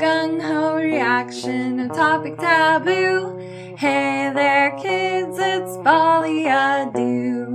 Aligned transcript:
Gung 0.00 0.40
ho 0.42 0.76
reaction, 0.76 1.80
a 1.80 1.88
topic 1.88 2.36
taboo. 2.38 3.38
Hey 3.78 4.30
there, 4.34 4.70
kids, 4.78 5.36
it's 5.38 5.76
Folie 5.84 6.44
à 6.46 6.92
Deux. 6.92 7.46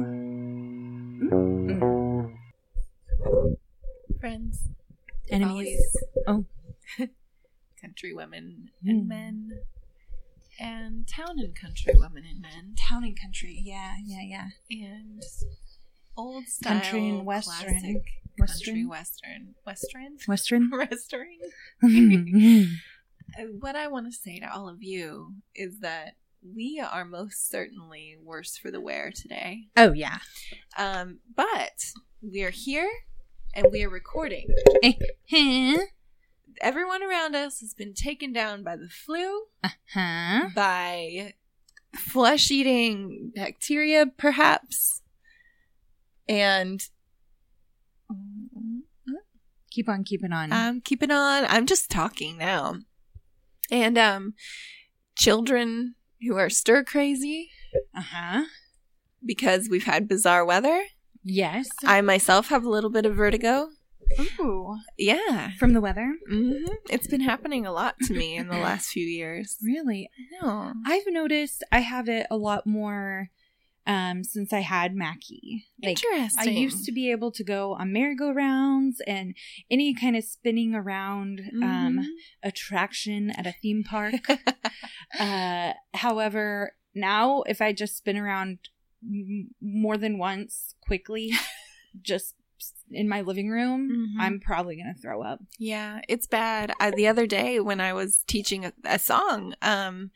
Mm-mm. 1.29 2.31
Friends, 4.19 4.69
Enemies. 5.29 5.95
Oh. 6.27 6.45
country 7.81 8.13
women 8.13 8.69
Mm. 8.83 8.89
and 8.89 9.07
men, 9.07 9.51
and 10.59 11.07
town 11.07 11.37
and 11.39 11.55
country 11.55 11.93
women 11.95 12.23
and 12.29 12.41
men, 12.41 12.75
Town 12.75 13.03
and 13.03 13.19
country. 13.19 13.61
Yeah, 13.63 13.95
yeah, 14.05 14.21
yeah. 14.23 14.47
and 14.69 15.21
old 16.21 16.45
style 16.47 16.79
Country 16.81 17.09
and 17.09 17.25
western. 17.25 17.69
classic 17.69 17.81
country 18.37 18.85
Western? 18.85 18.87
western, 19.65 20.17
western, 20.27 20.69
Western. 20.69 20.69
western. 21.83 22.69
Uh, 23.39 23.43
What 23.59 23.75
I 23.77 23.87
want 23.87 24.07
to 24.07 24.11
say 24.11 24.39
to 24.39 24.53
all 24.53 24.67
of 24.67 24.83
you 24.83 25.35
is 25.55 25.79
that 25.79 26.15
we 26.43 26.79
are 26.85 27.05
most 27.05 27.49
certainly 27.49 28.17
worse 28.21 28.57
for 28.57 28.71
the 28.71 28.81
wear 28.81 29.11
today. 29.15 29.67
oh, 29.77 29.93
yeah. 29.93 30.17
Um, 30.77 31.19
but 31.35 31.91
we 32.21 32.43
are 32.43 32.49
here 32.49 32.89
and 33.53 33.67
we 33.71 33.83
are 33.83 33.89
recording. 33.89 34.47
Everyone 36.61 37.03
around 37.03 37.35
us 37.35 37.59
has 37.61 37.73
been 37.73 37.93
taken 37.93 38.33
down 38.33 38.63
by 38.63 38.75
the 38.75 38.89
flu, 38.89 39.43
Huh? 39.93 40.49
by 40.55 41.33
flesh 41.95 42.51
eating 42.51 43.31
bacteria, 43.35 44.05
perhaps. 44.17 45.00
And 46.27 46.81
Keep 49.71 49.87
on 49.87 50.03
keeping 50.03 50.33
on. 50.33 50.51
I'm 50.51 50.81
keeping 50.81 51.11
on. 51.11 51.45
I'm 51.47 51.65
just 51.65 51.89
talking 51.89 52.37
now. 52.37 52.75
And 53.71 53.97
um 53.97 54.33
children 55.15 55.95
who 56.21 56.35
are 56.37 56.49
stir 56.49 56.83
crazy 56.83 57.49
Uh 57.95 58.01
huh. 58.01 58.43
because 59.25 59.69
we've 59.69 59.85
had 59.85 60.09
bizarre 60.09 60.43
weather. 60.43 60.83
Yes. 61.23 61.69
I 61.85 62.01
myself 62.01 62.49
have 62.49 62.65
a 62.65 62.69
little 62.69 62.89
bit 62.89 63.05
of 63.05 63.15
vertigo. 63.15 63.69
Ooh. 64.39 64.75
Yeah. 64.97 65.51
From 65.57 65.71
the 65.71 65.79
weather? 65.79 66.15
Mm-hmm. 66.29 66.65
It's 66.89 67.07
been 67.07 67.21
happening 67.21 67.65
a 67.65 67.71
lot 67.71 67.95
to 68.07 68.13
me 68.13 68.35
in 68.35 68.49
the 68.49 68.57
last 68.57 68.89
few 68.89 69.05
years. 69.05 69.57
Really? 69.63 70.09
I 70.41 70.45
know. 70.45 70.73
I've 70.85 71.07
noticed 71.07 71.63
I 71.71 71.79
have 71.79 72.09
it 72.09 72.27
a 72.29 72.35
lot 72.35 72.67
more 72.67 73.29
um 73.93 74.23
since 74.23 74.49
I 74.59 74.61
had 74.75 74.95
Mackie. 74.95 75.65
Like 75.83 75.97
I 76.39 76.43
used 76.65 76.85
to 76.87 76.91
be 76.99 77.05
able 77.15 77.31
to 77.39 77.43
go 77.55 77.61
on 77.79 77.91
merry-go-rounds 77.97 79.01
and 79.07 79.27
any 79.75 79.93
kind 79.93 80.15
of 80.15 80.23
spinning 80.23 80.71
around 80.81 81.41
um 81.69 81.95
Mhm. 81.99 82.05
attraction 82.49 83.21
at 83.39 83.45
a 83.47 83.55
theme 83.61 83.83
park. 83.93 84.15
uh 85.19 85.73
however, 85.93 86.73
now 87.09 87.41
if 87.53 87.59
I 87.61 87.73
just 87.73 87.97
spin 87.97 88.17
around 88.17 88.59
m- 89.03 89.49
more 89.61 89.97
than 89.97 90.17
once 90.17 90.75
quickly 90.81 91.31
just 92.01 92.35
in 92.91 93.07
my 93.09 93.21
living 93.21 93.49
room, 93.49 93.81
Mhm. 93.89 94.21
I'm 94.23 94.39
probably 94.39 94.75
going 94.75 94.93
to 94.93 95.01
throw 95.01 95.23
up. 95.23 95.39
Yeah, 95.57 96.01
it's 96.07 96.27
bad. 96.27 96.73
I, 96.79 96.91
the 96.91 97.07
other 97.07 97.25
day 97.25 97.59
when 97.59 97.79
I 97.81 97.91
was 97.93 98.23
teaching 98.27 98.65
a, 98.65 98.73
a 98.85 98.99
song, 98.99 99.55
um, 99.63 100.11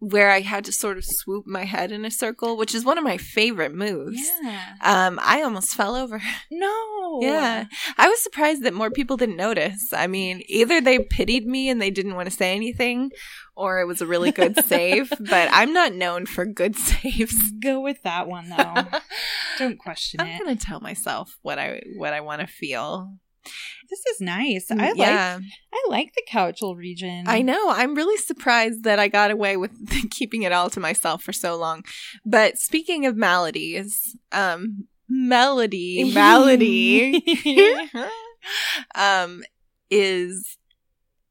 where 0.00 0.30
I 0.30 0.40
had 0.40 0.64
to 0.64 0.72
sort 0.72 0.96
of 0.96 1.04
swoop 1.04 1.46
my 1.46 1.64
head 1.64 1.92
in 1.92 2.04
a 2.06 2.10
circle, 2.10 2.56
which 2.56 2.74
is 2.74 2.84
one 2.84 2.96
of 2.98 3.04
my 3.04 3.18
favorite 3.18 3.74
moves. 3.74 4.18
Yeah. 4.42 4.74
Um, 4.82 5.20
I 5.22 5.42
almost 5.42 5.74
fell 5.74 5.94
over. 5.94 6.20
No. 6.50 7.18
Yeah. 7.22 7.66
I 7.96 8.08
was 8.08 8.22
surprised 8.22 8.64
that 8.64 8.74
more 8.74 8.90
people 8.90 9.16
didn't 9.16 9.36
notice. 9.36 9.92
I 9.92 10.06
mean, 10.06 10.42
either 10.46 10.80
they 10.80 10.98
pitied 10.98 11.46
me 11.46 11.68
and 11.68 11.80
they 11.80 11.90
didn't 11.90 12.14
want 12.14 12.28
to 12.30 12.36
say 12.36 12.54
anything, 12.54 13.10
or 13.56 13.80
it 13.80 13.86
was 13.86 14.00
a 14.00 14.06
really 14.06 14.30
good 14.32 14.62
save. 14.64 15.10
But 15.18 15.48
I'm 15.52 15.72
not 15.72 15.94
known 15.94 16.26
for 16.26 16.44
good 16.44 16.76
saves. 16.76 17.50
Go 17.60 17.80
with 17.80 18.02
that 18.02 18.26
one 18.28 18.48
though. 18.50 18.84
Don't 19.58 19.78
question 19.78 20.20
it. 20.20 20.24
I'm 20.24 20.38
gonna 20.38 20.56
tell 20.56 20.80
myself 20.80 21.36
what 21.42 21.58
I 21.58 21.82
what 21.96 22.12
I 22.12 22.20
want 22.20 22.40
to 22.40 22.46
feel. 22.46 23.14
This 23.88 24.04
is 24.06 24.20
nice. 24.20 24.70
I 24.70 24.88
like 24.88 24.96
yeah. 24.98 25.38
I 25.72 25.86
like 25.88 26.12
the 26.14 26.22
Couchal 26.30 26.76
region. 26.76 27.24
I 27.26 27.42
know. 27.42 27.70
I'm 27.70 27.94
really 27.94 28.16
surprised 28.18 28.84
that 28.84 28.98
I 28.98 29.08
got 29.08 29.30
away 29.30 29.56
with 29.56 29.72
keeping 30.10 30.42
it 30.42 30.52
all 30.52 30.70
to 30.70 30.80
myself 30.80 31.22
for 31.22 31.32
so 31.32 31.56
long. 31.56 31.84
But 32.24 32.58
speaking 32.58 33.06
of 33.06 33.16
maladies, 33.16 34.16
um, 34.32 34.86
melody, 35.08 36.04
malady, 36.14 37.22
um, 38.94 39.42
is 39.90 40.56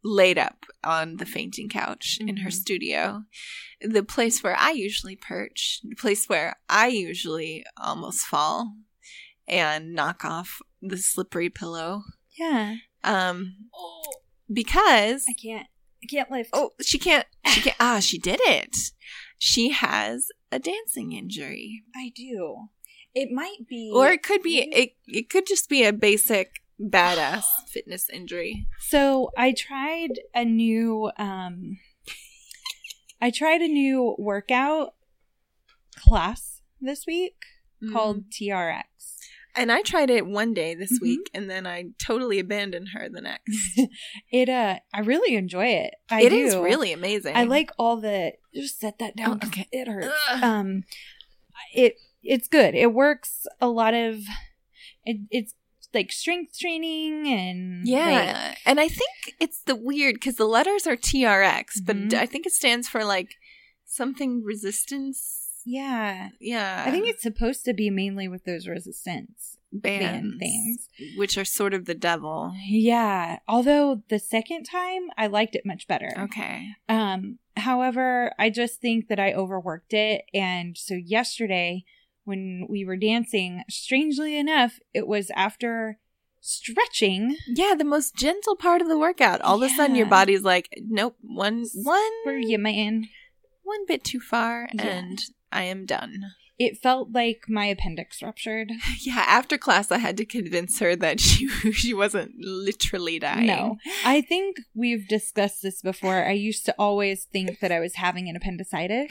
laid 0.03 0.37
up 0.37 0.65
on 0.83 1.17
the 1.17 1.25
fainting 1.25 1.69
couch 1.69 2.19
in 2.21 2.37
her 2.37 2.49
Mhm. 2.49 2.53
studio. 2.53 3.23
The 3.81 4.03
place 4.03 4.41
where 4.43 4.55
I 4.57 4.71
usually 4.71 5.15
perch, 5.15 5.81
the 5.83 5.95
place 5.95 6.27
where 6.27 6.55
I 6.69 6.87
usually 6.87 7.65
almost 7.77 8.21
fall 8.25 8.75
and 9.47 9.93
knock 9.93 10.23
off 10.23 10.61
the 10.81 10.97
slippery 10.97 11.49
pillow. 11.49 12.03
yeah. 12.37 12.75
Um, 13.03 13.55
because 14.51 15.25
I 15.29 15.33
can't. 15.33 15.67
I 16.03 16.07
can't 16.07 16.31
lift. 16.31 16.49
Oh, 16.53 16.71
she 16.81 16.97
can't. 16.97 17.25
She 17.47 17.61
can't. 17.61 17.75
Ah, 17.79 17.99
she 17.99 18.17
did 18.17 18.39
it. 18.43 18.75
She 19.37 19.69
has 19.71 20.29
a 20.51 20.59
dancing 20.59 21.11
injury, 21.13 21.83
I 21.95 22.11
do. 22.15 22.67
It 23.13 23.31
might 23.31 23.67
be. 23.67 23.91
or 23.93 24.07
it 24.09 24.23
could 24.23 24.41
be. 24.43 24.59
It 24.59 24.91
it 25.07 25.29
could 25.29 25.45
just 25.47 25.69
be 25.69 25.83
a 25.85 25.93
basic 25.93 26.61
badass 26.79 27.43
fitness 27.67 28.09
injury. 28.09 28.67
So 28.79 29.31
I 29.37 29.51
tried 29.53 30.19
a 30.33 30.43
new. 30.45 31.11
um 31.17 31.79
I 33.21 33.31
tried 33.31 33.61
a 33.61 33.67
new 33.67 34.15
workout 34.17 34.93
class 35.97 36.61
this 36.81 37.05
week 37.05 37.43
called 37.91 38.29
TRX. 38.29 38.83
And 39.55 39.71
I 39.71 39.81
tried 39.81 40.09
it 40.09 40.25
one 40.27 40.53
day 40.53 40.75
this 40.75 40.99
Mhm. 40.99 41.01
week, 41.01 41.29
and 41.33 41.49
then 41.49 41.65
I 41.67 41.85
totally 41.99 42.39
abandoned 42.39 42.89
her 42.93 43.09
the 43.09 43.21
next. 43.21 43.79
It 44.31 44.47
uh, 44.49 44.79
I 44.93 44.99
really 44.99 45.35
enjoy 45.35 45.67
it. 45.67 45.95
I 46.09 46.21
It 46.21 46.29
do. 46.29 46.35
is 46.37 46.55
really 46.55 46.93
amazing. 46.93 47.35
I 47.35 47.43
like 47.43 47.71
all 47.79 47.97
the. 47.97 48.33
Just 48.53 48.79
set 48.79 48.99
that 48.99 49.15
down. 49.15 49.39
Oh, 49.43 49.47
okay. 49.47 49.67
It 49.71 49.87
hurts. 49.87 50.07
Ugh. 50.29 50.43
um 50.43 50.83
it 51.73 51.95
it's 52.23 52.47
good 52.47 52.73
it 52.73 52.93
works 52.93 53.45
a 53.61 53.67
lot 53.67 53.93
of 53.93 54.21
it, 55.05 55.17
it's 55.29 55.53
like 55.93 56.11
strength 56.11 56.57
training 56.57 57.27
and 57.27 57.87
Yeah, 57.87 58.55
and 58.65 58.79
I 58.79 58.87
think 58.87 59.35
it's 59.39 59.61
the 59.63 59.75
weird 59.75 60.15
because 60.15 60.35
the 60.35 60.45
letters 60.47 60.85
are 60.87 60.95
TRX, 60.95 61.81
Mhm. 61.81 61.85
but 62.09 62.17
I 62.17 62.25
think 62.25 62.45
it 62.45 62.53
stands 62.53 62.87
for 62.87 63.03
like 63.03 63.35
something 63.85 64.43
resistance. 64.43 65.48
Yeah 65.65 66.29
Yeah, 66.39 66.83
i 66.87 66.91
think 66.91 67.07
it's 67.07 67.21
supposed 67.23 67.65
to 67.65 67.73
be 67.73 67.89
mainly 67.89 68.27
with 68.27 68.45
those 68.45 68.67
resistance 68.67 69.57
bands 69.71 70.35
things. 70.39 70.87
which 71.15 71.37
are 71.37 71.45
sort 71.45 71.73
of 71.73 71.85
the 71.85 71.93
devil. 71.93 72.53
yeah 72.67 73.39
although 73.47 74.01
the 74.09 74.19
second 74.19 74.63
time 74.63 75.09
i 75.17 75.27
liked 75.27 75.55
it 75.55 75.65
much 75.65 75.87
better 75.87 76.11
Okay. 76.17 76.69
um 76.87 77.37
however 77.55 78.31
i 78.39 78.49
just 78.49 78.79
think 78.81 79.07
that 79.09 79.19
i 79.19 79.33
overworked 79.33 79.93
it 79.93 80.23
and 80.33 80.77
so 80.77 80.93
yesterday 80.95 81.83
when 82.23 82.65
we 82.69 82.83
were 82.85 82.97
dancing 82.97 83.63
strangely 83.69 84.37
enough 84.37 84.79
it 84.93 85.07
was 85.07 85.29
after 85.35 85.99
stretching 86.41 87.35
Yeah, 87.47 87.73
the 87.77 87.83
most 87.83 88.15
gentle 88.15 88.55
part 88.55 88.81
of 88.81 88.87
the 88.87 88.97
workout. 88.97 89.41
All 89.41 89.61
of 89.61 89.69
a 89.69 89.73
sudden, 89.75 89.95
your 89.97 90.05
body's 90.05 90.41
like, 90.41 90.69
nope, 90.87 91.17
one, 91.21 91.65
one, 91.83 92.11
for 92.23 92.37
you 92.37 92.57
man 92.57 93.09
one 93.63 93.85
bit 93.85 94.03
too 94.05 94.19
far, 94.21 94.69
Yeah. 94.73 94.83
and 94.87 95.19
I 95.51 95.63
am 95.63 95.85
done. 95.85 96.31
it 96.59 96.77
felt 96.77 97.13
like 97.13 97.45
my 97.47 97.65
appendix 97.65 98.21
ruptured. 98.21 98.71
Yeah, 99.01 99.23
after 99.25 99.57
class, 99.57 99.91
I 99.91 99.97
had 99.97 100.17
to 100.17 100.25
convince 100.25 100.79
her 100.79 100.95
that 100.97 101.19
she 101.21 101.47
she 101.71 101.93
wasn't 101.93 102.33
literally 102.37 103.17
dying. 103.17 103.47
No, 103.47 103.77
I 104.03 104.19
think 104.21 104.57
we've 104.75 105.07
discussed 105.07 105.61
this 105.61 105.81
before. 105.81 106.25
I 106.25 106.31
used 106.31 106.65
to 106.65 106.75
always 106.77 107.23
think 107.23 107.61
that 107.61 107.71
I 107.71 107.79
was 107.79 107.95
having 107.95 108.27
an 108.27 108.35
appendicitis 108.35 109.09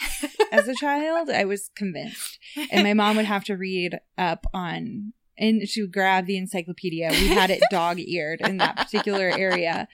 as 0.52 0.68
a 0.68 0.74
child. 0.74 1.30
I 1.30 1.46
was 1.46 1.70
convinced. 1.74 2.38
And 2.70 2.84
my 2.84 2.92
mom 2.92 3.16
would 3.16 3.24
have 3.24 3.44
to 3.44 3.56
read 3.56 3.98
up 4.18 4.46
on, 4.52 5.14
and 5.38 5.66
she 5.66 5.80
would 5.80 5.92
grab 5.92 6.26
the 6.26 6.36
encyclopedia. 6.36 7.08
We 7.12 7.28
had 7.28 7.50
it 7.50 7.62
dog 7.70 7.98
eared 7.98 8.42
in 8.42 8.58
that 8.58 8.76
particular 8.76 9.30
area 9.30 9.88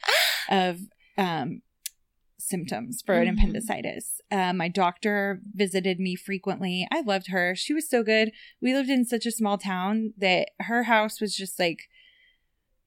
of 0.50 0.80
um, 1.16 1.62
symptoms 2.44 3.02
for 3.04 3.14
an 3.14 3.26
Mhm. 3.28 3.38
appendicitis. 3.38 4.20
Uh, 4.30 4.52
my 4.52 4.68
doctor 4.68 5.40
visited 5.52 5.98
me 5.98 6.14
frequently. 6.16 6.86
I 6.90 7.00
loved 7.00 7.28
her. 7.28 7.54
She 7.54 7.72
was 7.74 7.88
so 7.88 8.02
good. 8.02 8.32
We 8.60 8.72
lived 8.74 8.90
in 8.90 9.04
such 9.04 9.26
a 9.26 9.30
small 9.30 9.58
town 9.58 10.12
that 10.18 10.50
her 10.60 10.84
house 10.84 11.20
was 11.20 11.36
just 11.36 11.58
like 11.58 11.88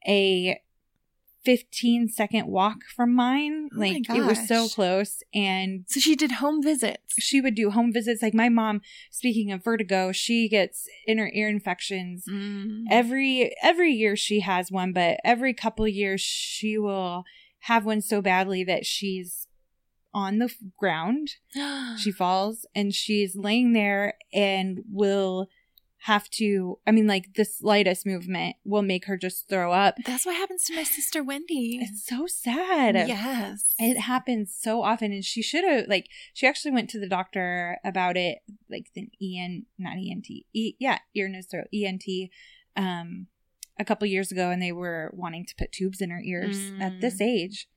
a 0.07 0.59
15 1.43 2.09
second 2.09 2.47
walk 2.47 2.79
from 2.93 3.13
mine. 3.13 3.69
Oh 3.73 3.79
like 3.79 4.09
it 4.09 4.25
was 4.25 4.47
so 4.47 4.67
close. 4.67 5.23
And 5.33 5.85
So 5.87 5.99
she 6.01 6.15
did 6.15 6.33
home 6.33 6.61
visits. 6.61 7.13
she 7.19 7.39
would 7.39 7.55
do 7.55 7.69
home 7.71 7.93
visits. 7.93 8.21
Like 8.21 8.33
my 8.33 8.49
mom, 8.49 8.81
speaking 9.11 9.51
of 9.53 9.63
vertigo, 9.63 10.11
she 10.11 10.49
gets 10.49 10.89
inner 11.07 11.29
ear 11.33 11.47
infections 11.47 12.25
Mm. 12.29 12.83
every 12.91 13.55
every 13.63 13.93
year 13.93 14.15
she 14.17 14.41
has 14.41 14.71
one 14.71 14.91
but 14.91 15.19
every 15.23 15.53
couple 15.53 15.87
years 15.87 16.19
she 16.19 16.77
will 16.77 17.23
have 17.61 17.85
one 17.85 18.01
so 18.01 18.21
badly 18.21 18.63
that 18.65 18.85
she's 18.85 19.46
on 20.13 20.39
the 20.39 20.45
f- 20.45 20.55
ground. 20.77 21.29
She 21.97 22.11
falls 22.11 22.65
and 22.75 22.93
she's 22.93 23.35
laying 23.35 23.73
there 23.73 24.13
and 24.33 24.79
will 24.91 25.47
have 26.01 26.29
to, 26.29 26.77
I 26.85 26.91
mean, 26.91 27.07
like 27.07 27.33
the 27.33 27.43
slightest 27.43 28.05
movement 28.05 28.55
will 28.63 28.83
make 28.83 29.05
her 29.05 29.17
just 29.17 29.49
throw 29.49 29.73
up. 29.73 29.95
That's 30.05 30.25
what 30.27 30.35
happens 30.35 30.63
to 30.65 30.75
my 30.75 30.83
sister 30.83 31.23
Wendy. 31.23 31.79
It's 31.81 32.05
so 32.05 32.27
sad. 32.27 32.95
Yes. 33.07 33.73
It 33.79 33.97
happens 34.01 34.55
so 34.57 34.83
often, 34.83 35.11
and 35.11 35.25
she 35.25 35.41
should 35.41 35.63
have 35.65 35.87
like 35.87 36.07
she 36.33 36.45
actually 36.47 36.71
went 36.71 36.89
to 36.91 36.99
the 36.99 37.09
doctor 37.09 37.79
about 37.83 38.15
it, 38.15 38.39
like 38.69 38.91
the 38.93 39.09
EN, 39.21 39.65
not 39.79 39.97
ENT, 39.97 40.29
e, 40.53 40.75
yeah, 40.79 40.99
ear 41.15 41.27
nose 41.27 41.47
throat 41.47 41.67
ENT, 41.73 42.03
um, 42.77 43.25
a 43.79 43.83
couple 43.83 44.07
years 44.07 44.31
ago, 44.31 44.51
and 44.51 44.61
they 44.61 44.71
were 44.71 45.11
wanting 45.13 45.45
to 45.45 45.55
put 45.57 45.71
tubes 45.71 45.99
in 45.99 46.11
her 46.11 46.21
ears 46.23 46.71
at 46.79 46.93
Mm. 46.93 47.01
this 47.01 47.19
age, 47.19 47.67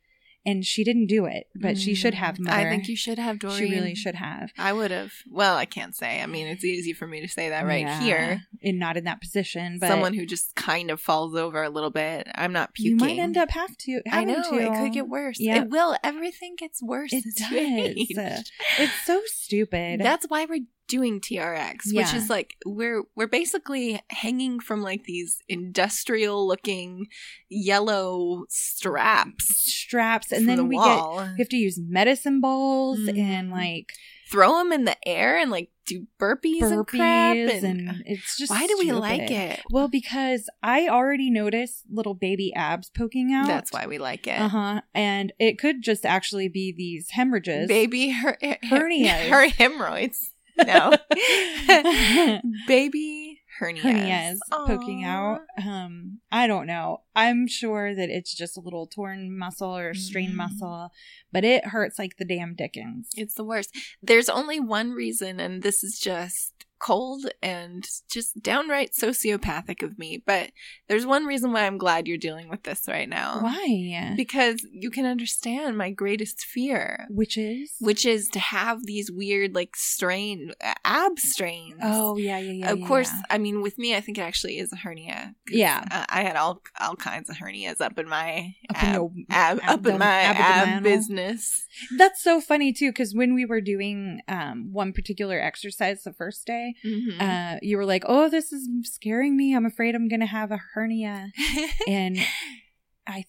and 0.46 0.64
she 0.64 0.84
didn't 0.84 1.06
do 1.06 1.26
it, 1.26 1.48
but 1.54 1.76
she 1.76 1.94
should 1.94 2.14
have. 2.14 2.36
Mm, 2.36 2.44
Mother. 2.46 2.56
I 2.56 2.64
think 2.70 2.88
you 2.88 2.96
should 2.96 3.18
have, 3.18 3.38
Dorian. 3.38 3.58
She 3.58 3.74
really 3.74 3.94
should 3.94 4.14
have. 4.14 4.50
I 4.58 4.72
would 4.72 4.90
have. 4.90 5.12
Well, 5.30 5.56
I 5.56 5.66
can't 5.66 5.94
say. 5.94 6.22
I 6.22 6.26
mean, 6.26 6.46
it's 6.46 6.64
easy 6.64 6.92
for 6.92 7.06
me 7.06 7.20
to 7.20 7.28
say 7.28 7.50
that 7.50 7.66
right 7.66 7.82
Yeah, 7.82 8.00
here. 8.00 8.42
and 8.62 8.78
not 8.78 8.96
in 8.96 9.04
that 9.04 9.20
position, 9.20 9.78
but 9.80 9.88
Someone 9.88 10.14
who 10.14 10.24
just 10.24 10.54
kind 10.54 10.90
of 10.90 11.00
falls 11.00 11.34
over 11.36 11.62
a 11.62 11.70
little 11.70 11.90
bit. 11.90 12.26
I'm 12.34 12.52
not 12.52 12.74
puking. 12.74 12.92
you 12.92 12.96
might 12.96 13.18
end 13.18 13.36
up 13.36 13.50
have 13.50 13.76
to. 13.78 14.00
I 14.10 14.24
know 14.24 14.42
to. 14.50 14.58
it 14.58 14.72
could 14.74 14.92
get 14.92 15.08
worse. 15.08 15.38
Yeah. 15.38 15.62
It 15.62 15.68
will. 15.70 15.96
Everything 16.02 16.56
gets 16.56 16.82
worse. 16.82 17.12
It 17.12 17.24
does. 17.36 18.50
It's 18.78 19.04
so 19.04 19.20
stupid. 19.26 20.00
That's 20.00 20.26
why 20.28 20.46
we're 20.46 20.64
doing 20.90 21.20
TRX, 21.20 21.94
which 21.94 22.12
is 22.12 22.28
like 22.28 22.56
we're 22.66 23.02
we're 23.16 23.26
basically 23.28 24.00
hanging 24.10 24.60
from 24.60 24.82
like 24.82 25.04
these 25.04 25.38
industrial 25.48 26.46
looking 26.46 27.06
yellow 27.48 28.44
straps 28.48 29.46
straps, 29.70 30.32
and 30.32 30.48
then 30.48 30.56
the 30.58 30.64
we 30.64 30.76
get. 30.76 31.02
We 31.34 31.38
have 31.38 31.48
to 31.50 31.56
use 31.56 31.78
medicine 31.80 32.40
balls 32.40 32.98
and 33.06 33.48
Mhm. 33.48 33.52
like 33.52 33.92
throw 34.30 34.58
them 34.58 34.72
in 34.72 34.84
the 34.84 34.96
air 35.08 35.36
and 35.38 35.50
like 35.50 35.70
do 35.86 36.06
burpees, 36.20 36.62
and 36.70 36.86
crap. 36.86 37.34
burpees, 37.36 37.62
And, 37.64 37.88
and, 37.88 38.02
it's 38.06 38.36
just 38.38 38.50
why 38.50 38.64
do 38.64 38.76
we 38.78 38.84
stupid. 38.86 39.00
like 39.00 39.30
it? 39.30 39.60
Well, 39.70 39.88
because 39.88 40.48
I 40.62 40.86
already 40.88 41.30
noticed 41.30 41.82
little 41.90 42.14
baby 42.14 42.52
abs 42.54 42.90
poking 42.96 43.32
out. 43.32 43.48
That's 43.48 43.72
why 43.72 43.86
we 43.88 43.98
like 43.98 44.28
it. 44.28 44.38
Uh 44.38 44.48
huh. 44.48 44.80
And 44.94 45.32
it 45.40 45.58
could 45.58 45.82
just 45.82 46.06
actually 46.06 46.48
be 46.48 46.72
these 46.76 47.10
hemorrhages. 47.10 47.66
Baby 47.66 48.10
her, 48.10 48.38
her, 48.40 48.56
Hernias. 48.64 49.28
her 49.30 49.48
hemorrhoids. 49.48 50.32
No, 50.66 52.40
baby 52.66 53.40
hernias, 53.60 53.82
hernias 53.82 54.38
poking 54.66 55.04
out. 55.04 55.40
Um, 55.64 56.20
I 56.32 56.46
don't 56.46 56.66
know. 56.66 57.02
I'm 57.14 57.46
sure 57.46 57.94
that 57.94 58.08
it's 58.08 58.34
just 58.34 58.56
a 58.56 58.60
little 58.60 58.86
torn 58.86 59.36
muscle 59.36 59.76
or 59.76 59.94
strained 59.94 60.32
Mhm. 60.32 60.36
muscle, 60.36 60.92
but 61.32 61.44
it 61.44 61.66
hurts 61.66 61.98
like 61.98 62.16
the 62.16 62.24
damn 62.24 62.54
dickens. 62.54 63.08
It's 63.16 63.34
the 63.34 63.44
worst. 63.44 63.76
There's 64.02 64.28
only 64.28 64.60
one 64.60 64.92
reason, 64.92 65.40
and 65.40 65.62
this 65.62 65.82
is 65.84 65.98
just 65.98 66.59
cold 66.80 67.26
and 67.42 67.86
just 68.10 68.42
downright 68.42 68.92
sociopathic 68.92 69.82
of 69.82 69.98
me, 69.98 70.22
but 70.24 70.50
there's 70.88 71.06
one 71.06 71.26
reason 71.26 71.52
why 71.52 71.66
I'm 71.66 71.78
glad 71.78 72.08
you're 72.08 72.18
dealing 72.18 72.48
with 72.48 72.62
this 72.62 72.88
right 72.88 73.08
now. 73.08 73.40
Why? 73.40 73.66
Because 74.16 74.66
you 74.72 74.90
can 74.90 75.04
understand 75.06 75.76
my 75.76 75.90
greatest 75.90 76.40
fear, 76.40 77.06
Which 77.10 77.36
is? 77.36 77.72
which 77.80 78.04
is 78.06 78.28
to 78.28 78.38
have 78.38 78.86
these 78.86 79.10
weird, 79.10 79.54
like, 79.54 79.76
strain, 79.76 80.52
ab 80.84 81.18
strains. 81.18 81.80
Oh 81.82 82.16
yeah, 82.16 82.38
yeah, 82.38 82.52
yeah. 82.52 82.70
of 82.72 82.78
yeah, 82.78 82.86
course, 82.86 83.10
yeah. 83.12 83.22
I 83.30 83.38
mean, 83.38 83.62
with 83.62 83.78
me, 83.78 83.94
I 83.94 84.00
think 84.00 84.18
it 84.18 84.22
actually 84.22 84.58
is 84.58 84.72
a 84.72 84.76
hernia. 84.76 85.34
Yeah. 85.48 85.84
uh, 85.90 86.06
I 86.08 86.22
had 86.22 86.36
all 86.36 86.62
all 86.80 86.96
kinds 86.96 87.28
of 87.28 87.36
hernias 87.36 87.80
up 87.80 87.98
in 87.98 88.08
my 88.08 88.54
Up 88.70 88.82
in 88.82 88.88
ab, 88.88 88.94
your 88.94 89.10
ab, 89.28 89.60
up 89.66 89.86
in 89.86 89.98
my 89.98 90.20
ab 90.22 90.82
business. 90.82 91.66
That's 91.98 92.22
so 92.22 92.40
funny 92.40 92.72
too, 92.72 92.90
because 92.90 93.14
when 93.14 93.34
we 93.34 93.44
were 93.44 93.60
doing 93.60 94.20
um, 94.28 94.70
one 94.72 94.92
particular 94.92 95.38
exercise 95.40 96.02
the 96.02 96.12
first 96.12 96.46
day, 96.46 96.69
Mhm. 96.84 97.20
uh, 97.20 97.58
you 97.62 97.76
were 97.76 97.86
like, 97.86 98.04
"Oh, 98.06 98.28
this 98.28 98.52
is 98.52 98.68
scaring 98.84 99.36
me. 99.36 99.54
I'm 99.54 99.66
afraid 99.66 99.94
I'm 99.94 100.08
gonna 100.08 100.26
have 100.26 100.50
a 100.50 100.60
hernia," 100.74 101.30
and 101.88 102.16
I, 103.06 103.24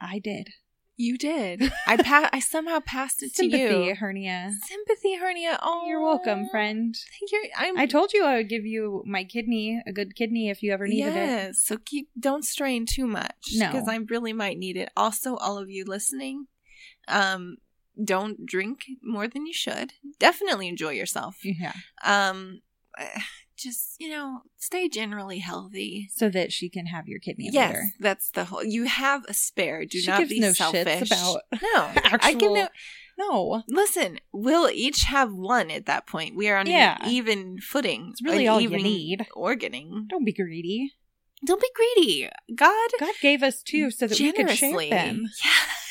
I 0.00 0.18
did 0.18 0.48
You 0.96 1.16
did. 1.18 1.72
I 1.86 1.96
pa- 2.08 2.28
I 2.32 2.38
somehow 2.40 2.78
passed 2.80 3.22
it 3.22 3.30
to 3.34 3.42
sympathy 3.42 3.86
you. 3.86 3.94
hernia. 3.96 4.52
Sympathy 4.66 5.16
hernia. 5.16 5.58
Oh, 5.62 5.86
You're 5.88 6.02
welcome, 6.02 6.48
friend. 6.50 6.94
Thank 7.18 7.32
You're, 7.32 7.50
I'm, 7.56 7.78
I 7.78 7.86
told 7.86 8.12
you 8.12 8.24
I 8.24 8.36
would 8.36 8.48
give 8.48 8.64
you 8.66 9.02
my 9.06 9.24
kidney, 9.24 9.82
a 9.86 9.92
good 9.92 10.14
kidney, 10.14 10.48
if 10.50 10.62
you 10.62 10.70
ever 10.72 10.86
needed 10.86 11.08
it. 11.08 11.16
yes. 11.16 11.62
So 11.64 11.76
keep 11.84 12.08
don't 12.18 12.44
strain 12.44 12.84
too 12.86 13.06
much. 13.06 13.34
No. 13.54 13.72
because 13.72 13.88
I 13.88 13.96
really 14.10 14.32
might 14.32 14.58
need 14.58 14.76
it. 14.76 14.90
Also, 14.96 15.34
all 15.36 15.58
of 15.58 15.70
you 15.70 15.84
listening, 15.86 16.46
um, 17.08 17.56
don't 18.02 18.46
drink 18.46 18.84
more 19.02 19.28
than 19.28 19.46
you 19.46 19.52
should. 19.52 19.92
Definitely 20.18 20.68
enjoy 20.68 20.90
yourself. 20.90 21.36
Yeah, 21.44 21.72
Um, 22.04 22.60
just 23.56 23.96
you 24.00 24.08
know, 24.10 24.42
stay 24.56 24.88
generally 24.88 25.38
healthy. 25.38 26.08
so 26.14 26.28
that 26.30 26.52
she 26.52 26.68
can 26.68 26.86
have 26.86 27.06
your 27.08 27.18
kidney 27.20 27.48
Yes, 27.52 27.68
later. 27.70 27.84
that's 28.00 28.30
the 28.30 28.44
whole. 28.46 28.64
You 28.64 28.84
have 28.84 29.24
a 29.28 29.34
spare. 29.34 29.84
Do 29.84 29.98
She 30.00 30.10
not 30.10 30.28
be 30.28 30.40
no 30.40 30.52
selfish. 30.52 30.84
shits 30.86 31.06
about 31.06 31.40
no. 31.62 31.90
I 32.22 32.34
can 32.34 32.54
no. 32.54 32.68
No, 33.18 33.62
Listen, 33.68 34.18
we'll 34.32 34.70
each 34.70 35.02
have 35.02 35.30
one 35.32 35.70
at 35.70 35.84
that 35.84 36.06
point. 36.06 36.34
We 36.34 36.48
are 36.48 36.56
on 36.56 36.66
Yeah. 36.66 36.96
an 37.04 37.10
even 37.10 37.58
footing. 37.60 38.08
It's 38.12 38.22
really 38.22 38.48
all 38.48 38.58
you 38.60 38.70
need. 38.70 39.26
Organing. 39.36 40.06
don't 40.08 40.24
be 40.24 40.32
greedy. 40.32 40.94
Don't 41.44 41.60
be 41.60 41.68
greedy. 41.74 42.28
God, 42.54 42.90
God 42.98 43.14
gave 43.20 43.42
us 43.42 43.62
two 43.62 43.90
so 43.90 44.06
that 44.06 44.18
we 44.18 44.32
could 44.32 44.50
share 44.50 44.70
them. 44.88 45.26
Yes, 45.44 45.81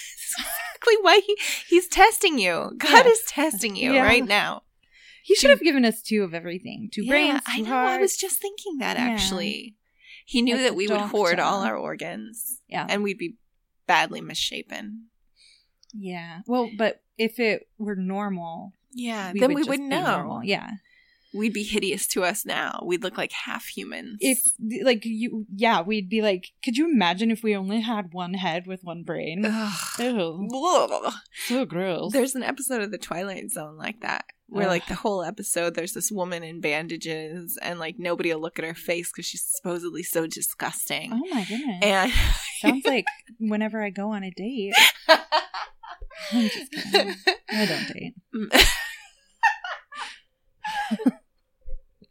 exactly 0.82 1.04
why 1.04 1.22
he, 1.26 1.38
he's 1.70 1.88
testing 1.88 2.38
you. 2.40 2.72
God 2.78 3.06
Yeah. 3.06 3.12
is 3.12 3.22
testing 3.28 3.76
you 3.76 3.94
Yeah. 3.94 4.04
right 4.04 4.26
now. 4.26 4.64
He 5.24 5.36
should 5.36 5.52
have 5.52 5.62
given 5.62 5.86
us 5.86 6.02
two 6.02 6.24
of 6.24 6.34
everything. 6.34 6.90
Two 6.92 7.06
brains, 7.06 7.42
Two 7.46 7.52
I 7.52 7.62
know. 7.62 7.76
I 7.76 7.98
was 8.00 8.18
just 8.18 8.40
thinking 8.40 8.78
that 8.80 8.98
Yeah. 8.98 9.04
actually. 9.06 9.76
He 10.26 10.42
knew 10.42 10.58
that 10.58 10.76
we 10.76 10.88
would 10.88 11.00
hoard 11.02 11.40
all 11.40 11.62
our 11.62 11.76
organs 11.78 12.62
Yeah. 12.68 12.88
and 12.90 13.04
we'd 13.04 13.18
be 13.18 13.36
badly 13.86 14.22
misshapen. 14.22 15.08
Yeah. 15.94 16.42
Well, 16.48 16.70
but 16.78 17.04
if 17.18 17.40
it 17.40 17.68
were 17.78 17.96
normal, 17.96 18.74
Yeah, 18.94 19.34
we 19.34 19.40
then 19.40 19.54
would 19.54 19.64
we 19.66 19.70
wouldn't 19.70 19.90
know. 19.90 20.04
normal. 20.18 20.44
Yeah. 20.44 20.72
We'd 21.34 21.54
be 21.54 21.64
hideous 21.64 22.08
to 22.08 22.24
us 22.26 22.46
now. 22.46 22.84
We'd 22.86 23.04
look 23.04 23.18
like 23.18 23.32
half 23.32 23.66
humans. 23.66 24.18
If 24.20 24.40
like 24.84 25.06
you, 25.06 25.46
yeah, 25.56 25.82
we'd 25.82 26.10
be 26.10 26.22
like, 26.22 26.50
could 26.64 26.78
you 26.78 26.90
imagine 26.92 27.32
if 27.32 27.42
we 27.42 27.56
only 27.56 27.80
had 27.82 28.12
one 28.14 28.34
head 28.34 28.68
with 28.68 28.82
one 28.84 29.04
brain? 29.04 29.46
Ugh. 29.46 29.74
Ew, 30.00 30.50
Ugh. 30.54 31.14
so 31.48 31.66
gross. 31.66 32.12
There's 32.12 32.36
an 32.36 32.44
episode 32.44 32.82
of 32.82 32.92
The 32.92 32.98
Twilight 32.98 33.50
Zone 33.50 33.78
like 33.78 34.02
that, 34.02 34.26
where 34.48 34.68
like 34.68 34.88
the 34.88 34.96
whole 34.96 35.24
episode, 35.24 35.74
there's 35.76 35.94
this 35.94 36.12
woman 36.12 36.44
in 36.44 36.60
bandages, 36.60 37.58
and 37.62 37.80
like 37.80 37.98
nobody 37.98 38.34
will 38.34 38.42
look 38.42 38.60
at 38.60 38.66
her 38.66 38.76
face 38.76 39.10
because 39.12 39.26
she's 39.26 39.46
supposedly 39.46 40.04
so 40.04 40.28
disgusting. 40.28 41.12
oh 41.14 41.34
my 41.34 41.46
goodness. 41.46 41.80
And 41.82 42.12
Sounds 42.60 42.86
like 42.86 43.06
whenever 43.40 43.82
I 43.82 43.90
go 43.90 44.10
on 44.12 44.24
a 44.24 44.32
date. 44.32 44.74
I'm 46.34 46.50
just 46.50 46.72
kidding. 46.72 47.16
I 47.50 47.66
don't 47.66 47.88
date. 47.94 48.16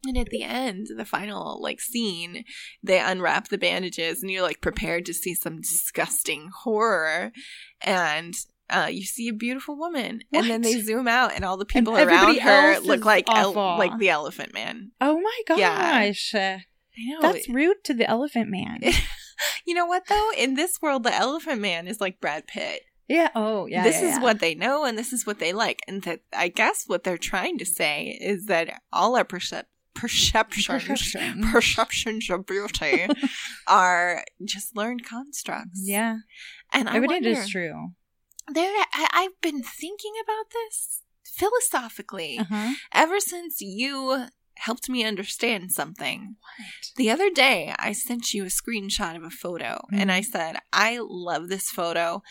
and 0.07 0.17
at 0.17 0.29
the 0.29 0.43
end, 0.43 0.89
the 0.97 1.05
final 1.05 1.61
like 1.61 1.81
scene, 1.81 2.45
they 2.83 2.99
unwrap 3.01 3.49
the 3.49 3.59
bandages, 3.59 4.23
and 4.23 4.31
you're 4.31 4.43
like 4.43 4.61
prepared 4.61 5.07
to 5.07 5.15
see 5.15 5.35
some 5.35 5.61
disgusting 5.61 6.51
horror, 6.63 7.33
and. 7.81 8.35
Uh, 8.73 8.87
you 8.87 9.03
see 9.03 9.27
a 9.27 9.33
beautiful 9.33 9.77
woman, 9.77 10.23
and 10.33 10.49
then 10.49 10.63
they 10.63 10.81
zoom 10.81 11.09
out, 11.09 11.33
and 11.35 11.45
all 11.45 11.57
the 11.57 11.65
people 11.65 11.99
around 11.99 12.39
her 12.39 12.79
look 12.79 13.05
like 13.05 13.25
el- 13.29 13.53
like 13.53 13.99
the 13.99 14.11
Elephant 14.11 14.55
Man. 14.55 14.93
Oh 15.01 15.19
my 15.21 15.41
Yeah. 15.59 15.77
I 16.97 17.05
know 17.09 17.21
That's 17.21 17.49
rude 17.49 17.83
to 17.83 17.95
the 17.95 18.09
elephant 18.09 18.49
man. 18.49 18.79
You 19.67 19.75
know 19.75 19.87
what 19.87 20.07
though? 20.07 20.31
In 20.37 20.55
this 20.55 20.81
world, 20.83 21.03
the 21.03 21.15
Elephant 21.15 21.61
Man 21.61 21.87
is 21.87 22.01
like 22.01 22.21
Brad 22.21 22.47
Pitt. 22.47 22.83
yeah. 23.09 23.31
Oh, 23.35 23.67
yeah. 23.67 23.83
this 23.83 24.01
yeah, 24.01 24.09
is 24.09 24.15
yeah. 24.17 24.23
what 24.23 24.41
they 24.41 24.55
know, 24.55 24.85
and 24.85 24.99
this 24.99 25.13
is 25.13 25.27
what 25.27 25.39
they 25.39 25.53
like, 25.53 25.81
and 25.89 26.03
that 26.03 26.21
I 26.37 26.49
guess 26.49 26.85
what 26.87 27.05
they're 27.05 27.19
trying 27.19 27.59
to 27.59 27.65
say 27.65 28.19
is 28.21 28.47
that 28.47 28.83
all 28.93 29.17
our 29.17 29.25
percep- 29.25 29.65
perceptions, 30.01 30.67
Perception. 30.89 31.43
perceptions 31.53 32.31
of 32.31 32.47
beauty 32.47 33.07
are 33.67 34.25
just 34.45 34.75
learned 34.77 35.05
constructs. 35.05 35.81
Yeah. 35.85 36.19
and 36.73 36.89
I 36.89 36.97
I 36.97 37.01
wonder, 37.01 37.17
it 37.17 37.39
is 37.39 37.49
true. 37.49 37.93
There, 38.53 38.85
I, 38.93 39.07
I've 39.13 39.41
been 39.41 39.63
thinking 39.63 40.13
about 40.25 40.47
this 40.53 41.03
philosophically 41.25 42.39
Uh-huh. 42.39 42.75
ever 42.93 43.21
since 43.21 43.61
you 43.61 44.27
helped 44.57 44.89
me 44.91 45.05
understand 45.05 45.73
something. 45.73 46.37
The 46.97 47.11
other 47.11 47.31
day, 47.31 47.75
I 47.79 47.93
sent 47.93 48.35
you 48.35 48.43
a 48.45 48.49
screenshot 48.49 49.17
of 49.17 49.23
a 49.25 49.31
photo 49.31 49.87
and 49.93 50.11
Mm-hmm. 50.11 50.19
I 50.19 50.21
said, 50.21 50.57
I 50.73 50.99
love 51.01 51.49
this 51.49 51.71
photo. 51.71 52.23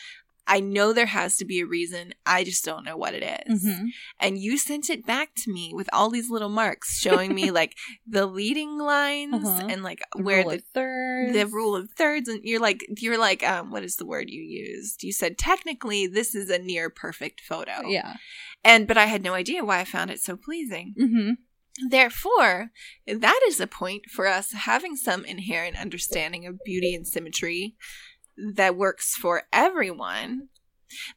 I 0.51 0.59
know 0.59 0.91
there 0.93 1.05
has 1.05 1.37
to 1.37 1.45
be 1.45 1.59
a 1.61 1.65
reason. 1.65 2.13
I 2.25 2.43
just 2.43 2.65
don't 2.65 2.83
know 2.83 2.97
what 2.97 3.13
it 3.13 3.23
is. 3.47 3.63
Mhm. 3.63 3.85
And 4.19 4.37
you 4.39 4.57
sent 4.57 4.89
it 4.89 5.05
back 5.05 5.29
to 5.43 5.51
me 5.53 5.71
with 5.73 5.87
all 5.93 6.09
these 6.09 6.29
little 6.29 6.49
marks 6.49 6.99
showing 6.99 7.35
me 7.35 7.51
like 7.61 7.77
the 8.07 8.25
leading 8.25 8.77
lines 8.79 9.45
Uh-huh. 9.45 9.67
and 9.69 9.83
like 9.83 10.01
The 10.15 10.23
where 10.23 10.43
the 10.43 10.61
thirds. 10.73 11.33
the 11.33 11.45
rule 11.45 11.75
of 11.75 11.91
thirds 11.91 12.27
and 12.27 12.41
you're 12.43 12.59
like 12.59 12.83
you're 12.97 13.17
like 13.19 13.43
um 13.43 13.69
what 13.71 13.83
is 13.83 13.95
the 13.97 14.05
word 14.07 14.29
you 14.29 14.41
used 14.41 15.03
you 15.03 15.13
said 15.13 15.37
technically 15.37 16.07
this 16.07 16.33
is 16.33 16.49
a 16.49 16.57
near 16.57 16.89
perfect 16.89 17.41
photo 17.41 17.87
Yeah. 17.87 18.15
and 18.63 18.87
but 18.87 18.97
i 18.97 19.05
had 19.05 19.23
no 19.23 19.33
idea 19.35 19.63
why 19.63 19.79
i 19.79 19.85
found 19.85 20.09
it 20.11 20.19
so 20.19 20.35
pleasing 20.35 20.95
Mm-hmm. 20.99 21.31
therefore 21.89 22.71
that 23.07 23.39
is 23.47 23.59
a 23.59 23.67
point 23.67 24.03
for 24.09 24.27
us 24.27 24.51
having 24.53 24.95
some 24.95 25.25
inherent 25.25 25.77
understanding 25.79 26.45
of 26.45 26.59
beauty 26.65 26.93
and 26.95 27.07
symmetry 27.07 27.75
that 28.55 28.75
works 28.75 29.15
for 29.15 29.43
everyone. 29.51 30.49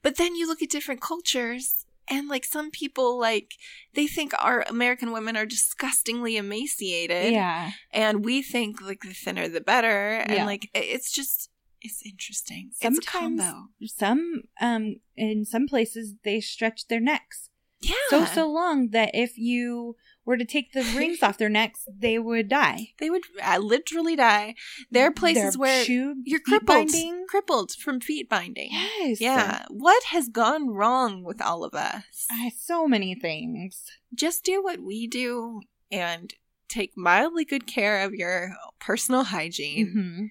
But 0.02 0.16
then 0.16 0.34
you 0.34 0.46
look 0.46 0.62
at 0.62 0.70
different 0.70 1.00
cultures 1.00 1.86
and 2.08 2.28
like 2.28 2.44
some 2.44 2.70
people 2.70 3.18
like 3.18 3.52
they 3.94 4.06
think 4.08 4.32
our 4.38 4.62
american 4.68 5.12
women 5.12 5.36
are 5.36 5.46
disgustingly 5.46 6.36
emaciated. 6.36 7.32
Yeah. 7.32 7.70
and 7.92 8.24
we 8.24 8.42
think 8.42 8.82
like 8.82 9.00
the 9.02 9.12
thinner 9.14 9.48
the 9.48 9.60
better. 9.60 10.16
And 10.16 10.32
Yeah. 10.34 10.44
like 10.46 10.68
it's 10.74 11.12
just 11.12 11.48
it's 11.80 12.02
interesting. 12.04 12.68
It's 12.70 12.80
Sometimes- 12.80 13.40
combo. 13.40 13.68
Some 13.86 14.42
um 14.60 14.96
in 15.16 15.44
some 15.44 15.66
places 15.66 16.14
they 16.24 16.40
stretch 16.40 16.86
their 16.88 17.00
necks 17.00 17.48
yeah. 17.80 17.94
so 18.10 18.24
so 18.24 18.50
long 18.50 18.90
that 18.90 19.10
if 19.14 19.36
you 19.38 19.96
were 20.24 20.36
to 20.36 20.44
take 20.44 20.72
the 20.72 20.82
rings 20.96 21.22
off 21.22 21.38
their 21.38 21.48
necks, 21.48 21.84
they 21.92 22.18
would 22.18 22.48
die. 22.48 22.88
they 23.00 23.10
would 23.10 23.24
uh, 23.42 23.58
literally 23.58 24.14
die 24.16 24.54
there 24.90 25.06
are 25.06 25.10
places 25.12 25.54
Their 25.54 25.60
where 25.60 25.84
you're 26.24 26.40
crippled 26.40 26.66
binding. 26.92 27.24
crippled 27.28 27.72
from 27.72 28.00
feet 28.00 28.28
binding 28.28 28.70
Yes. 28.72 29.20
yeah 29.20 29.64
what 29.68 30.02
has 30.04 30.28
gone 30.28 30.68
wrong 30.70 31.22
with 31.24 31.40
all 31.42 31.64
of 31.64 31.74
us 31.74 32.26
Uh, 32.32 32.50
so 32.56 32.86
many 32.86 33.14
things. 33.14 33.84
just 34.14 34.44
do 34.44 34.62
what 34.62 34.80
we 34.80 35.06
do 35.06 35.60
and 35.90 36.34
take 36.68 36.92
mildly 36.96 37.44
good 37.44 37.66
care 37.66 38.02
of 38.04 38.14
your 38.14 38.54
personal 38.80 39.24
hygiene 39.24 39.86
Mhm. 39.94 40.30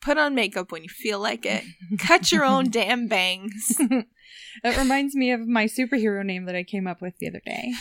put 0.00 0.18
on 0.18 0.34
makeup 0.34 0.72
when 0.72 0.82
you 0.82 0.88
feel 0.88 1.20
like 1.20 1.44
it 1.46 1.62
cut 1.98 2.32
your 2.32 2.44
own 2.44 2.70
damn 2.78 3.06
bangs 3.06 3.78
It 4.64 4.76
reminds 4.76 5.14
me 5.14 5.30
of 5.32 5.46
my 5.46 5.66
superhero 5.66 6.24
name 6.24 6.46
that 6.46 6.56
I 6.56 6.64
came 6.64 6.86
up 6.88 7.00
with 7.00 7.18
the 7.18 7.28
other 7.28 7.42
day. 7.44 7.72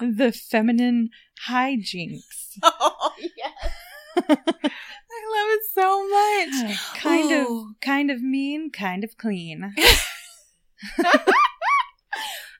The 0.00 0.32
feminine 0.32 1.10
hijinks. 1.48 2.58
oh 2.62 3.12
yes 3.18 3.72
i 4.18 4.22
love 4.28 5.50
it 5.50 5.62
so 5.72 6.08
much 6.08 6.80
kind 6.94 7.30
Ooh. 7.30 7.68
of 7.70 7.80
kind 7.80 8.10
of 8.10 8.22
mean, 8.22 8.70
kind 8.70 9.04
of 9.04 9.16
clean. 9.18 9.74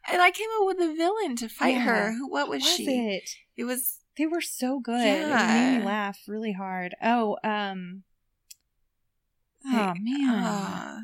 and 0.08 0.22
I 0.22 0.30
came 0.30 0.48
up 0.60 0.66
with 0.66 0.78
a 0.80 0.94
villain 0.94 1.36
to 1.36 1.48
fight 1.48 1.74
Yeah. 1.74 1.80
her. 1.80 2.14
What 2.28 2.48
was, 2.48 2.62
Was 2.62 2.74
she? 2.76 2.84
it? 2.98 3.30
It 3.56 3.64
was. 3.64 3.98
They 4.18 4.26
were 4.26 4.40
so 4.40 4.80
good. 4.80 5.04
It 5.04 5.28
made 5.28 5.78
me 5.78 5.84
laugh 5.84 6.18
really 6.26 6.52
hard. 6.52 6.94
Oh, 7.02 7.36
um 7.44 8.02
Oh 9.64 9.92
man. 9.98 10.34
uh, 10.34 10.98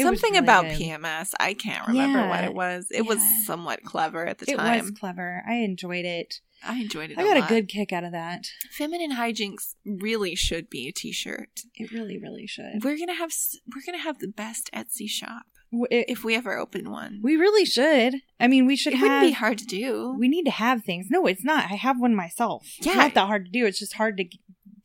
It 0.00 0.04
something 0.04 0.32
really 0.32 0.44
about 0.44 0.64
good. 0.64 0.78
PMS. 0.78 1.32
I 1.38 1.54
can't 1.54 1.86
remember 1.88 2.28
what 2.28 2.44
it 2.44 2.54
was. 2.54 2.86
It 2.90 3.06
was 3.06 3.20
somewhat 3.46 3.82
clever 3.84 4.26
at 4.26 4.38
the 4.38 4.46
time. 4.46 4.78
it 4.78 4.82
was 4.82 4.90
clever. 4.92 5.42
I 5.48 5.54
enjoyed 5.56 6.04
it. 6.04 6.40
I 6.62 6.78
enjoyed 6.80 7.10
it. 7.10 7.18
I 7.18 7.22
a 7.22 7.24
got 7.24 7.36
a 7.44 7.48
good 7.48 7.68
kick 7.68 7.92
out 7.92 8.04
of 8.04 8.12
that. 8.12 8.44
Feminine 8.70 9.12
hijinks 9.12 9.74
really 9.84 10.34
should 10.34 10.68
be 10.68 10.88
a 10.88 10.92
T-shirt. 10.92 11.60
It 11.74 11.90
really, 11.90 12.18
really 12.18 12.46
should. 12.46 12.84
We're 12.84 12.98
gonna 12.98 13.14
have 13.14 13.32
we're 13.74 13.82
gonna 13.86 14.02
have 14.02 14.18
the 14.18 14.28
best 14.28 14.68
Etsy 14.74 15.08
shop 15.08 15.44
it- 15.90 16.04
if 16.08 16.22
we 16.22 16.34
ever 16.34 16.58
open 16.58 16.90
one. 16.90 17.20
we 17.22 17.36
really 17.36 17.64
should. 17.64 18.16
I 18.38 18.46
mean, 18.46 18.66
we 18.66 18.76
should 18.76 18.92
it 18.92 18.96
have. 18.96 19.02
wouldn't 19.08 19.22
be 19.28 19.32
hard 19.32 19.56
to 19.58 19.64
do. 19.64 20.14
We 20.18 20.28
need 20.28 20.44
to 20.44 20.50
have 20.50 20.84
things. 20.84 21.06
No, 21.10 21.26
it's 21.26 21.44
not. 21.44 21.64
I 21.70 21.76
have 21.76 21.98
one 21.98 22.14
myself. 22.14 22.66
It's 22.76 22.86
Yeah. 22.88 22.94
not 22.94 23.14
that 23.14 23.26
hard 23.26 23.46
to 23.46 23.50
do. 23.50 23.64
It's 23.66 23.78
just 23.78 23.94
hard 23.94 24.18
to 24.18 24.24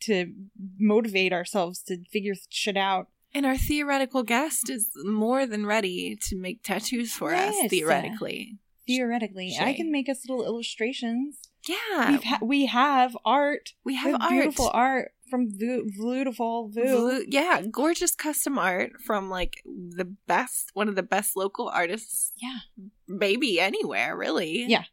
to 0.01 0.33
motivate 0.77 1.33
ourselves 1.33 1.81
to 1.83 1.97
figure 2.11 2.33
shit 2.49 2.77
out. 2.77 3.07
And 3.35 3.45
our 3.45 3.57
theoretical 3.57 4.23
guest 4.23 4.69
is 4.69 4.89
more 5.03 5.45
than 5.45 5.65
ready 5.67 6.17
to 6.29 6.35
make 6.35 6.63
tattoos 6.63 7.13
for 7.13 7.33
us. 7.35 7.53
Yes. 7.55 7.69
Theoretically, 7.69 8.57
Theoretically, 8.87 9.55
I 9.59 9.73
can 9.73 9.91
make 9.91 10.07
us 10.09 10.27
little 10.27 10.45
illustrations. 10.45 11.37
yeah, 11.67 12.11
We've 12.11 12.23
ha- 12.23 12.39
we 12.41 12.65
have 12.67 13.15
art. 13.25 13.73
we 13.83 13.93
We 13.93 13.97
have 13.97 14.11
have 14.13 14.21
art. 14.21 14.31
beautiful 14.31 14.69
art 14.73 15.11
from 15.29 15.49
Vu- 15.57 15.87
Beautiful 15.91 16.69
Vu. 16.69 16.83
Vlu- 16.83 17.23
yeah, 17.27 17.61
gorgeous 17.69 18.13
custom 18.15 18.57
art 18.59 18.91
from 19.03 19.29
like 19.29 19.63
the 19.65 20.05
best, 20.27 20.69
one 20.75 20.87
of 20.87 20.95
the 20.95 21.03
best 21.03 21.35
local 21.35 21.67
artists, 21.67 22.31
Yeah. 22.41 22.59
maybe 23.07 23.59
anywhere, 23.59 24.15
really. 24.15 24.65
Yeah. 24.67 24.85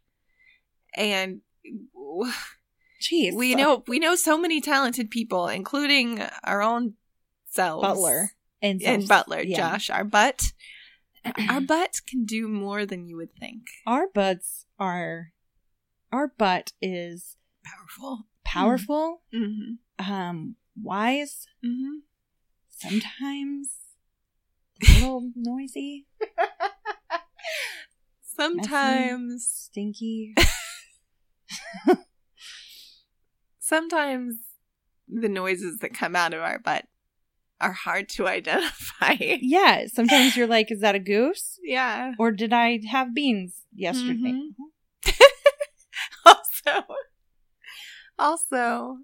and 0.95 1.41
Jeez, 3.01 3.35
we 3.35 3.55
know 3.55 3.83
we 3.89 3.99
know 3.99 4.15
so 4.15 4.39
many 4.39 4.61
talented 4.61 5.11
people, 5.11 5.49
including 5.49 6.23
our 6.45 6.63
own 6.63 6.95
selves, 7.53 7.83
Butler 7.87 8.33
and 8.61 8.83
and 8.83 9.07
Butler, 9.09 9.41
yeah. 9.43 9.57
Josh. 9.57 9.91
Our 9.91 10.05
butt, 10.05 10.53
our 11.49 11.61
butt 11.61 12.01
can 12.07 12.25
do 12.25 12.49
more 12.49 12.85
than 12.87 13.07
you 13.07 13.17
would 13.17 13.35
think. 13.39 13.63
Our 13.87 14.07
butts 14.13 14.67
are. 14.79 15.33
Our 16.13 16.29
butt 16.29 16.73
is 16.83 17.37
Powerful. 17.65 18.27
powerful, 18.45 19.23
Mm-hmm. 19.35 20.13
um, 20.13 20.57
wise, 20.81 21.47
Mm-hmm. 21.65 21.99
sometimes 22.69 23.71
a 24.83 24.93
little 25.01 25.31
noisy, 25.37 26.07
Sometimes, 28.25 29.47
stinky. 29.47 30.35
sometimes 33.59 34.37
the 35.09 35.29
noises 35.29 35.79
that 35.79 35.95
come 35.95 36.17
out 36.17 36.35
of 36.35 36.41
our 36.41 36.59
butt 36.59 36.87
are 37.63 37.73
hard 37.73 38.09
to 38.11 38.27
identify. 38.29 39.17
Yeah, 39.19 39.87
sometimes 39.87 40.37
you're 40.37 40.47
like, 40.47 40.71
is 40.71 40.81
that 40.81 40.95
a 40.95 40.99
goose? 40.99 41.59
yeah. 41.63 42.13
Or 42.19 42.31
did 42.33 42.53
I 42.53 42.81
have 42.91 43.15
beans 43.15 43.63
yesterday? 43.75 44.33
Mhm. 44.33 44.49
Also, 46.25 46.85
also, 48.19 48.97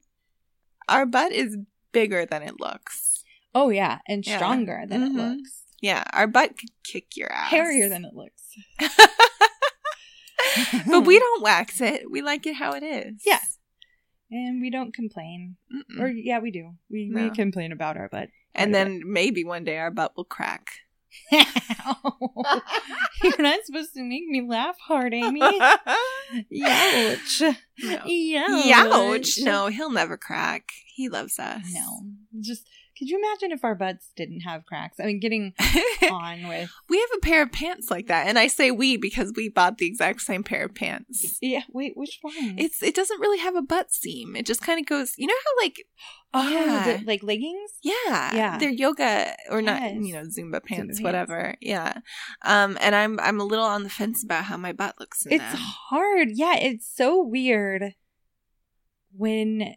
our 0.88 1.06
butt 1.06 1.32
is 1.32 1.56
bigger 1.92 2.24
than 2.26 2.42
it 2.42 2.60
looks. 2.60 3.24
Oh, 3.54 3.70
yeah, 3.70 3.98
and 4.06 4.26
Yeah. 4.26 4.36
stronger 4.36 4.84
than 4.86 5.02
Mhm. 5.02 5.06
it 5.06 5.12
looks. 5.16 5.62
Yeah, 5.80 6.04
our 6.12 6.26
butt 6.26 6.58
could 6.58 6.70
kick 6.84 7.16
your 7.16 7.32
ass. 7.32 7.50
Hairier 7.50 7.88
than 7.88 8.04
it 8.04 8.14
looks. 8.14 8.54
but 10.86 11.00
we 11.02 11.18
don't 11.18 11.42
wax 11.42 11.80
it. 11.80 12.10
We 12.10 12.22
like 12.22 12.46
it 12.46 12.54
how 12.54 12.72
it 12.72 12.82
is. 12.82 13.22
Yeah. 13.26 13.40
And 14.30 14.60
we 14.60 14.70
don't 14.70 14.92
complain. 14.94 15.56
Mm-mm. 15.74 16.00
Or, 16.00 16.08
yeah, 16.08 16.38
we 16.38 16.50
do. 16.50 16.74
We, 16.90 17.10
we 17.14 17.30
complain 17.30 17.72
about 17.72 17.96
our 17.96 18.08
butt. 18.08 18.28
and 18.54 18.74
then 18.74 19.02
maybe 19.06 19.44
one 19.44 19.64
day 19.64 19.78
our 19.78 19.90
butt 19.90 20.16
will 20.16 20.24
crack. 20.24 20.70
You're 21.32 21.42
not 23.38 23.64
supposed 23.64 23.94
to 23.94 24.02
make 24.02 24.26
me 24.26 24.42
laugh 24.42 24.76
hard, 24.78 25.14
Amy. 25.14 25.40
Youch. 26.52 27.56
No. 27.82 27.98
Youch. 28.06 28.62
Youch. 28.64 29.42
No, 29.42 29.66
he'll 29.68 29.90
never 29.90 30.16
crack. 30.16 30.70
He 30.86 31.08
loves 31.08 31.38
us. 31.38 31.62
No. 31.72 32.02
Just, 32.40 32.68
could 32.98 33.08
you 33.08 33.18
imagine 33.18 33.52
if 33.52 33.64
our 33.64 33.74
butts 33.76 34.10
didn't 34.16 34.40
have 34.40 34.66
cracks? 34.66 34.98
I 34.98 35.04
mean, 35.04 35.20
getting 35.20 35.54
on 36.10 36.48
with. 36.48 36.68
we 36.88 36.98
have 36.98 37.08
a 37.16 37.20
pair 37.20 37.42
of 37.42 37.52
pants 37.52 37.90
like 37.90 38.08
that. 38.08 38.26
And 38.26 38.38
I 38.38 38.48
say 38.48 38.70
we 38.70 38.96
because 38.96 39.32
we 39.36 39.48
bought 39.48 39.78
the 39.78 39.86
exact 39.86 40.20
same 40.22 40.42
pair 40.42 40.64
of 40.64 40.74
pants. 40.74 41.38
Yeah, 41.40 41.62
wait, 41.72 41.92
which 41.96 42.18
one? 42.22 42.56
It's 42.58 42.82
it 42.82 42.94
doesn't 42.94 43.20
really 43.20 43.38
have 43.38 43.54
a 43.54 43.62
butt 43.62 43.92
seam. 43.92 44.34
It 44.34 44.46
just 44.46 44.62
kind 44.62 44.80
of 44.80 44.86
goes, 44.86 45.14
you 45.16 45.26
know 45.28 45.34
how 45.44 45.64
like 45.64 45.76
oh, 46.34 46.48
yeah. 46.50 46.96
the- 46.98 47.04
like 47.06 47.22
leggings? 47.22 47.70
yeah, 47.82 48.34
Yeah. 48.34 48.58
they're 48.58 48.68
yoga 48.70 49.34
or 49.50 49.62
not, 49.62 49.80
Yes. 49.80 49.94
you 50.00 50.12
know, 50.14 50.22
Zumba 50.24 50.62
pants, 50.64 50.66
pants. 50.98 51.00
whatever. 51.00 51.54
Yeah. 51.60 51.98
Um 52.42 52.76
and 52.80 52.94
I'm 52.94 53.20
I'm 53.20 53.38
a 53.40 53.44
little 53.44 53.64
on 53.64 53.84
the 53.84 53.90
fence 53.90 54.24
about 54.24 54.44
how 54.44 54.56
my 54.56 54.72
butt 54.72 54.96
looks 54.98 55.24
in 55.24 55.32
It's 55.34 55.44
them. 55.52 55.60
hard. 55.60 56.28
Yeah, 56.34 56.56
it's 56.56 56.86
so 56.92 57.22
weird 57.22 57.94
when 59.16 59.74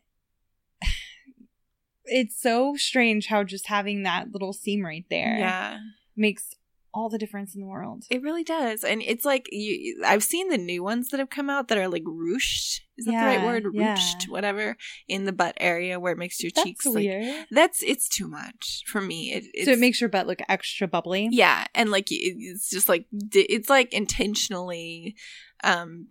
it's 2.12 2.40
so 2.42 2.76
strange 2.76 3.28
how 3.28 3.44
just 3.44 3.68
having 3.68 4.04
that 4.04 4.32
little 4.32 4.54
seam 4.54 4.86
right 4.86 5.06
there 5.10 5.38
Yeah. 5.40 5.80
makes 6.16 6.54
all 6.94 7.08
the 7.10 7.18
difference 7.18 7.56
in 7.56 7.62
the 7.62 7.68
world. 7.68 8.04
It 8.10 8.22
really 8.22 8.44
does. 8.44 8.84
And 8.84 9.02
it's 9.02 9.24
like 9.24 9.48
you 9.50 10.04
I've 10.06 10.24
seen 10.24 10.50
the 10.50 10.58
new 10.58 10.84
ones 10.84 11.08
that 11.10 11.22
have 11.22 11.30
come 11.30 11.50
out 11.50 11.70
that 11.70 11.78
are 11.78 11.88
like 11.88 12.04
ruched. 12.04 12.82
Is 12.98 13.06
that 13.06 13.12
the 13.12 13.26
right 13.26 13.40
Yeah, 13.40 13.46
word? 13.46 13.66
yeah. 13.74 13.96
Ruched, 13.96 14.28
whatever, 14.28 14.76
in 15.08 15.24
the 15.24 15.32
butt 15.32 15.56
area 15.62 16.02
where 16.02 16.12
it 16.12 16.18
makes 16.18 16.44
your 16.44 16.52
That's 16.54 16.66
cheeks 16.68 16.86
like 16.86 16.96
weird. 16.96 17.46
that's 17.50 17.82
it's 17.82 18.10
too 18.10 18.28
much 18.28 18.84
for 18.88 19.00
me. 19.00 19.32
It, 19.32 19.64
so 19.66 19.72
it 19.72 19.80
makes 19.80 20.02
your 20.02 20.10
butt 20.10 20.28
look 20.28 20.42
extra 20.50 20.86
bubbly. 20.86 21.30
yeah, 21.32 21.66
and 21.74 21.90
like 21.92 22.08
it's 22.10 22.70
just 22.70 22.90
like 22.90 23.06
it's 23.34 23.70
like 23.70 23.94
intentionally 23.94 25.16
um 25.64 26.08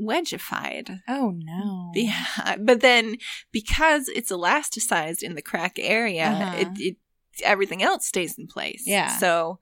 wedgified. 0.00 1.00
Oh 1.08 1.32
no. 1.36 1.90
Yeah, 1.94 2.56
but 2.58 2.80
then 2.80 3.16
because 3.52 4.08
it's 4.08 4.30
elasticized 4.32 5.22
in 5.22 5.34
the 5.34 5.42
crack 5.42 5.76
area, 5.78 6.26
Uh-huh. 6.26 6.56
it, 6.58 6.68
it 6.78 6.96
everything 7.44 7.82
else 7.82 8.06
stays 8.06 8.38
in 8.38 8.46
place. 8.46 8.84
Yeah. 8.86 9.16
So 9.18 9.58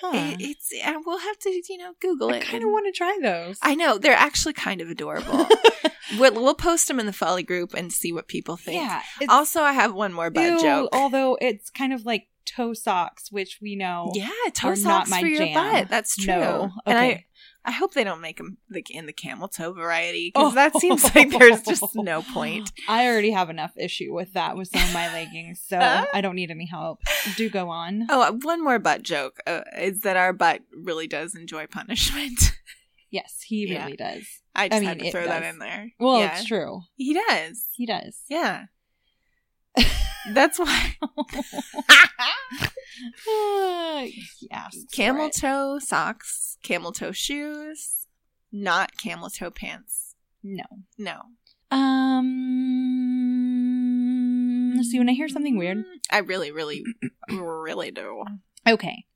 Huh. 0.00 0.10
it, 0.14 0.36
it's 0.40 0.72
and 0.84 0.96
we'll 1.04 1.18
have 1.18 1.38
to 1.40 1.50
you 1.68 1.78
know 1.78 1.92
Google 2.00 2.30
I 2.30 2.36
it. 2.36 2.42
I 2.42 2.46
kind 2.46 2.64
of 2.64 2.70
want 2.70 2.86
to 2.86 2.92
try 2.96 3.18
those. 3.22 3.58
I 3.62 3.74
know 3.74 3.98
they're 3.98 4.14
actually 4.14 4.54
kind 4.54 4.80
of 4.80 4.88
adorable. 4.88 5.46
we'll, 6.18 6.32
we'll 6.34 6.54
post 6.54 6.88
them 6.88 6.98
in 6.98 7.06
the 7.06 7.12
Folie 7.12 7.42
group 7.42 7.74
and 7.74 7.92
see 7.92 8.12
what 8.12 8.26
people 8.26 8.56
think. 8.56 8.82
yeah. 8.82 9.02
Also, 9.28 9.60
I 9.62 9.72
have 9.72 9.92
one 9.94 10.12
more 10.12 10.30
butt 10.30 10.44
ew, 10.44 10.60
joke. 10.62 10.88
Although 10.94 11.36
it's 11.40 11.68
kind 11.70 11.92
of 11.92 12.04
like 12.06 12.28
toe 12.46 12.72
socks, 12.72 13.30
which 13.30 13.58
we 13.62 13.76
know. 13.76 14.10
yeah, 14.14 14.28
toe 14.54 14.68
are 14.68 14.70
not 14.70 14.78
socks 14.78 15.10
my 15.10 15.20
for 15.20 15.26
your 15.26 15.44
jam. 15.46 15.54
butt. 15.54 15.88
That's 15.90 16.16
true. 16.16 16.34
No. 16.34 16.70
And 16.86 16.98
I, 16.98 17.06
Okay. 17.10 17.26
I 17.64 17.70
hope 17.70 17.94
they 17.94 18.02
don't 18.04 18.20
make 18.20 18.38
them 18.38 18.56
like 18.70 18.90
in 18.90 19.06
the 19.06 19.12
camel 19.12 19.46
toe 19.46 19.72
variety 19.72 20.32
because 20.34 20.52
Oh. 20.52 20.54
that 20.56 20.76
seems 20.78 21.04
like 21.14 21.30
there's 21.30 21.62
just 21.62 21.84
no 21.94 22.22
point. 22.22 22.70
I 22.88 23.06
already 23.06 23.30
have 23.30 23.50
enough 23.50 23.70
issue 23.76 24.12
with 24.12 24.32
that 24.32 24.56
with 24.56 24.68
some 24.68 24.82
of 24.82 24.92
my 24.92 25.12
leggings, 25.12 25.62
so 25.66 25.78
I 25.78 26.20
don't 26.20 26.34
need 26.34 26.50
any 26.50 26.66
help. 26.66 27.00
Do 27.36 27.48
go 27.48 27.68
on. 27.70 28.06
Oh, 28.10 28.22
uh, 28.22 28.32
one 28.42 28.64
more 28.64 28.78
butt 28.80 29.02
joke 29.04 29.38
uh, 29.46 29.60
is 29.78 30.00
that 30.00 30.16
our 30.16 30.32
butt 30.32 30.62
really 30.74 31.06
does 31.06 31.34
enjoy 31.34 31.66
punishment. 31.66 32.38
Yes, 33.14 33.42
he 33.46 33.66
Yeah. 33.70 33.84
really 33.84 33.98
does. 33.98 34.24
I 34.54 34.70
just 34.70 34.80
mean, 34.80 34.88
had 34.88 34.98
to 35.00 35.10
throw 35.10 35.26
that 35.26 35.42
in 35.42 35.58
there. 35.58 35.92
Well, 36.00 36.20
yeah. 36.20 36.34
it's 36.38 36.46
true. 36.46 36.80
He 36.96 37.12
does. 37.12 37.66
He 37.76 37.84
does. 37.84 38.16
Yeah. 38.30 38.64
That's 40.32 40.58
why 40.58 40.94
yes. 44.40 44.84
camel 44.92 45.30
toe 45.30 45.78
socks, 45.78 46.58
camel 46.62 46.92
toe 46.92 47.12
shoes, 47.12 48.06
not 48.50 48.96
camel 48.96 49.30
toe 49.30 49.50
pants. 49.50 50.14
No. 50.42 50.64
No. 50.98 51.20
Um. 51.70 52.42
You 54.92 54.98
want 54.98 55.08
to 55.08 55.14
hear 55.14 55.28
something 55.28 55.56
weird? 55.56 55.84
I 56.10 56.18
really, 56.18 56.50
really, 56.50 56.84
really 57.30 57.90
do. 57.90 58.24
Okay. 58.68 59.06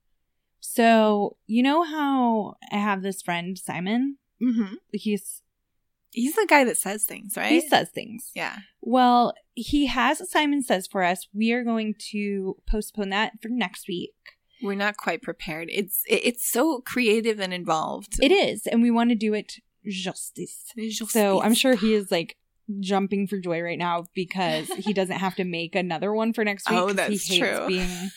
So 0.59 1.37
you 1.45 1.61
know 1.61 1.83
how 1.83 2.55
I 2.71 2.77
have 2.77 3.03
this 3.03 3.21
friend 3.21 3.57
Simon. 3.57 4.17
Mm-hmm. 4.41 4.75
He's 4.91 5.41
He's 6.11 6.33
the 6.35 6.47
guy 6.49 6.63
that 6.63 6.77
says 6.77 7.05
things, 7.05 7.37
right? 7.37 7.51
he 7.51 7.61
says 7.67 7.89
things. 7.89 8.31
yeah. 8.33 8.57
Well, 8.81 9.33
he 9.57 9.87
has 9.87 10.29
Simon 10.29 10.61
Says 10.61 10.85
for 10.87 11.03
us. 11.03 11.27
We 11.33 11.51
are 11.51 11.63
going 11.63 11.95
to 12.11 12.57
postpone 12.69 13.09
that 13.09 13.41
for 13.41 13.49
next 13.49 13.87
week. 13.87 14.13
We're 14.61 14.75
not 14.75 14.97
quite 14.97 15.23
prepared. 15.23 15.69
It's 15.71 16.03
it's 16.07 16.47
so 16.47 16.81
creative 16.81 17.39
and 17.39 17.53
involved. 17.53 18.13
It 18.21 18.31
is, 18.31 18.67
and 18.67 18.81
we 18.83 18.91
want 18.91 19.09
to 19.09 19.15
do 19.15 19.33
it 19.33 19.53
justice. 19.87 20.71
So 21.07 21.41
I'm 21.41 21.53
sure 21.55 21.75
he 21.75 21.93
is 21.95 22.11
like 22.11 22.37
jumping 22.79 23.27
for 23.27 23.39
joy 23.39 23.61
right 23.61 23.77
now 23.77 24.05
because 24.13 24.67
he 24.67 24.93
doesn't 24.93 25.17
have 25.17 25.35
to 25.35 25.43
make 25.43 25.73
another 25.75 26.13
one 26.13 26.33
for 26.33 26.43
next 26.43 26.69
week. 26.69 26.79
Oh, 26.79 26.93
that's 26.93 27.27
he 27.27 27.39
hates 27.39 27.57
true. 27.57 27.67
being 27.67 28.11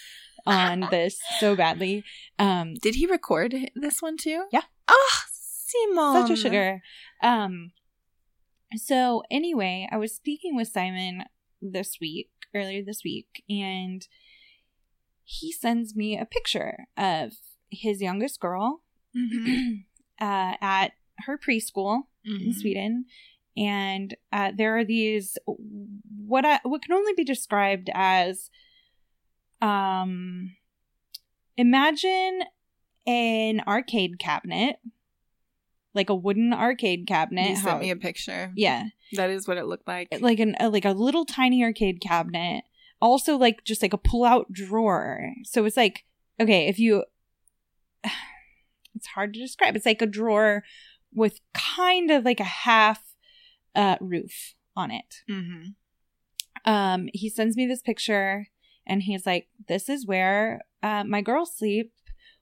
on 0.46 0.80
this 0.90 1.18
so 1.38 1.56
badly. 1.56 2.04
Um, 2.38 2.74
Did 2.74 2.96
he 2.96 3.06
record 3.06 3.54
this 3.74 4.02
one 4.02 4.16
too? 4.18 4.44
Yeah. 4.52 4.62
Oh, 4.88 5.10
Simon. 5.30 6.26
such 6.26 6.30
a 6.30 6.40
sugar. 6.40 6.82
Um, 7.22 7.72
so 8.76 9.22
anyway, 9.30 9.88
I 9.90 9.96
was 9.96 10.14
speaking 10.14 10.56
with 10.56 10.68
Simon 10.68 11.24
this 11.60 11.98
week, 12.00 12.30
earlier 12.54 12.82
this 12.84 13.02
week, 13.04 13.42
and 13.48 14.06
he 15.24 15.52
sends 15.52 15.94
me 15.94 16.18
a 16.18 16.24
picture 16.24 16.86
of 16.96 17.32
his 17.70 18.00
youngest 18.02 18.40
girl 18.40 18.82
Mhm. 19.16 19.84
uh, 20.20 20.54
at 20.60 20.92
her 21.26 21.36
preschool 21.38 22.02
in 22.24 22.50
Mhm. 22.50 22.54
Sweden, 22.54 23.04
and 23.56 24.16
uh, 24.32 24.52
there 24.56 24.76
are 24.78 24.84
these 24.84 25.36
what 25.46 26.44
I 26.44 26.60
what 26.64 26.82
can 26.82 26.92
only 26.94 27.12
be 27.14 27.24
described 27.24 27.90
as 27.94 28.50
um 29.60 30.54
imagine 31.56 32.42
an 33.06 33.60
arcade 33.66 34.18
cabinet 34.18 34.76
like 35.94 36.08
a 36.10 36.14
wooden 36.14 36.52
arcade 36.52 37.06
cabinet 37.06 37.50
You 37.50 37.56
how- 37.56 37.62
sent 37.62 37.80
me 37.80 37.90
a 37.90 37.96
picture. 37.96 38.52
yeah 38.56 38.84
That 39.14 39.30
is 39.30 39.46
what 39.48 39.56
it 39.58 39.66
looked 39.66 39.88
like. 39.88 40.08
like 40.20 40.38
an 40.40 40.56
a, 40.60 40.68
like 40.68 40.84
a 40.84 40.92
little 40.92 41.24
tiny 41.24 41.62
arcade 41.64 42.00
cabinet 42.00 42.64
also 43.00 43.36
like 43.36 43.64
just 43.64 43.82
like 43.82 43.92
a 43.92 43.98
pull 43.98 44.24
out 44.24 44.52
drawer 44.52 45.32
so 45.44 45.64
it's 45.64 45.76
like 45.76 46.04
okay 46.40 46.68
if 46.68 46.78
you 46.78 47.04
it's 48.94 49.06
hard 49.14 49.32
to 49.34 49.40
describe 49.40 49.76
it's 49.76 49.86
like 49.86 50.02
a 50.02 50.06
drawer 50.06 50.62
with 51.14 51.40
kind 51.54 52.10
of 52.10 52.24
like 52.24 52.40
a 52.40 52.44
half 52.44 53.02
uh 53.74 53.96
roof 54.00 54.54
on 54.76 54.90
it 54.90 55.16
mm-hmm. 55.28 56.70
um 56.70 57.08
he 57.12 57.28
sends 57.28 57.56
me 57.56 57.66
this 57.66 57.82
picture 57.82 58.46
and 58.86 59.02
he's 59.02 59.26
like 59.26 59.48
this 59.68 59.88
is 59.88 60.06
where 60.06 60.60
uh, 60.82 61.04
my 61.04 61.20
girls 61.20 61.56
sleep 61.56 61.92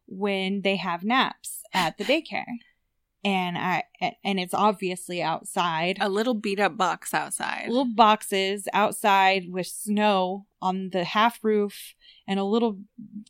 when 0.07 0.63
they 0.63 0.77
have 0.77 1.05
naps 1.05 1.63
at 1.75 1.99
the 1.99 2.05
daycare 2.11 2.47
and 3.25 3.59
i 3.59 3.83
and 4.23 4.39
it's 4.39 4.55
obviously 4.55 5.23
outside. 5.23 5.99
A 6.01 6.09
little 6.09 6.35
beat 6.35 6.61
up 6.61 6.77
box 6.77 7.13
outside. 7.13 7.67
little 7.69 7.93
boxes 7.95 8.69
outside 8.73 9.51
with 9.51 9.67
snow 9.67 10.47
on 10.61 10.91
the 10.91 11.05
half 11.05 11.39
roof 11.43 11.95
and 12.27 12.39
a 12.39 12.45
little 12.45 12.79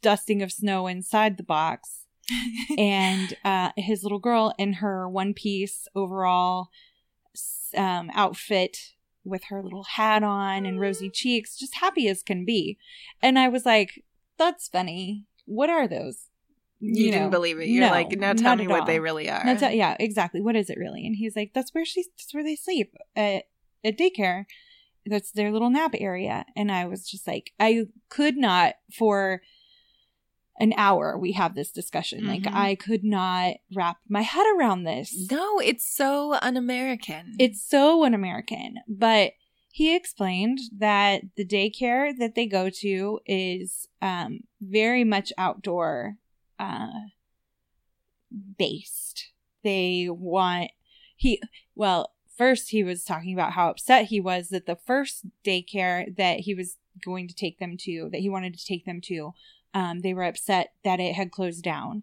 dusting 0.02 0.42
of 0.42 0.52
snow 0.52 0.86
inside 0.86 1.36
the 1.36 1.42
box. 1.42 2.04
And 2.76 3.34
uh, 3.42 3.70
his 3.76 4.02
little 4.02 4.18
girl 4.18 4.52
in 4.58 4.74
her 4.74 5.08
one 5.08 5.32
piece 5.32 5.88
overall 5.94 6.68
um, 7.74 8.10
outfit 8.12 8.92
with 9.24 9.44
her 9.44 9.62
little 9.62 9.84
hat 9.84 10.22
on 10.22 10.66
and 10.66 10.78
rosy 10.78 11.08
cheeks 11.08 11.56
just 11.56 11.76
happy 11.76 12.06
as 12.06 12.22
can 12.22 12.44
be. 12.44 12.78
And 13.22 13.38
i 13.38 13.48
was 13.48 13.64
like 13.64 14.04
that's 14.38 14.68
funny. 14.68 15.24
What 15.46 15.70
are 15.70 15.88
those 15.88 16.27
you, 16.80 17.10
didn't 17.10 17.30
believe 17.30 17.58
it. 17.58 17.68
You're 17.68 17.86
no, 17.86 17.90
like, 17.90 18.10
now 18.12 18.32
tell 18.32 18.56
me 18.56 18.66
what 18.68 18.80
all. 18.80 18.86
they 18.86 19.00
really 19.00 19.28
are. 19.28 19.42
That's 19.44 19.62
yeah, 19.74 19.96
exactly. 19.98 20.40
What 20.40 20.56
is 20.56 20.70
it 20.70 20.78
really? 20.78 21.06
And 21.06 21.16
he's 21.16 21.34
like, 21.36 21.52
that's 21.54 21.74
where 21.74 21.84
she, 21.84 22.04
that's 22.16 22.32
where 22.32 22.44
they 22.44 22.56
sleep 22.56 22.94
at 23.16 23.44
at 23.84 23.98
daycare. 23.98 24.44
That's 25.06 25.32
their 25.32 25.50
little 25.50 25.70
nap 25.70 25.94
area. 25.98 26.44
And 26.56 26.70
I 26.70 26.84
was 26.86 27.08
just 27.08 27.26
like, 27.26 27.52
I 27.58 27.86
could 28.10 28.36
not 28.36 28.74
for 28.96 29.40
an 30.60 30.74
hour. 30.76 31.16
We 31.16 31.32
have 31.32 31.54
this 31.54 31.70
discussion. 31.70 32.26
Like 32.26 32.42
Mhm. 32.42 32.54
I 32.54 32.74
could 32.74 33.04
not 33.04 33.54
wrap 33.74 33.98
my 34.08 34.22
head 34.22 34.44
around 34.56 34.84
this. 34.84 35.30
no, 35.30 35.60
it's 35.60 35.86
so 35.86 36.34
un-American. 36.42 37.36
It's 37.38 37.62
so 37.62 38.04
un-American. 38.04 38.78
But 38.88 39.32
he 39.70 39.94
explained 39.94 40.58
that 40.76 41.22
the 41.36 41.46
daycare 41.46 42.12
that 42.18 42.34
they 42.34 42.46
go 42.46 42.68
to 42.70 43.20
is 43.24 43.86
um, 44.02 44.40
very 44.60 45.04
much 45.04 45.32
outdoor 45.38 46.16
uh, 46.58 46.88
based. 48.56 49.32
They 49.64 50.08
want 50.10 50.70
he 51.16 51.42
well 51.74 52.12
first 52.36 52.70
he 52.70 52.84
was 52.84 53.04
talking 53.04 53.34
about 53.34 53.52
how 53.52 53.68
upset 53.68 54.06
he 54.06 54.20
was 54.20 54.48
that 54.48 54.66
the 54.66 54.76
first 54.86 55.26
daycare 55.44 56.16
that 56.16 56.40
he 56.40 56.54
was 56.54 56.76
going 57.04 57.28
to 57.28 57.34
take 57.34 57.58
them 57.58 57.76
to 57.76 58.08
that 58.12 58.20
he 58.20 58.28
wanted 58.28 58.56
to 58.56 58.64
take 58.64 58.84
them 58.84 59.00
to 59.00 59.32
um, 59.74 60.00
they 60.00 60.14
were 60.14 60.24
upset 60.24 60.72
that 60.84 61.00
it 61.00 61.14
had 61.14 61.30
closed 61.30 61.62
down 61.62 62.02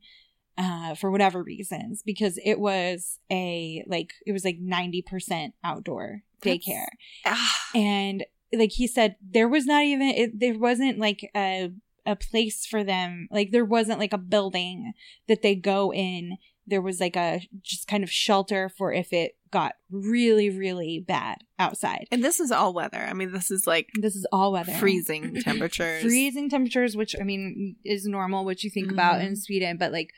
uh, 0.58 0.96
for 0.96 1.10
whatever 1.12 1.42
reasons 1.42 2.02
because 2.06 2.38
it 2.44 2.60
was 2.60 3.20
a 3.32 3.84
like 3.88 4.14
it 4.26 4.32
was 4.32 4.46
like 4.46 4.60
90% 4.62 5.54
outdoor 5.64 6.22
daycare 6.42 6.86
Ah, 7.26 7.56
and 7.74 8.26
like 8.54 8.72
he 8.74 8.88
said 8.88 9.16
there 9.22 9.48
was 9.50 9.66
not 9.66 9.84
even 9.84 10.10
it, 10.10 10.40
there 10.40 10.58
wasn't 10.58 11.00
like 11.00 11.30
a 11.36 11.72
a 12.06 12.16
place 12.16 12.66
for 12.66 12.84
them 12.84 13.28
like 13.32 13.52
there 13.52 13.66
wasn't 13.66 14.00
like 14.00 14.14
a 14.14 14.18
building 14.18 14.94
that 15.28 15.42
they 15.42 15.56
go 15.56 15.92
in 15.94 16.38
there 16.68 16.82
was 16.82 17.00
like 17.00 17.16
a 17.16 17.48
just 17.62 17.88
kind 17.88 18.04
of 18.04 18.10
shelter 18.12 18.70
for 18.70 18.92
if 18.92 19.14
it 19.14 19.34
got 19.52 19.74
really 19.92 20.50
really 20.50 21.04
bad 21.08 21.38
outside 21.60 22.06
and 22.12 22.24
this 22.24 22.40
is 22.40 22.52
all 22.52 22.74
weather. 22.74 22.98
I 23.00 23.14
mean, 23.14 23.32
this 23.32 23.50
is 23.52 23.66
like 23.68 23.88
this 24.02 24.16
is 24.16 24.26
all 24.32 24.52
weather 24.52 24.74
freezing 24.74 25.36
temperatures. 25.42 26.02
freezing 26.02 26.50
temperatures 26.50 26.96
which 26.98 27.16
i 27.20 27.24
mean 27.24 27.76
is 27.86 28.06
normal 28.06 28.44
what 28.46 28.64
you 28.64 28.70
think 28.70 28.92
about 28.92 29.20
Mhm. 29.22 29.28
in 29.28 29.36
sweden 29.36 29.78
but 29.78 29.92
like 29.92 30.10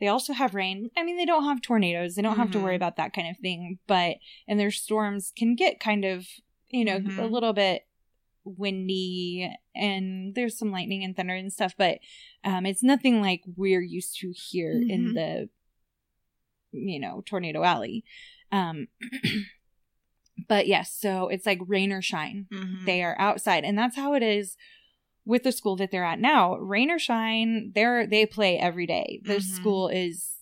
they 0.00 0.06
also 0.08 0.32
have 0.32 0.54
rain 0.54 0.90
i 0.96 1.02
mean 1.02 1.16
they 1.16 1.24
don't 1.24 1.44
have 1.44 1.60
tornadoes 1.62 2.14
they 2.14 2.22
don't 2.22 2.36
have 2.36 2.50
to 2.52 2.60
worry 2.60 2.74
Mhm. 2.74 2.82
about 2.82 2.96
that 2.96 3.12
kind 3.12 3.28
of 3.28 3.36
thing 3.38 3.78
but 3.86 4.16
and 4.46 4.60
their 4.60 4.70
storms 4.70 5.32
can 5.36 5.54
get 5.56 5.80
kind 5.80 6.04
of 6.04 6.26
you 6.68 6.84
know 6.84 6.96
a 6.96 7.00
Mhm. 7.00 7.30
little 7.30 7.52
bit 7.52 7.82
windy 8.44 9.50
and 9.74 10.34
there's 10.34 10.58
some 10.58 10.70
lightning 10.70 11.02
and 11.02 11.16
thunder 11.16 11.34
and 11.34 11.52
stuff 11.52 11.74
but 11.78 11.98
um 12.44 12.66
it's 12.66 12.82
nothing 12.82 13.20
like 13.22 13.40
we're 13.56 13.80
used 13.82 14.18
to 14.20 14.32
here 14.32 14.72
in 14.88 15.06
Mhm. 15.06 15.14
the 15.14 15.48
you 16.72 16.98
know 17.00 17.22
tornado 17.24 17.62
alley 17.62 18.04
um 18.52 18.88
but 20.48 20.66
yes 20.66 20.94
so 20.98 21.28
it's 21.28 21.46
like 21.46 21.60
rain 21.66 21.92
or 21.92 22.02
shine 22.02 22.46
Mhm. 22.52 22.84
they 22.84 23.02
are 23.02 23.16
outside 23.18 23.64
and 23.64 23.78
that's 23.78 23.96
how 23.96 24.14
it 24.14 24.22
is 24.22 24.56
with 25.24 25.42
the 25.42 25.52
school 25.52 25.76
that 25.76 25.90
they're 25.90 26.04
at 26.04 26.18
now 26.20 26.56
rain 26.56 26.90
or 26.90 26.98
shine 26.98 27.72
they're 27.74 28.06
they 28.06 28.26
play 28.26 28.58
every 28.58 28.86
day 28.86 29.20
the 29.24 29.34
Mhm. 29.36 29.42
school 29.42 29.88
is 29.88 30.36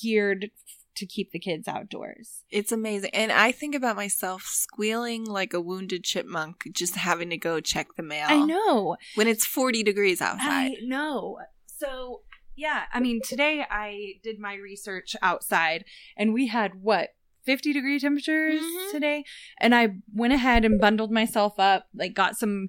geared 0.00 0.50
to 0.96 1.06
keep 1.06 1.32
the 1.32 1.38
kids 1.38 1.68
outdoors. 1.68 2.42
It's 2.50 2.72
amazing. 2.72 3.10
And 3.14 3.30
I 3.32 3.52
think 3.52 3.74
about 3.74 3.96
myself 3.96 4.42
squealing 4.42 5.24
like 5.24 5.52
a 5.54 5.60
wounded 5.60 6.04
chipmunk 6.04 6.64
just 6.72 6.96
having 6.96 7.30
to 7.30 7.36
go 7.36 7.60
check 7.60 7.88
the 7.96 8.02
mail. 8.02 8.26
I 8.28 8.44
know. 8.44 8.96
When 9.14 9.28
it's 9.28 9.46
40 9.46 9.82
degrees 9.82 10.20
outside. 10.20 10.72
I 10.72 10.76
know. 10.82 11.38
So, 11.66 12.22
yeah, 12.56 12.84
I 12.92 13.00
mean, 13.00 13.20
today 13.24 13.64
I 13.70 14.14
did 14.22 14.38
my 14.38 14.54
research 14.54 15.16
outside 15.22 15.84
and 16.16 16.34
we 16.34 16.48
had 16.48 16.82
what? 16.82 17.10
50 17.46 17.72
degree 17.72 17.98
temperatures 17.98 18.60
Mhm. 18.62 18.90
today 18.90 19.24
and 19.58 19.74
I 19.74 19.94
went 20.12 20.34
ahead 20.34 20.66
and 20.66 20.78
bundled 20.78 21.10
myself 21.10 21.58
up 21.58 21.86
like 21.94 22.12
got 22.12 22.36
some 22.36 22.68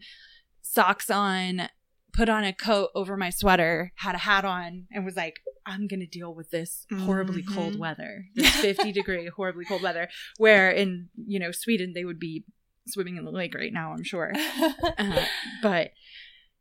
socks 0.62 1.10
on 1.10 1.68
put 2.14 2.30
on 2.30 2.44
a 2.44 2.54
coat 2.54 2.90
over 2.96 3.16
my 3.18 3.30
sweater 3.30 3.92
had 3.96 4.16
a 4.16 4.20
hat 4.20 4.46
on 4.46 4.88
and 4.92 5.06
was 5.06 5.16
like 5.16 5.40
I'm 5.66 5.88
going 5.88 6.00
to 6.00 6.08
deal 6.08 6.34
with 6.34 6.50
this 6.50 6.86
horribly 7.02 7.44
cold 7.44 7.76
Mhm. 7.76 7.80
weather 7.80 8.26
this 8.36 8.50
50 8.58 8.92
degree 8.92 9.28
horribly 9.28 9.66
cold 9.66 9.82
weather 9.84 10.10
where 10.38 10.70
in 10.72 11.10
you 11.26 11.40
know 11.40 11.52
Sweden 11.52 11.94
they 11.94 12.04
would 12.06 12.20
be 12.20 12.44
swimming 12.88 13.18
in 13.18 13.26
the 13.26 13.32
lake 13.32 13.54
right 13.56 13.72
now 13.72 13.94
I'm 13.94 14.04
sure 14.04 14.34
uh, 14.98 15.26
but 15.62 15.92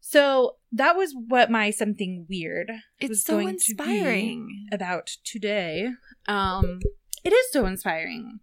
so 0.01 0.57
that 0.73 0.97
was 0.97 1.15
what 1.29 1.51
my 1.51 1.71
something 1.71 2.27
weird 2.29 2.69
was 3.01 3.11
it's 3.11 3.25
so 3.25 3.35
going 3.41 3.59
to 3.59 3.75
be 3.75 3.83
inspiring. 3.83 4.67
about 4.73 5.11
today. 5.25 5.89
Um, 6.27 6.81
it 7.23 7.33
is 7.35 7.53
so 7.53 7.67
inspiring. 7.67 8.41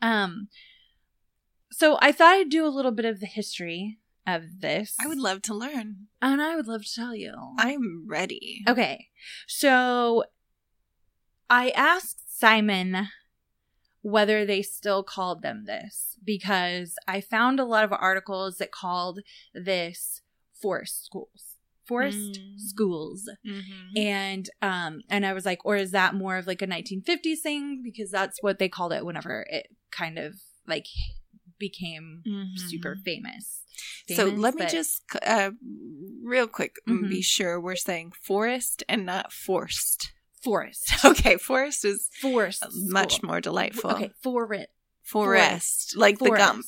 Um, 0.00 0.48
so 1.70 1.98
I 2.00 2.10
thought 2.12 2.34
I'd 2.36 2.48
do 2.48 2.64
a 2.66 2.68
little 2.72 2.90
bit 2.92 3.04
of 3.04 3.20
the 3.20 3.26
history 3.26 3.98
of 4.36 4.60
this. 4.60 4.94
I 5.00 5.06
would 5.06 5.18
love 5.18 5.42
to 5.42 5.54
learn. 5.54 6.08
and 6.20 6.40
I 6.42 6.56
would 6.56 6.66
love 6.68 6.84
to 6.84 6.94
tell 6.94 7.14
you. 7.14 7.32
I'm 7.58 8.06
ready. 8.08 8.62
Okay, 8.68 9.08
so 9.46 10.24
I 11.50 11.70
asked 11.70 12.38
Simon 12.38 13.08
whether 14.02 14.44
they 14.44 14.62
still 14.62 15.02
called 15.02 15.42
them 15.42 15.64
this 15.66 16.16
because 16.24 16.94
I 17.06 17.20
found 17.20 17.58
a 17.58 17.64
lot 17.64 17.84
of 17.84 17.92
articles 17.92 18.58
that 18.58 18.70
called 18.72 19.20
this 19.54 20.20
forest 20.52 21.04
schools. 21.06 21.56
Forest 21.86 22.18
Mm. 22.38 22.60
schools. 22.60 23.28
Mhm. 23.46 23.96
And 23.96 24.50
um 24.60 25.00
and 25.08 25.24
I 25.24 25.32
was 25.32 25.46
like, 25.46 25.64
or 25.64 25.76
is 25.76 25.90
that 25.92 26.14
more 26.14 26.36
of 26.36 26.46
like 26.46 26.60
a 26.62 26.66
1950s 26.66 27.40
thing? 27.40 27.82
Because 27.82 28.10
that's 28.10 28.42
what 28.42 28.58
they 28.58 28.68
called 28.68 28.92
it 28.92 29.06
whenever 29.06 29.46
it 29.48 29.68
kind 29.90 30.18
of 30.18 30.34
like 30.66 30.86
became 31.58 32.22
Mhm. 32.26 32.58
super 32.70 32.96
famous. 33.04 33.62
So 34.16 34.24
let 34.26 34.54
me 34.54 34.66
just, 34.66 35.02
uh, 35.24 35.50
real 36.22 36.46
quick, 36.48 36.76
Mhm. 36.88 37.08
be 37.08 37.22
sure 37.22 37.60
we're 37.60 37.76
saying 37.76 38.12
forest 38.22 38.82
and 38.88 39.04
not 39.06 39.32
forced. 39.32 40.12
forest. 40.42 40.84
Okay, 41.04 41.36
forest 41.36 41.84
is 41.84 42.08
Forest. 42.20 42.62
much 42.70 43.16
school. 43.16 43.28
more 43.28 43.40
delightful. 43.40 43.90
Okay, 43.90 44.10
forest. 44.22 44.68
Forest, 45.02 45.96
like 45.96 46.18
the 46.18 46.30
gump. 46.30 46.66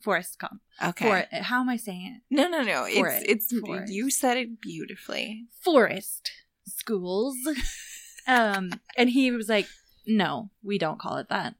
Forrest 0.00 0.38
Gump. 0.38 0.60
Okay. 0.82 1.06
For, 1.30 1.42
how 1.42 1.60
am 1.60 1.68
I 1.68 1.76
saying 1.76 2.06
it? 2.16 2.22
No, 2.34 2.48
no, 2.48 2.62
no. 2.62 2.86
Forest. 2.92 3.26
It's 3.28 3.52
it's 3.52 3.60
Forest. 3.60 3.92
you 3.92 4.10
said 4.10 4.36
it 4.38 4.60
beautifully. 4.60 5.46
Forest 5.60 6.32
schools. 6.66 7.36
um, 8.26 8.72
and 8.96 9.10
he 9.10 9.30
was 9.30 9.48
like, 9.48 9.68
"No, 10.06 10.50
we 10.62 10.78
don't 10.78 10.98
call 10.98 11.18
it 11.18 11.28
that." 11.28 11.54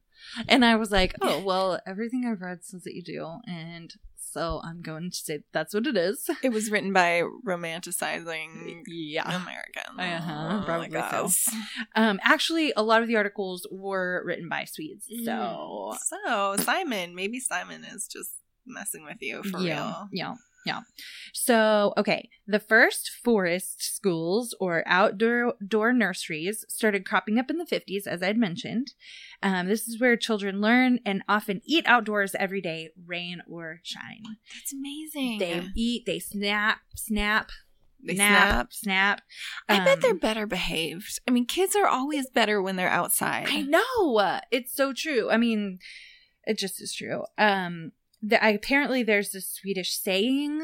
And 0.47 0.63
I 0.65 0.75
was 0.75 0.91
like, 0.91 1.15
"Oh, 1.21 1.43
well, 1.45 1.79
everything 1.85 2.25
I've 2.25 2.41
read 2.41 2.63
says 2.63 2.83
that 2.83 2.93
you 2.95 3.03
do, 3.03 3.37
and 3.47 3.93
so 4.15 4.61
I'm 4.63 4.81
going 4.81 5.11
to 5.11 5.15
say 5.17 5.39
that's 5.51 5.73
what 5.73 5.85
it 5.87 5.95
is." 5.97 6.29
It 6.41 6.49
was 6.51 6.71
written 6.71 6.93
by 6.93 7.23
romanticizing 7.45 8.83
Yeah. 8.87 9.23
Americans. 9.41 9.99
Uh-huh, 9.99 10.63
probably 10.65 10.89
like 10.89 11.11
so. 11.11 11.29
Um, 11.95 12.19
actually, 12.23 12.73
a 12.75 12.83
lot 12.83 13.01
of 13.01 13.07
the 13.07 13.15
articles 13.15 13.67
were 13.71 14.23
written 14.25 14.49
by 14.49 14.65
Swedes, 14.65 15.07
so 15.25 15.95
so 16.05 16.55
Simon, 16.59 17.15
maybe 17.15 17.39
Simon 17.39 17.83
is 17.83 18.07
just 18.07 18.31
messing 18.65 19.03
with 19.03 19.17
you 19.21 19.43
for 19.43 19.59
yeah, 19.59 19.85
real. 19.85 20.09
yeah, 20.11 20.33
yeah. 20.65 20.81
So, 21.33 21.93
okay, 21.97 22.29
the 22.47 22.59
first 22.59 23.09
forest 23.23 23.83
schools 23.83 24.55
or 24.59 24.83
outdoor 24.85 25.55
door 25.65 25.91
nurseries 25.93 26.63
started 26.69 27.05
cropping 27.05 27.37
up 27.39 27.49
in 27.49 27.57
the 27.57 27.65
50s, 27.65 28.05
as 28.07 28.21
I'd 28.23 28.37
mentioned. 28.37 28.93
Um, 29.41 29.67
this 29.67 29.87
is 29.87 29.99
where 29.99 30.15
children 30.15 30.61
learn 30.61 30.99
and 31.05 31.23
often 31.27 31.61
eat 31.65 31.85
outdoors 31.87 32.35
every 32.39 32.61
day, 32.61 32.89
rain 33.05 33.41
or 33.49 33.79
shine. 33.83 34.23
That's 34.53 34.73
amazing. 34.73 35.39
They 35.39 35.67
eat, 35.75 36.05
they 36.05 36.19
snap, 36.19 36.79
snap, 36.95 37.49
They 38.05 38.13
nap, 38.13 38.71
snap. 38.71 38.73
snap. 38.73 39.21
I 39.69 39.79
bet 39.83 39.95
Um, 39.95 39.99
they're 40.01 40.13
better 40.15 40.45
behaved. 40.45 41.19
I 41.27 41.31
mean, 41.31 41.45
kids 41.45 41.75
are 41.75 41.87
always 41.87 42.29
better 42.29 42.61
when 42.61 42.75
they're 42.75 42.89
outside. 42.89 43.47
I 43.49 43.61
know. 43.61 44.39
It's 44.51 44.73
so 44.75 44.93
true. 44.93 45.29
I 45.31 45.37
mean, 45.37 45.79
it 46.45 46.57
just 46.57 46.81
is 46.81 46.93
true. 46.93 47.23
Um, 47.37 47.91
the, 48.23 48.43
I, 48.43 48.49
apparently 48.49 49.03
there's 49.03 49.31
this 49.31 49.49
Swedish 49.49 49.99
saying 49.99 50.61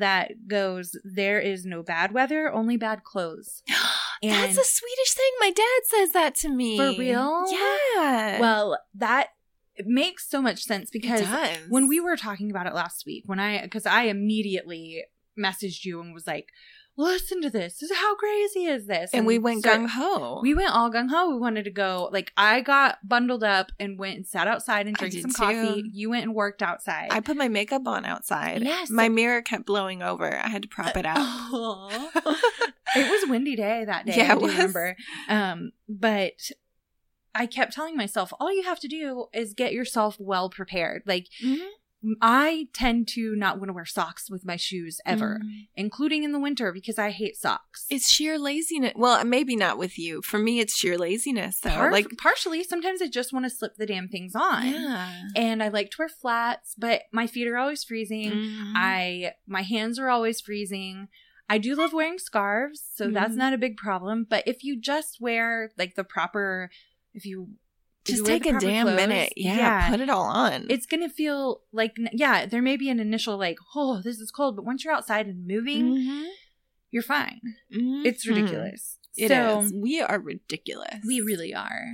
that 0.00 0.48
goes, 0.48 0.96
"There 1.04 1.38
is 1.38 1.66
no 1.66 1.82
bad 1.82 2.12
weather, 2.12 2.50
only 2.50 2.76
bad 2.76 3.04
clothes." 3.04 3.62
That's 4.22 4.56
a 4.56 4.64
Swedish 4.64 5.14
thing. 5.14 5.30
My 5.40 5.50
dad 5.50 5.80
says 5.84 6.12
that 6.12 6.34
to 6.36 6.48
me. 6.48 6.76
For 6.76 6.96
real? 6.96 7.44
Yeah. 7.50 8.38
Well, 8.40 8.78
that 8.94 9.30
it 9.74 9.86
makes 9.86 10.28
so 10.28 10.40
much 10.40 10.62
sense 10.62 10.90
because 10.90 11.22
when 11.68 11.88
we 11.88 11.98
were 11.98 12.16
talking 12.16 12.50
about 12.50 12.66
it 12.66 12.74
last 12.74 13.04
week, 13.04 13.24
when 13.26 13.40
I 13.40 13.62
because 13.62 13.84
I 13.84 14.04
immediately 14.04 15.04
messaged 15.38 15.84
you 15.84 16.00
and 16.00 16.14
was 16.14 16.26
like, 16.26 16.48
"Listen 16.96 17.40
to 17.42 17.50
this. 17.50 17.78
This 17.78 17.90
is 17.90 17.96
how 17.98 18.14
crazy 18.16 18.64
is 18.66 18.86
this?" 18.86 19.10
and 19.12 19.26
we 19.26 19.38
went 19.38 19.64
gung 19.64 19.88
ho. 19.88 20.40
We 20.42 20.54
went 20.54 20.70
all 20.70 20.90
gung 20.90 21.08
ho. 21.10 21.30
We 21.30 21.38
wanted 21.38 21.64
to 21.64 21.70
go. 21.70 22.08
Like 22.12 22.32
I 22.36 22.60
got 22.60 22.98
bundled 23.06 23.42
up 23.44 23.72
and 23.80 23.98
went 23.98 24.16
and 24.16 24.26
sat 24.26 24.46
outside 24.46 24.86
and 24.86 24.96
drank 24.96 25.14
some 25.14 25.30
too. 25.30 25.36
coffee. 25.36 25.84
You 25.92 26.10
went 26.10 26.24
and 26.24 26.34
worked 26.34 26.62
outside. 26.62 27.08
I 27.10 27.20
put 27.20 27.36
my 27.36 27.48
makeup 27.48 27.86
on 27.86 28.04
outside. 28.04 28.62
Yes. 28.62 28.90
My 28.90 29.08
mirror 29.08 29.42
kept 29.42 29.66
blowing 29.66 30.02
over. 30.02 30.36
I 30.36 30.48
had 30.48 30.62
to 30.62 30.68
prop 30.68 30.96
it 30.96 31.06
out. 31.06 31.18
It 32.94 33.10
was 33.10 33.22
a 33.26 33.30
windy 33.30 33.56
day 33.56 33.84
that 33.86 34.04
day. 34.04 34.14
Yeah, 34.18 34.32
I 34.32 34.34
remember. 34.34 34.96
Um, 35.26 35.72
but 35.88 36.50
I 37.34 37.46
kept 37.46 37.72
telling 37.72 37.96
myself, 37.96 38.34
all 38.38 38.54
you 38.54 38.64
have 38.64 38.80
to 38.80 38.88
do 38.88 39.28
is 39.32 39.54
get 39.54 39.72
yourself 39.72 40.16
well 40.20 40.50
prepared. 40.50 41.02
Like 41.06 41.28
Mhm. 41.42 41.66
I 42.20 42.68
tend 42.72 43.06
to 43.08 43.36
not 43.36 43.58
want 43.58 43.68
to 43.68 43.72
wear 43.72 43.84
socks 43.84 44.28
with 44.30 44.44
my 44.44 44.56
shoes 44.56 45.00
ever, 45.06 45.40
Mhm. 45.42 45.68
including 45.76 46.24
in 46.24 46.32
the 46.32 46.40
winter 46.40 46.72
because 46.72 46.98
I 46.98 47.10
hate 47.10 47.36
socks. 47.36 47.86
It's 47.90 48.10
sheer 48.10 48.38
laziness. 48.38 48.92
Well, 48.96 49.24
maybe 49.24 49.54
not 49.56 49.78
with 49.78 49.98
you. 49.98 50.20
For 50.22 50.38
me, 50.38 50.58
it's 50.60 50.76
sheer 50.76 50.98
laziness. 50.98 51.60
Though. 51.60 51.70
Par- 51.70 51.92
like, 51.92 52.08
partially. 52.18 52.64
Sometimes 52.64 53.00
I 53.00 53.06
just 53.08 53.32
want 53.32 53.44
to 53.46 53.50
slip 53.50 53.76
the 53.76 53.86
damn 53.86 54.08
things 54.08 54.34
on. 54.34 54.66
yeah. 54.68 55.22
And 55.36 55.62
I 55.62 55.68
like 55.68 55.90
to 55.92 55.96
wear 56.00 56.08
flats, 56.08 56.74
but 56.76 57.02
my 57.12 57.26
feet 57.26 57.46
are 57.46 57.56
always 57.56 57.84
freezing. 57.84 58.30
Mhm. 58.32 58.72
I 58.74 59.34
my 59.46 59.62
hands 59.62 59.98
are 59.98 60.08
always 60.08 60.40
freezing. 60.40 61.08
I 61.48 61.58
do 61.58 61.74
love 61.74 61.92
wearing 61.92 62.18
scarves, 62.18 62.82
so 62.94 63.10
that's 63.10 63.34
Mhm. 63.34 63.38
not 63.38 63.52
a 63.52 63.58
big 63.58 63.76
problem. 63.76 64.24
But 64.28 64.42
if 64.46 64.64
you 64.64 64.76
just 64.76 65.20
wear 65.20 65.70
like 65.76 65.94
the 65.96 66.04
proper, 66.04 66.70
if 67.14 67.26
you 67.26 67.50
just 68.04 68.24
take 68.26 68.46
a 68.46 68.58
damn 68.58 68.86
clothes, 68.86 68.96
minute. 68.96 69.32
Yeah, 69.36 69.88
put 69.90 70.00
it 70.00 70.10
all 70.10 70.24
on. 70.24 70.66
it's 70.70 70.86
gonna 70.86 71.08
feel 71.08 71.62
like 71.72 71.96
yeah. 72.12 72.46
There 72.46 72.62
may 72.62 72.76
be 72.76 72.88
an 72.90 72.98
initial 73.00 73.36
like, 73.38 73.58
oh, 73.74 74.00
this 74.02 74.18
is 74.18 74.30
cold, 74.30 74.56
but 74.56 74.64
once 74.64 74.84
you're 74.84 74.94
outside 74.94 75.26
and 75.26 75.46
moving, 75.46 75.94
Mhm. 75.96 76.28
you're 76.90 77.02
fine. 77.02 77.40
Mhm. 77.74 78.04
It's 78.04 78.26
ridiculous. 78.26 78.98
It 79.16 79.28
so 79.28 79.60
is. 79.60 79.72
We 79.74 80.00
are 80.00 80.18
ridiculous. 80.18 81.04
we 81.06 81.20
really 81.20 81.54
are. 81.54 81.84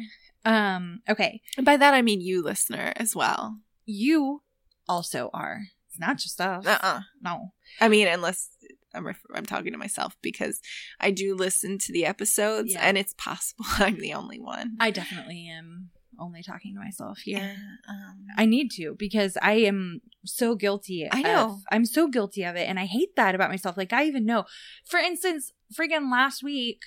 Um. 0.44 1.02
Okay, 1.08 1.42
And 1.56 1.66
by 1.66 1.76
that 1.76 1.92
I 1.94 2.00
mean 2.02 2.20
you, 2.20 2.42
listener, 2.42 2.92
as 2.96 3.14
well. 3.16 3.60
you 3.84 4.42
also 4.88 5.30
are. 5.34 5.62
It's 5.90 5.98
not 5.98 6.16
just 6.18 6.40
us. 6.40 6.64
Uh 6.66 6.78
uh 6.80 7.00
No. 7.20 7.52
I 7.80 7.88
mean, 7.88 8.06
unless 8.08 8.50
I'm 8.94 9.06
ref- 9.06 9.20
I'm 9.34 9.44
talking 9.44 9.72
to 9.72 9.78
myself 9.78 10.16
because 10.22 10.60
I 11.00 11.10
do 11.10 11.34
listen 11.34 11.76
to 11.78 11.92
the 11.92 12.06
episodes, 12.06 12.72
Yeah. 12.72 12.80
and 12.80 12.96
it's 12.96 13.14
possible 13.18 13.64
I'm 13.78 13.98
the 13.98 14.14
only 14.14 14.38
one. 14.40 14.76
I 14.80 14.90
definitely 14.90 15.46
am 15.48 15.90
only 16.18 16.42
talking 16.42 16.74
to 16.74 16.80
myself 16.80 17.18
here. 17.18 17.38
yeah. 17.38 17.54
Um, 17.88 18.26
I 18.36 18.44
need 18.46 18.70
to 18.72 18.94
because 18.98 19.36
I 19.40 19.52
am 19.54 20.00
so 20.24 20.54
guilty. 20.54 21.08
I 21.10 21.22
know. 21.22 21.44
Of, 21.50 21.62
I'm 21.70 21.84
so 21.84 22.08
guilty 22.08 22.44
of 22.44 22.56
it, 22.56 22.68
and 22.68 22.78
I 22.78 22.86
hate 22.86 23.14
that 23.16 23.34
about 23.34 23.50
myself. 23.50 23.76
Like 23.76 23.92
I 23.92 24.04
even 24.04 24.24
know. 24.26 24.44
For 24.84 24.98
instance, 24.98 25.52
friggin' 25.72 26.10
last 26.10 26.42
week, 26.42 26.82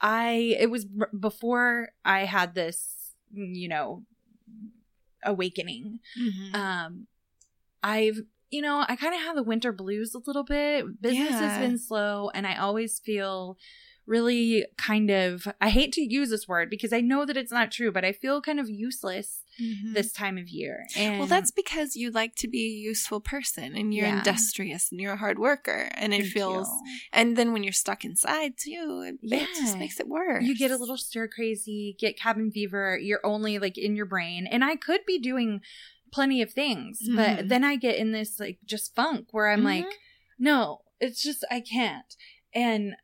I 0.00 0.56
it 0.58 0.70
was 0.70 0.86
before 1.18 1.90
I 2.04 2.20
had 2.26 2.54
this, 2.54 3.12
you 3.32 3.68
know, 3.68 4.04
awakening. 5.24 6.00
mhm. 6.18 6.54
Um, 6.54 7.06
I've 7.82 8.20
you 8.50 8.62
know 8.62 8.84
I 8.88 8.96
kind 8.96 9.14
of 9.14 9.20
have 9.22 9.36
the 9.36 9.42
winter 9.42 9.72
blues 9.72 10.14
a 10.14 10.20
little 10.26 10.44
bit. 10.44 11.00
Business 11.00 11.30
has 11.40 11.58
been 11.58 11.78
slow, 11.78 12.30
and 12.34 12.46
I 12.46 12.56
always 12.56 13.00
feel 13.00 13.58
really 14.06 14.64
kind 14.78 15.10
of 15.10 15.46
I 15.60 15.70
hate 15.70 15.92
to 15.94 16.00
use 16.00 16.30
this 16.30 16.46
word 16.46 16.70
because 16.70 16.92
I 16.92 17.00
know 17.00 17.24
that 17.26 17.36
it's 17.36 17.52
not 17.52 17.72
true, 17.72 17.90
but 17.90 18.04
I 18.04 18.12
feel 18.12 18.40
kind 18.40 18.60
of 18.60 18.68
useless 18.70 19.42
this 19.94 20.12
time 20.12 20.36
of 20.38 20.48
year. 20.48 20.84
And 20.96 21.06
Mm-hmm. 21.12 21.18
well, 21.18 21.26
that's 21.26 21.50
because 21.50 21.96
you 21.96 22.10
like 22.10 22.34
to 22.36 22.48
be 22.48 22.64
a 22.66 22.78
useful 22.90 23.20
person 23.20 23.74
and 23.74 23.92
you're 23.94 24.06
Yeah. 24.06 24.18
industrious 24.18 24.90
and 24.92 25.00
you're 25.00 25.14
a 25.14 25.16
hard 25.18 25.38
worker. 25.38 25.88
And 25.94 26.12
it 26.12 26.22
Thank 26.22 26.32
feels, 26.34 26.68
you. 26.68 26.92
and 27.12 27.36
then 27.36 27.52
when 27.52 27.64
you're 27.64 27.72
stuck 27.72 28.04
inside 28.04 28.52
too, 28.58 29.02
it, 29.06 29.16
it 29.32 29.48
just 29.54 29.78
makes 29.78 29.98
it 29.98 30.08
worse. 30.08 30.44
you 30.44 30.54
get 30.56 30.70
a 30.70 30.76
little 30.76 30.98
stir 30.98 31.26
crazy, 31.28 31.96
get 31.98 32.18
cabin 32.18 32.50
fever, 32.50 32.98
you're 33.00 33.24
only 33.24 33.58
like 33.58 33.78
in 33.78 33.96
your 33.96 34.06
brain. 34.06 34.46
And 34.46 34.62
I 34.62 34.76
could 34.76 35.00
be 35.06 35.18
doing 35.18 35.60
plenty 36.12 36.42
of 36.42 36.52
things, 36.52 37.00
but 37.14 37.38
Mhm. 37.38 37.48
then 37.48 37.64
I 37.64 37.76
get 37.76 37.96
in 37.96 38.12
this 38.12 38.38
like 38.38 38.58
just 38.64 38.94
funk 38.94 39.28
where 39.32 39.48
I'm 39.50 39.64
like, 39.64 39.84
Mhm. 39.86 39.90
no, 40.38 40.80
it's 41.00 41.22
just 41.22 41.44
I 41.50 41.60
can't. 41.60 42.14
And 42.54 42.94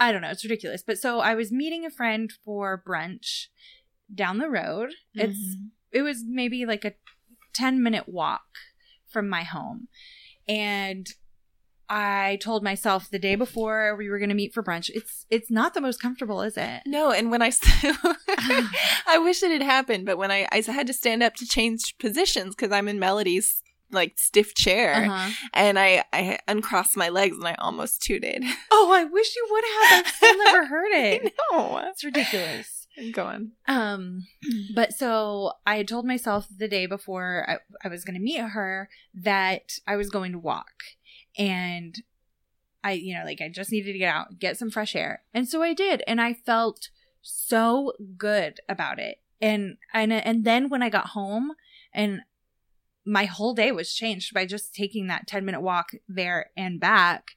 I 0.00 0.10
don't 0.10 0.22
know, 0.22 0.30
it's 0.30 0.42
ridiculous. 0.44 0.82
But 0.82 0.98
so 0.98 1.20
I 1.20 1.34
was 1.34 1.52
meeting 1.52 1.84
a 1.86 1.90
friend 1.90 2.32
for 2.44 2.82
brunch 2.84 3.46
down 4.12 4.38
the 4.38 4.48
road. 4.48 4.90
It's 5.14 5.38
Mhm. 5.38 5.70
it 5.92 6.02
was 6.02 6.24
maybe 6.26 6.64
like 6.66 6.84
a 6.84 6.94
10 7.52 7.82
minute 7.82 8.08
walk 8.08 8.46
from 9.08 9.28
my 9.28 9.42
home. 9.44 9.88
And 10.48 11.06
I 11.92 12.38
told 12.40 12.62
myself 12.62 13.10
the 13.10 13.18
day 13.18 13.34
before 13.34 13.96
we 13.96 14.08
were 14.08 14.18
going 14.20 14.28
to 14.28 14.34
meet 14.36 14.54
for 14.54 14.62
brunch, 14.62 14.88
it's 14.94 15.26
it's 15.28 15.50
not 15.50 15.74
the 15.74 15.80
most 15.80 16.00
comfortable, 16.00 16.40
is 16.42 16.56
it? 16.56 16.82
No, 16.86 17.10
and 17.10 17.30
when 17.32 17.42
I, 17.42 17.50
I 19.06 19.18
wish 19.22 19.42
it 19.42 19.50
had 19.50 19.62
happened, 19.62 20.06
but 20.06 20.16
when 20.16 20.30
I, 20.30 20.46
I 20.52 20.60
had 20.62 20.86
to 20.86 20.92
stand 20.92 21.22
up 21.22 21.34
to 21.36 21.46
change 21.46 21.96
positions 21.98 22.54
because 22.54 22.72
I'm 22.72 22.88
in 22.88 22.98
Melody's 23.00 23.62
like 23.92 24.18
stiff 24.18 24.54
chair, 24.54 24.94
Uh-huh. 25.06 25.30
and 25.54 25.78
I, 25.78 26.04
I 26.12 26.38
uncrossed 26.48 26.96
my 26.96 27.08
legs 27.08 27.36
and 27.36 27.46
I 27.48 27.54
almost 27.58 28.02
tooted. 28.02 28.42
Oh, 28.72 28.92
I 28.92 29.04
wish 29.04 29.34
you 29.36 29.46
would 29.50 29.64
have. 29.90 30.06
I've 30.06 30.12
still 30.12 30.38
never 30.44 30.66
heard 30.66 30.92
it. 30.92 31.32
no, 31.52 31.78
It's 31.90 32.02
ridiculous. 32.04 32.86
go 33.12 33.24
on. 33.26 33.52
Um, 33.68 34.26
but 34.74 34.92
so 34.94 35.52
I 35.66 35.76
had 35.76 35.88
told 35.88 36.04
myself 36.06 36.46
the 36.56 36.68
day 36.68 36.86
before 36.86 37.44
I, 37.48 37.58
I 37.86 37.88
was 37.88 38.04
going 38.04 38.14
to 38.14 38.20
meet 38.22 38.40
her 38.40 38.88
that 39.14 39.78
I 39.86 39.96
was 39.96 40.08
going 40.10 40.32
to 40.32 40.38
walk. 40.38 40.72
And 41.38 41.94
I, 42.82 42.92
you 42.92 43.14
know, 43.14 43.24
like 43.24 43.40
I 43.40 43.48
just 43.48 43.70
needed 43.72 43.92
to 43.92 43.98
get 43.98 44.14
out, 44.14 44.38
get 44.38 44.56
some 44.56 44.70
fresh 44.70 44.96
air. 44.96 45.22
And 45.34 45.48
so 45.48 45.62
I 45.62 45.74
did. 45.74 46.02
And 46.06 46.20
I 46.20 46.32
felt 46.34 46.88
so 47.22 47.92
good 48.16 48.60
about 48.68 48.98
it. 48.98 49.18
And, 49.40 49.76
and, 49.92 50.12
and 50.12 50.44
then 50.44 50.68
when 50.68 50.82
I 50.82 50.88
got 50.90 51.08
home 51.08 51.52
and 51.92 52.20
my 53.06 53.24
whole 53.24 53.54
day 53.54 53.72
was 53.72 53.94
changed 53.94 54.34
by 54.34 54.46
just 54.46 54.74
taking 54.74 55.06
that 55.06 55.26
10 55.26 55.44
minute 55.44 55.60
walk 55.60 55.92
there 56.08 56.50
and 56.56 56.78
back. 56.78 57.32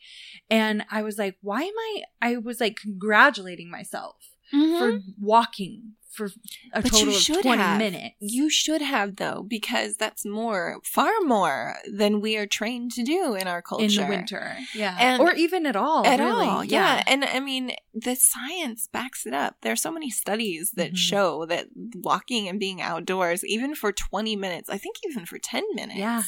And 0.49 0.85
I 0.91 1.01
was 1.01 1.17
like, 1.17 1.37
why 1.41 1.61
am 1.61 1.73
I, 1.77 2.03
I 2.21 2.37
was 2.37 2.59
like 2.59 2.77
congratulating 2.77 3.69
myself 3.71 4.15
for 4.51 4.57
mm-hmm. 4.57 5.09
walking 5.19 5.93
for 6.13 6.25
a 6.25 6.29
Mm-hmm. 6.29 6.81
But 6.81 6.83
you 6.85 6.89
total 6.91 7.07
of 7.15 7.21
should 7.21 7.41
20 7.43 7.61
have. 7.61 7.77
minutes. 7.77 8.15
You 8.19 8.49
should 8.49 8.81
have 8.81 9.15
though, 9.17 9.45
because 9.47 9.95
that's 9.97 10.25
more, 10.25 10.79
far 10.83 11.11
more 11.23 11.75
than 11.91 12.21
we 12.21 12.37
are 12.37 12.45
trained 12.47 12.91
to 12.93 13.03
do 13.03 13.33
in 13.35 13.47
our 13.47 13.61
culture 13.61 13.85
in 13.85 13.95
the 13.95 14.05
winter. 14.07 14.55
Yeah. 14.73 14.95
And- 14.99 15.21
or 15.21 15.33
even 15.33 15.65
at 15.65 15.75
all. 15.75 16.05
At 16.05 16.19
really. 16.19 16.45
all, 16.47 16.63
yeah. 16.63 17.03
And 17.07 17.23
I 17.25 17.39
mean, 17.39 17.71
the 17.93 18.15
science 18.15 18.87
backs 18.91 19.25
it 19.25 19.33
up. 19.33 19.57
There 19.61 19.71
are 19.71 19.75
so 19.77 19.91
many 19.91 20.09
studies 20.09 20.71
that 20.75 20.93
Mhm. 20.93 20.97
show 20.97 21.45
that 21.47 21.67
walking 21.95 22.47
and 22.47 22.59
being 22.59 22.81
outdoors, 22.81 23.43
even 23.45 23.75
for 23.75 23.91
20 23.91 24.35
minutes, 24.35 24.69
I 24.69 24.77
think 24.77 24.97
even 25.09 25.25
for 25.25 25.37
10 25.39 25.63
minutes, 25.75 25.99
Yeah. 25.99 26.23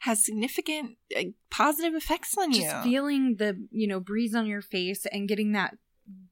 has 0.00 0.24
significant 0.24 0.96
uh, 1.16 1.24
positive 1.50 1.94
effects 1.94 2.36
on 2.38 2.52
you. 2.52 2.62
Just 2.62 2.76
you. 2.76 2.82
feeling 2.92 3.36
the, 3.36 3.66
you 3.70 3.86
know, 3.86 4.00
breeze 4.00 4.34
on 4.34 4.46
your 4.46 4.62
face 4.62 5.06
and 5.12 5.28
getting 5.28 5.52
that 5.52 5.76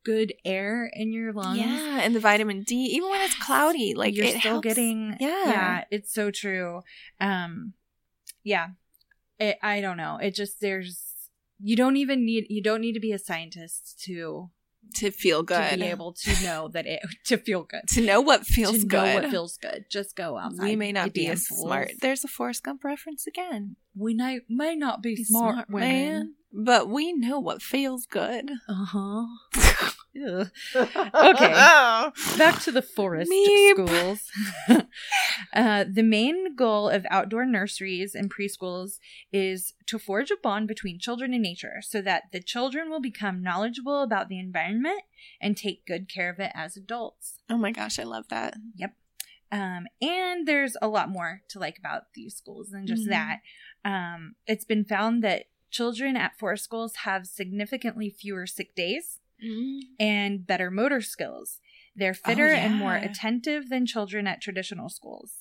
good 0.04 0.32
air 0.44 0.90
in 0.94 1.12
your 1.12 1.32
lungs. 1.32 1.58
yeah, 1.58 2.00
and 2.02 2.14
the 2.14 2.20
vitamin 2.20 2.62
D, 2.62 2.74
even 2.96 3.10
when 3.10 3.20
it's 3.22 3.34
cloudy, 3.38 3.94
like 3.94 4.16
you're 4.16 4.26
still 4.28 4.40
helps. 4.52 4.64
getting 4.64 5.16
Yeah. 5.20 5.44
yeah 5.46 5.84
it's 5.90 6.12
so 6.12 6.30
true 6.30 6.80
um 7.20 7.74
yeah 8.44 8.68
it, 9.38 9.58
i 9.62 9.80
don't 9.80 9.96
know 9.98 10.16
it 10.20 10.34
just 10.34 10.60
there's 10.60 11.28
you 11.62 11.76
don't 11.76 11.96
even 11.96 12.24
need 12.24 12.46
you 12.48 12.62
don't 12.62 12.80
need 12.80 12.94
to 12.94 13.00
be 13.00 13.12
a 13.12 13.18
scientist 13.18 14.00
to 14.04 14.50
to 14.94 15.10
feel 15.10 15.42
good, 15.42 15.70
to 15.70 15.76
be 15.76 15.84
able 15.84 16.12
to 16.14 16.42
know 16.44 16.68
that 16.68 16.86
it 16.86 17.00
to 17.26 17.36
feel 17.36 17.62
good 17.64 17.82
to 17.88 18.00
know 18.00 18.20
what 18.22 18.46
feels 18.46 18.80
to 18.80 18.86
good. 18.86 18.96
know 18.96 19.14
what 19.20 19.30
feels 19.30 19.58
good 19.58 19.84
just 19.90 20.16
go 20.16 20.38
outside 20.38 20.64
we 20.64 20.74
may 20.76 20.90
not 20.92 21.12
be 21.12 21.26
as 21.26 21.46
fools. 21.46 21.62
smart. 21.62 21.92
There's 22.00 22.24
a 22.24 22.28
Forrest 22.28 22.62
Gump 22.64 22.82
reference 22.82 23.26
again. 23.26 23.76
we 23.94 24.14
may, 24.14 24.40
may 24.48 24.74
not 24.74 25.02
be, 25.02 25.16
Be 25.16 25.24
smart, 25.24 25.68
women 25.68 25.88
man, 25.88 26.34
but 26.52 26.88
we 26.88 27.12
know 27.12 27.38
what 27.38 27.62
feels 27.62 28.06
good. 28.06 28.50
uh-huh 28.68 29.26
Okay. 30.16 31.52
Back 32.38 32.60
to 32.62 32.72
the 32.72 32.82
forest 32.82 33.30
Meep. 33.30 33.70
schools. 33.74 34.30
uh, 35.54 35.84
the 35.90 36.02
main 36.02 36.56
goal 36.56 36.88
of 36.88 37.06
outdoor 37.10 37.46
nurseries 37.46 38.14
and 38.14 38.32
preschools 38.32 38.98
is 39.32 39.74
to 39.86 39.98
forge 39.98 40.30
a 40.30 40.36
bond 40.42 40.66
between 40.68 40.98
children 40.98 41.32
and 41.32 41.42
nature 41.42 41.76
so 41.80 42.00
that 42.02 42.24
the 42.32 42.40
children 42.42 42.90
will 42.90 43.00
become 43.00 43.42
knowledgeable 43.42 44.02
about 44.02 44.28
the 44.28 44.38
environment 44.38 45.02
and 45.40 45.56
take 45.56 45.86
good 45.86 46.08
care 46.12 46.30
of 46.30 46.40
it 46.40 46.50
as 46.54 46.76
adults. 46.76 47.38
Oh 47.48 47.56
my 47.58 47.70
gosh, 47.72 47.98
I 47.98 48.04
love 48.04 48.26
that. 48.30 48.56
Yep. 48.76 48.94
Um, 49.52 49.86
and 50.00 50.46
there's 50.46 50.76
a 50.82 50.88
lot 50.88 51.08
more 51.08 51.42
to 51.50 51.58
like 51.58 51.78
about 51.78 52.02
these 52.14 52.36
schools 52.36 52.70
than 52.70 52.86
just 52.86 53.06
Mhm. 53.06 53.10
that. 53.10 53.38
Um, 53.84 54.34
it's 54.46 54.64
been 54.64 54.84
found 54.84 55.22
that 55.24 55.44
children 55.70 56.16
at 56.16 56.38
forest 56.38 56.64
schools 56.64 56.96
have 57.04 57.26
significantly 57.26 58.10
fewer 58.10 58.46
sick 58.46 58.74
days 58.74 59.20
mm. 59.44 59.80
and 59.98 60.46
better 60.46 60.70
motor 60.70 61.00
skills. 61.00 61.58
They're 61.96 62.16
oh, 62.24 62.28
fitter 62.28 62.48
and 62.48 62.76
more 62.76 62.94
attentive 62.96 63.68
than 63.68 63.86
children 63.86 64.26
at 64.26 64.40
traditional 64.40 64.88
schools. 64.88 65.39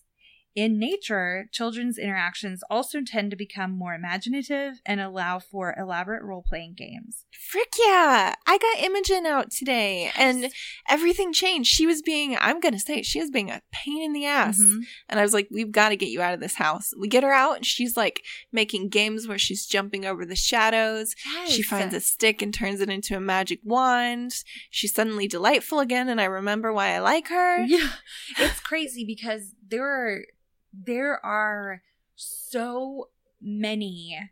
In 0.59 0.77
nature, 0.77 1.47
children's 1.53 1.97
interactions 1.97 2.63
also 2.69 2.99
tend 3.01 3.31
to 3.31 3.37
become 3.37 3.71
more 3.71 3.93
imaginative 3.93 4.81
and 4.85 4.99
allow 4.99 5.39
for 5.39 5.73
elaborate 5.79 6.21
role 6.21 6.43
playing 6.45 6.73
games. 6.73 7.23
Frick 7.31 7.71
yeah! 7.87 8.35
I 8.45 8.57
got 8.57 8.83
Imogen 8.83 9.25
out 9.25 9.51
today, 9.51 10.11
and 10.17 10.51
everything 10.89 11.31
changed. 11.31 11.71
She 11.71 11.87
was 11.87 12.01
being, 12.01 12.35
I'm 12.37 12.59
gonna 12.59 12.77
say, 12.77 13.03
she 13.03 13.21
was 13.21 13.31
being 13.31 13.49
a 13.49 13.61
pain 13.71 14.01
in 14.01 14.11
the 14.11 14.25
ass. 14.25 14.59
Mhm. 14.59 14.81
And 15.07 15.17
I 15.17 15.23
was 15.23 15.33
like, 15.33 15.47
we've 15.49 15.71
got 15.71 15.89
to 15.89 15.95
get 15.95 16.09
you 16.09 16.21
out 16.21 16.33
of 16.33 16.41
this 16.41 16.55
house. 16.55 16.91
We 16.99 17.07
get 17.07 17.23
her 17.23 17.31
out, 17.31 17.55
and 17.55 17.65
she's 17.65 17.95
like 17.95 18.21
making 18.51 18.89
games 18.89 19.29
where 19.29 19.39
she's 19.39 19.65
jumping 19.65 20.03
over 20.03 20.25
the 20.25 20.35
shadows. 20.35 21.15
She 21.47 21.61
finds 21.61 21.95
a 21.95 22.01
stick 22.01 22.41
and 22.41 22.53
turns 22.53 22.81
it 22.81 22.89
into 22.89 23.15
a 23.15 23.21
magic 23.21 23.61
wand. 23.63 24.33
She's 24.69 24.93
suddenly 24.93 25.29
delightful 25.29 25.79
again, 25.79 26.09
and 26.09 26.19
I 26.19 26.25
remember 26.25 26.73
why 26.73 26.95
I 26.95 26.99
like 26.99 27.29
her. 27.29 27.63
Yeah, 27.63 27.91
it's 28.37 28.59
crazy 28.59 29.05
because 29.05 29.53
there 29.65 29.85
are 29.87 30.25
there 30.73 31.23
are 31.25 31.81
so 32.15 33.09
many 33.41 34.31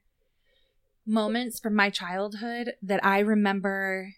moments 1.06 1.60
from 1.60 1.74
my 1.74 1.90
childhood 1.90 2.74
that 2.82 3.04
I 3.04 3.20
remember 3.20 4.16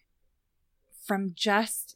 from 1.06 1.34
just 1.36 1.96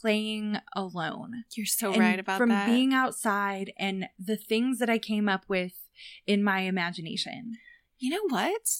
playing 0.00 0.58
alone. 0.74 1.44
You're 1.54 1.66
so 1.66 1.92
and 1.92 2.00
right 2.00 2.18
about 2.18 2.38
from 2.38 2.48
that. 2.48 2.66
being 2.66 2.92
outside 2.92 3.72
and 3.78 4.08
the 4.18 4.36
things 4.36 4.78
that 4.78 4.90
I 4.90 4.98
came 4.98 5.28
up 5.28 5.44
with 5.48 5.74
in 6.26 6.42
my 6.42 6.60
imagination. 6.60 7.58
you 7.98 8.10
know 8.10 8.26
what? 8.28 8.78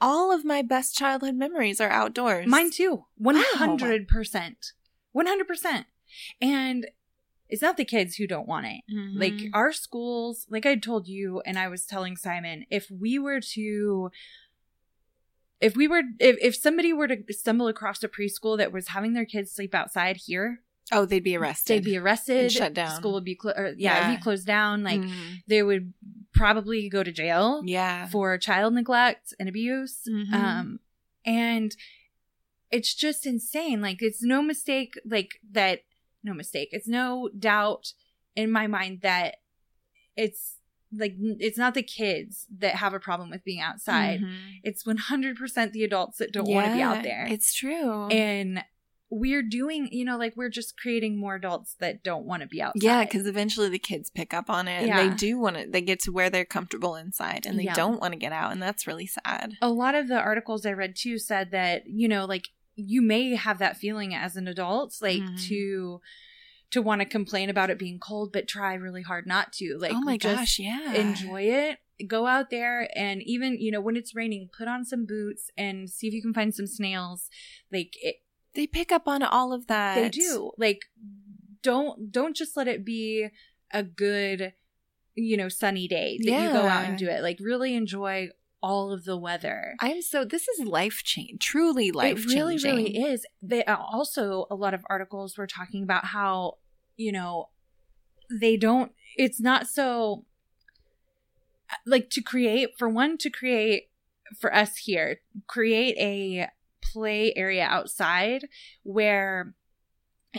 All 0.00 0.32
of 0.32 0.44
my 0.44 0.60
best 0.60 0.94
childhood 0.94 1.34
memories 1.34 1.80
are 1.80 1.88
outdoors. 1.88 2.46
Mine 2.46 2.70
too. 2.70 3.06
100%. 3.22 4.06
100%. 5.16 5.84
And 6.42 6.86
it's 7.48 7.62
not 7.62 7.76
the 7.76 7.84
kids 7.84 8.16
who 8.16 8.26
don't 8.26 8.48
want 8.48 8.66
it. 8.66 8.82
Mhm. 8.92 9.18
Like 9.20 9.50
our 9.52 9.72
schools, 9.72 10.46
like 10.48 10.64
I 10.66 10.76
told 10.76 11.06
you, 11.08 11.40
and 11.44 11.58
I 11.58 11.68
was 11.68 11.84
telling 11.86 12.16
Simon, 12.16 12.64
if 12.70 12.90
we 12.90 13.18
were 13.18 13.40
to, 13.52 14.10
if 15.60 15.76
we 15.76 15.86
were, 15.88 16.02
if, 16.18 16.36
if 16.40 16.56
somebody 16.56 16.92
were 16.92 17.08
to 17.08 17.22
stumble 17.30 17.68
across 17.68 18.02
a 18.02 18.08
preschool 18.08 18.56
that 18.58 18.72
was 18.72 18.88
having 18.88 19.12
their 19.12 19.24
kids 19.24 19.52
sleep 19.52 19.74
outside 19.74 20.16
here, 20.26 20.60
oh, 20.92 21.04
they'd 21.06 21.20
be 21.24 21.36
arrested. 21.36 21.74
they'd 21.76 21.84
be 21.84 21.96
arrested, 21.96 22.44
And 22.44 22.52
shut 22.52 22.74
down. 22.74 22.96
School 22.96 23.12
would 23.14 23.24
be, 23.24 23.34
clo- 23.34 23.52
or, 23.56 23.74
yeah, 23.76 24.06
it'd 24.08 24.18
be 24.18 24.22
closed 24.22 24.46
down. 24.46 24.82
Like 24.82 25.00
Mhm. 25.00 25.42
they 25.46 25.62
would 25.62 25.92
probably 26.32 26.88
go 26.88 27.02
to 27.02 27.12
jail 27.12 27.62
yeah. 27.64 28.06
for 28.08 28.36
child 28.38 28.74
neglect 28.74 29.32
and 29.38 29.48
abuse. 29.48 30.00
Mhm. 30.08 30.32
Um, 30.32 30.80
and 31.24 31.74
it's 32.70 32.94
just 32.94 33.24
insane. 33.24 33.80
Like 33.80 34.02
it's 34.02 34.22
no 34.22 34.42
mistake, 34.42 34.94
like 35.06 35.40
that, 35.52 35.80
no 36.24 36.34
mistake. 36.34 36.70
It's 36.72 36.88
no 36.88 37.28
doubt 37.38 37.92
in 38.34 38.50
my 38.50 38.66
mind 38.66 39.00
that 39.02 39.36
it's 40.16 40.56
like 40.96 41.14
it's 41.18 41.58
not 41.58 41.74
the 41.74 41.82
kids 41.82 42.46
that 42.58 42.76
have 42.76 42.94
a 42.94 43.00
problem 43.00 43.30
with 43.30 43.42
being 43.44 43.60
outside. 43.60 44.20
Mhm. 44.20 44.36
It's 44.62 44.84
100% 44.84 45.72
the 45.72 45.82
adults 45.84 46.18
that 46.18 46.32
don't 46.32 46.48
want 46.48 46.66
to 46.68 46.74
be 46.74 46.82
out 46.82 47.02
there. 47.02 47.26
It's 47.28 47.52
true. 47.54 48.08
and 48.08 48.62
we're 49.10 49.42
doing, 49.42 49.88
you 49.92 50.04
know, 50.04 50.16
like 50.16 50.34
we're 50.36 50.48
just 50.48 50.76
creating 50.76 51.16
more 51.16 51.36
adults 51.36 51.76
that 51.78 52.02
don't 52.02 52.24
want 52.26 52.40
to 52.42 52.48
be 52.48 52.60
outside. 52.60 52.82
yeah, 52.82 53.04
because 53.04 53.26
eventually 53.28 53.68
the 53.68 53.78
kids 53.78 54.10
pick 54.10 54.34
up 54.34 54.50
on 54.50 54.66
it. 54.66 54.78
and 54.78 54.86
Yeah. 54.88 55.08
They 55.08 55.14
do 55.14 55.38
want 55.38 55.56
to. 55.56 55.66
They 55.68 55.82
get 55.82 56.00
to 56.00 56.10
where 56.12 56.30
they're 56.30 56.44
comfortable 56.44 56.96
inside, 56.96 57.46
and 57.46 57.56
they 57.58 57.64
Yeah. 57.64 57.74
don't 57.74 58.00
want 58.00 58.12
to 58.14 58.18
get 58.18 58.32
out, 58.32 58.50
and 58.50 58.60
that's 58.62 58.86
really 58.88 59.06
sad. 59.06 59.56
a 59.62 59.68
lot 59.70 59.94
of 59.94 60.08
the 60.08 60.18
articles 60.18 60.66
I 60.66 60.72
read 60.72 60.96
too 60.96 61.18
said 61.18 61.50
that, 61.52 61.86
you 61.86 62.08
know, 62.08 62.24
like 62.24 62.48
you 62.76 63.00
may 63.02 63.34
have 63.36 63.58
that 63.58 63.76
feeling 63.76 64.14
as 64.14 64.36
an 64.36 64.48
adult, 64.48 64.96
like 65.00 65.22
Mhm. 65.22 65.46
to 65.48 66.00
to 66.70 66.82
want 66.82 67.00
to 67.00 67.04
complain 67.04 67.48
about 67.50 67.70
it 67.70 67.78
being 67.78 68.00
cold, 68.00 68.32
but 68.32 68.48
try 68.48 68.74
really 68.74 69.02
hard 69.02 69.26
not 69.28 69.52
to. 69.52 69.76
Like, 69.78 69.92
oh 69.94 70.00
my 70.00 70.16
just 70.16 70.36
gosh, 70.36 70.58
yeah. 70.58 70.92
enjoy 70.94 71.42
it. 71.42 71.78
Go 72.08 72.26
out 72.26 72.50
there 72.50 72.88
and 72.98 73.22
even 73.22 73.60
you 73.60 73.70
know 73.70 73.80
when 73.80 73.96
it's 73.96 74.14
raining, 74.16 74.48
put 74.56 74.66
on 74.66 74.84
some 74.84 75.06
boots 75.06 75.50
and 75.56 75.88
see 75.88 76.08
if 76.08 76.14
you 76.14 76.20
can 76.22 76.34
find 76.34 76.52
some 76.52 76.66
snails. 76.66 77.28
Like 77.70 77.94
it, 78.02 78.16
They 78.54 78.66
pick 78.66 78.90
up 78.90 79.06
on 79.06 79.22
all 79.22 79.52
of 79.52 79.68
that. 79.68 79.94
they 79.94 80.08
do. 80.08 80.50
Like 80.58 80.80
don't 81.62 82.10
don't 82.10 82.34
just 82.36 82.56
let 82.56 82.66
it 82.68 82.84
be 82.84 83.28
a 83.72 83.82
good 83.84 84.52
you 85.14 85.36
know 85.36 85.48
sunny 85.48 85.86
day 85.86 86.18
that 86.18 86.24
you 86.24 86.52
go 86.52 86.66
out 86.66 86.84
and 86.86 86.98
do 86.98 87.08
it. 87.08 87.22
Like 87.22 87.38
really 87.40 87.74
enjoy 87.76 88.30
all 88.64 88.90
of 88.90 89.04
the 89.04 89.18
weather. 89.18 89.74
I'm 89.78 90.00
so 90.00 90.24
this 90.24 90.48
is 90.48 90.66
life 90.66 91.02
change, 91.04 91.40
truly 91.44 91.92
life 91.92 92.20
it 92.20 92.26
really, 92.26 92.54
changing. 92.58 92.74
really 92.74 92.96
is. 93.12 93.26
They 93.42 93.62
uh, 93.64 93.76
also 93.76 94.46
a 94.50 94.54
lot 94.54 94.72
of 94.72 94.82
articles 94.88 95.36
were 95.36 95.46
talking 95.46 95.82
about 95.82 96.06
how 96.06 96.54
you 96.96 97.12
know 97.12 97.50
they 98.30 98.56
don't. 98.56 98.92
It's 99.16 99.38
not 99.38 99.66
so 99.66 100.24
uh, 101.70 101.76
like 101.84 102.08
to 102.10 102.22
create 102.22 102.70
for 102.78 102.88
one 102.88 103.18
to 103.18 103.28
create 103.28 103.90
for 104.40 104.52
us 104.54 104.78
here 104.78 105.20
create 105.46 105.96
a 105.98 106.48
play 106.82 107.34
area 107.36 107.64
outside 107.64 108.46
where 108.82 109.54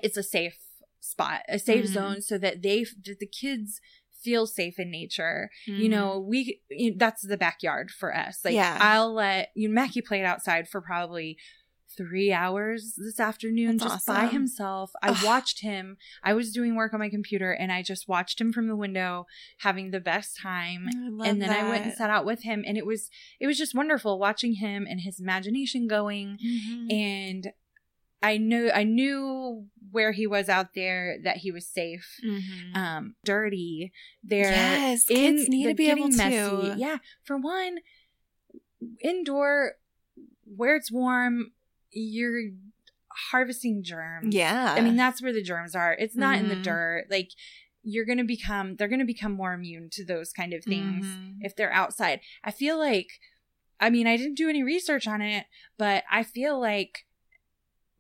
it's 0.01 0.17
a 0.17 0.23
safe 0.23 0.57
spot, 0.99 1.41
a 1.47 1.59
safe 1.59 1.85
Mhm. 1.85 1.93
zone, 1.93 2.21
so 2.21 2.39
that 2.39 2.63
they 2.63 2.83
that 2.83 3.19
the 3.19 3.27
kids 3.27 3.79
feel 4.25 4.45
safe 4.47 4.77
in 4.83 4.89
nature 4.91 5.49
Mm-hmm. 5.67 5.81
you 5.81 5.89
know 5.89 6.07
we 6.31 6.59
that's 6.97 7.21
the 7.31 7.37
backyard 7.37 7.87
for 7.99 8.09
us 8.25 8.35
like 8.45 8.53
Yeah. 8.55 8.77
i'll 8.81 9.13
let 9.13 9.49
you 9.55 9.67
know 9.69 9.73
mackie 9.79 10.01
played 10.01 10.25
outside 10.25 10.67
for 10.67 10.81
probably 10.81 11.37
three 11.97 12.33
hours 12.33 12.95
this 12.97 13.19
afternoon 13.19 13.77
That's 13.77 13.93
just 13.93 14.07
by 14.07 14.25
himself 14.27 14.91
i 15.01 15.09
Ugh. 15.11 15.23
watched 15.23 15.61
him 15.61 15.95
i 16.23 16.33
was 16.33 16.51
doing 16.51 16.75
work 16.75 16.93
on 16.93 16.99
my 16.99 17.09
computer 17.09 17.51
and 17.53 17.71
i 17.71 17.81
just 17.81 18.07
watched 18.09 18.41
him 18.41 18.51
from 18.51 18.67
the 18.67 18.75
window 18.75 19.27
having 19.59 19.91
the 19.91 20.01
best 20.01 20.37
time 20.41 20.87
and 20.91 21.41
then 21.41 21.49
i 21.51 21.69
went 21.69 21.85
and 21.85 21.93
sat 21.93 22.09
out 22.09 22.25
with 22.25 22.41
him 22.43 22.63
and 22.67 22.77
it 22.77 22.85
was 22.85 23.09
it 23.39 23.47
was 23.47 23.57
just 23.57 23.73
wonderful 23.75 24.19
watching 24.19 24.55
him 24.55 24.85
and 24.89 25.01
his 25.01 25.19
imagination 25.21 25.87
going 25.87 26.37
Mhm. 26.45 26.91
and 26.91 27.47
i 28.29 28.37
knew 28.37 28.65
i 28.81 28.83
knew 28.83 29.65
where 29.95 30.11
he 30.19 30.25
was 30.27 30.47
out 30.49 30.69
there 30.75 31.17
that 31.23 31.37
he 31.43 31.51
was 31.51 31.65
safe 31.67 32.07
Mhm. 32.23 32.75
um 32.81 33.15
dirty 33.23 33.91
they're 34.23 34.51
yes, 34.51 35.05
in 35.09 35.37
kids 35.37 35.49
need 35.49 35.67
to 35.67 35.75
be 35.75 35.87
able 35.89 36.09
getting 36.09 36.31
to. 36.31 36.73
Yeah, 36.85 36.97
for 37.27 37.37
one, 37.37 37.73
indoor 39.01 39.73
where 40.45 40.75
it's 40.75 40.91
warm, 40.91 41.51
you're 41.91 42.41
harvesting 43.31 43.83
germs. 43.83 44.33
Yeah, 44.35 44.73
I 44.77 44.81
mean 44.81 44.95
that's 44.95 45.21
where 45.21 45.33
the 45.33 45.43
germs 45.43 45.75
are. 45.75 45.93
It's 45.93 46.15
not 46.15 46.39
in 46.39 46.47
the 46.49 46.55
Mhm. 46.55 46.63
dirt. 46.63 47.05
Like 47.09 47.29
you're 47.83 48.05
gonna 48.05 48.23
become, 48.23 48.75
they're 48.75 48.87
gonna 48.87 49.05
become 49.05 49.31
more 49.33 49.53
immune 49.53 49.89
to 49.91 50.03
those 50.05 50.31
kind 50.33 50.53
of 50.53 50.63
things 50.63 51.05
Mhm. 51.05 51.37
if 51.41 51.55
they're 51.55 51.71
outside. 51.71 52.19
I 52.43 52.51
feel 52.51 52.77
like, 52.77 53.07
I 53.79 53.89
mean, 53.89 54.07
I 54.07 54.17
didn't 54.17 54.35
do 54.35 54.49
any 54.49 54.63
research 54.63 55.07
on 55.07 55.21
it, 55.21 55.45
but 55.77 56.03
I 56.09 56.23
feel 56.23 56.59
like 56.59 57.05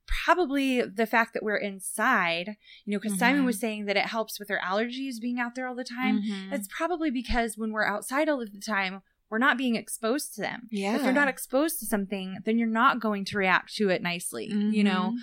probably 0.07 0.81
the 0.81 1.05
fact 1.05 1.33
that 1.33 1.43
we're 1.43 1.55
inside, 1.57 2.57
you 2.85 2.91
know, 2.93 2.99
because 2.99 3.17
Simon 3.17 3.41
Mhm. 3.43 3.45
was 3.45 3.59
saying 3.59 3.85
that 3.85 3.97
it 3.97 4.05
helps 4.05 4.39
with 4.39 4.47
their 4.47 4.59
allergies 4.61 5.19
being 5.21 5.39
out 5.39 5.55
there 5.55 5.67
all 5.67 5.75
the 5.75 5.83
time. 5.83 6.21
Mhm. 6.21 6.53
It's 6.53 6.67
probably 6.67 7.11
because 7.11 7.57
when 7.57 7.71
we're 7.71 7.85
outside 7.85 8.29
all 8.29 8.41
of 8.41 8.51
the 8.53 8.59
time, 8.59 9.01
we're 9.29 9.37
not 9.39 9.57
being 9.57 9.75
exposed 9.75 10.35
to 10.35 10.41
them. 10.41 10.67
yeah. 10.71 10.95
If 10.95 11.03
you're 11.03 11.11
not 11.11 11.27
exposed 11.27 11.79
to 11.79 11.85
something, 11.85 12.37
then 12.45 12.57
you're 12.57 12.67
not 12.67 12.99
going 12.99 13.25
to 13.25 13.37
react 13.37 13.75
to 13.75 13.89
it 13.89 14.01
nicely, 14.01 14.45
you 14.45 14.83
know? 14.83 15.15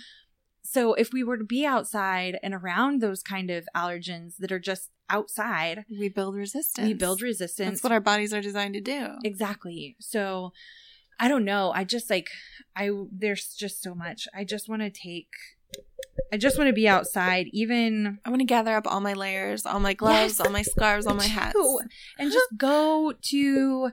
So 0.64 0.94
if 0.94 1.12
we 1.12 1.22
were 1.24 1.36
to 1.38 1.44
be 1.44 1.64
outside 1.66 2.38
and 2.42 2.54
around 2.54 3.00
those 3.00 3.22
kind 3.22 3.50
of 3.50 3.68
allergens 3.74 4.36
that 4.38 4.50
are 4.52 4.58
just 4.60 4.90
outside, 5.10 5.84
we 5.90 6.08
build 6.08 6.34
resistance. 6.34 6.86
we 6.86 6.94
build 6.94 7.20
resistance. 7.22 7.70
That's 7.70 7.82
what 7.82 7.92
our 7.92 8.00
bodies 8.00 8.32
are 8.32 8.40
designed 8.40 8.74
to 8.74 8.80
do. 8.80 9.08
Exactly. 9.24 9.96
So 10.00 10.52
I 11.22 11.28
don't 11.28 11.44
know. 11.44 11.70
I 11.72 11.84
just 11.84 12.10
like 12.10 12.28
I 12.76 12.90
there's 13.10 13.54
just 13.54 13.82
so 13.82 13.94
much. 13.94 14.26
I 14.34 14.42
just 14.44 14.68
want 14.68 14.82
to 14.82 14.90
take 14.90 15.28
I 16.32 16.36
just 16.36 16.58
want 16.58 16.68
to 16.68 16.72
be 16.74 16.88
outside 16.88 17.46
even 17.52 18.18
I 18.24 18.30
want 18.30 18.40
to 18.40 18.44
gather 18.46 18.74
up 18.76 18.86
all 18.86 19.00
my 19.00 19.12
layers, 19.14 19.64
all 19.64 19.80
my 19.80 19.94
gloves, 19.94 20.38
Yes. 20.38 20.40
all 20.40 20.50
my 20.52 20.62
scarves, 20.62 21.06
all 21.06 21.14
my 21.14 21.26
hats. 21.26 21.52
too, 21.54 21.80
and 22.18 22.32
just 22.32 22.48
go 22.56 23.12
to 23.30 23.90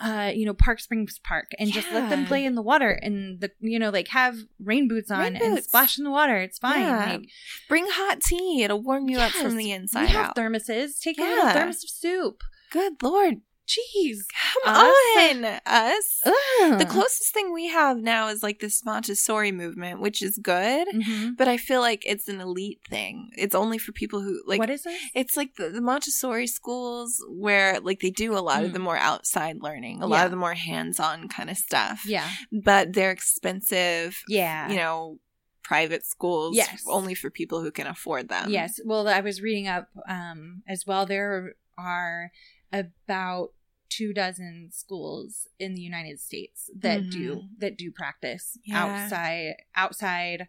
uh 0.00 0.30
you 0.32 0.46
know 0.46 0.54
Park 0.54 0.78
Springs 0.80 1.18
Park 1.22 1.48
and 1.58 1.72
just 1.72 1.90
let 1.92 2.08
them 2.10 2.24
play 2.24 2.44
in 2.44 2.54
the 2.54 2.62
water 2.62 2.90
and 2.90 3.40
the 3.40 3.50
you 3.60 3.78
know 3.78 3.90
like 3.90 4.08
have 4.08 4.36
rain 4.62 4.86
boots 4.88 5.10
on 5.10 5.34
Rain 5.34 5.42
and 5.42 5.62
splash 5.64 5.98
in 5.98 6.04
the 6.04 6.10
water. 6.10 6.36
It's 6.38 6.58
fine. 6.58 6.80
Yeah. 6.82 7.12
Like 7.14 7.28
Bring 7.68 7.86
hot 7.88 8.20
tea; 8.20 8.62
it'll 8.62 8.82
warm 8.82 9.08
you 9.10 9.18
up 9.18 9.32
from 9.32 9.56
the 9.56 9.70
inside 9.72 10.02
we 10.02 10.08
have 10.08 10.26
out. 10.30 10.36
thermoses. 10.36 10.98
Take 11.00 11.18
a 11.18 11.22
little 11.22 11.50
thermos 11.50 11.82
of 11.84 11.90
soup. 11.90 12.42
Good 12.70 13.02
lord, 13.02 13.38
Jeez. 13.70 14.18
come 14.64 14.74
Us? 14.74 14.94
on, 15.16 15.44
us. 15.66 16.20
Ugh. 16.26 16.78
The 16.78 16.86
closest 16.88 17.32
thing 17.32 17.52
we 17.52 17.68
have 17.68 17.98
now 17.98 18.28
is 18.28 18.42
like 18.42 18.58
this 18.58 18.84
Montessori 18.84 19.52
movement, 19.52 20.00
which 20.00 20.22
is 20.22 20.38
good, 20.38 20.88
Mhm. 20.88 21.36
but 21.36 21.46
I 21.48 21.56
feel 21.56 21.80
like 21.80 22.02
it's 22.06 22.28
an 22.28 22.40
elite 22.40 22.80
thing. 22.88 23.30
It's 23.36 23.54
only 23.54 23.78
for 23.78 23.92
people 23.92 24.20
who 24.22 24.42
like. 24.46 24.58
what 24.58 24.70
is 24.70 24.82
this? 24.82 25.00
It's 25.14 25.36
like 25.36 25.54
the, 25.56 25.68
the 25.70 25.80
Montessori 25.80 26.46
schools 26.46 27.24
where 27.28 27.78
like 27.80 28.00
they 28.00 28.10
do 28.10 28.36
a 28.36 28.40
lot 28.40 28.64
of 28.64 28.70
Mm. 28.70 28.74
the 28.74 28.78
more 28.80 28.96
outside 28.96 29.62
learning, 29.62 30.02
a 30.02 30.06
lot 30.06 30.24
of 30.24 30.30
the 30.30 30.36
more 30.36 30.54
hands-on 30.54 31.28
kind 31.28 31.48
of 31.50 31.56
stuff. 31.56 32.04
Yeah. 32.06 32.28
But 32.52 32.92
they're 32.92 33.10
expensive, 33.12 34.22
Yeah. 34.28 34.68
you 34.68 34.76
know, 34.76 35.18
private 35.62 36.04
schools 36.04 36.56
Yes. 36.56 36.82
only 36.88 37.14
for 37.14 37.30
people 37.30 37.62
who 37.62 37.70
can 37.70 37.86
afford 37.86 38.28
them. 38.28 38.50
Yes. 38.50 38.80
Well, 38.84 39.06
I 39.06 39.20
was 39.20 39.40
reading 39.40 39.68
up 39.68 39.88
um, 40.08 40.62
as 40.66 40.86
well. 40.86 41.06
There 41.06 41.54
are 41.78 42.32
about 42.72 43.52
two 43.90 44.12
dozen 44.14 44.68
schools 44.72 45.46
in 45.58 45.74
the 45.74 45.82
United 45.82 46.18
States 46.20 46.70
that 46.78 47.10
do 47.10 47.42
that 47.58 47.76
do 47.76 47.90
practice 47.90 48.56
Mm-hmm. 48.58 48.72
Yeah. 48.72 48.82
outside 48.82 49.54
outside 49.76 50.48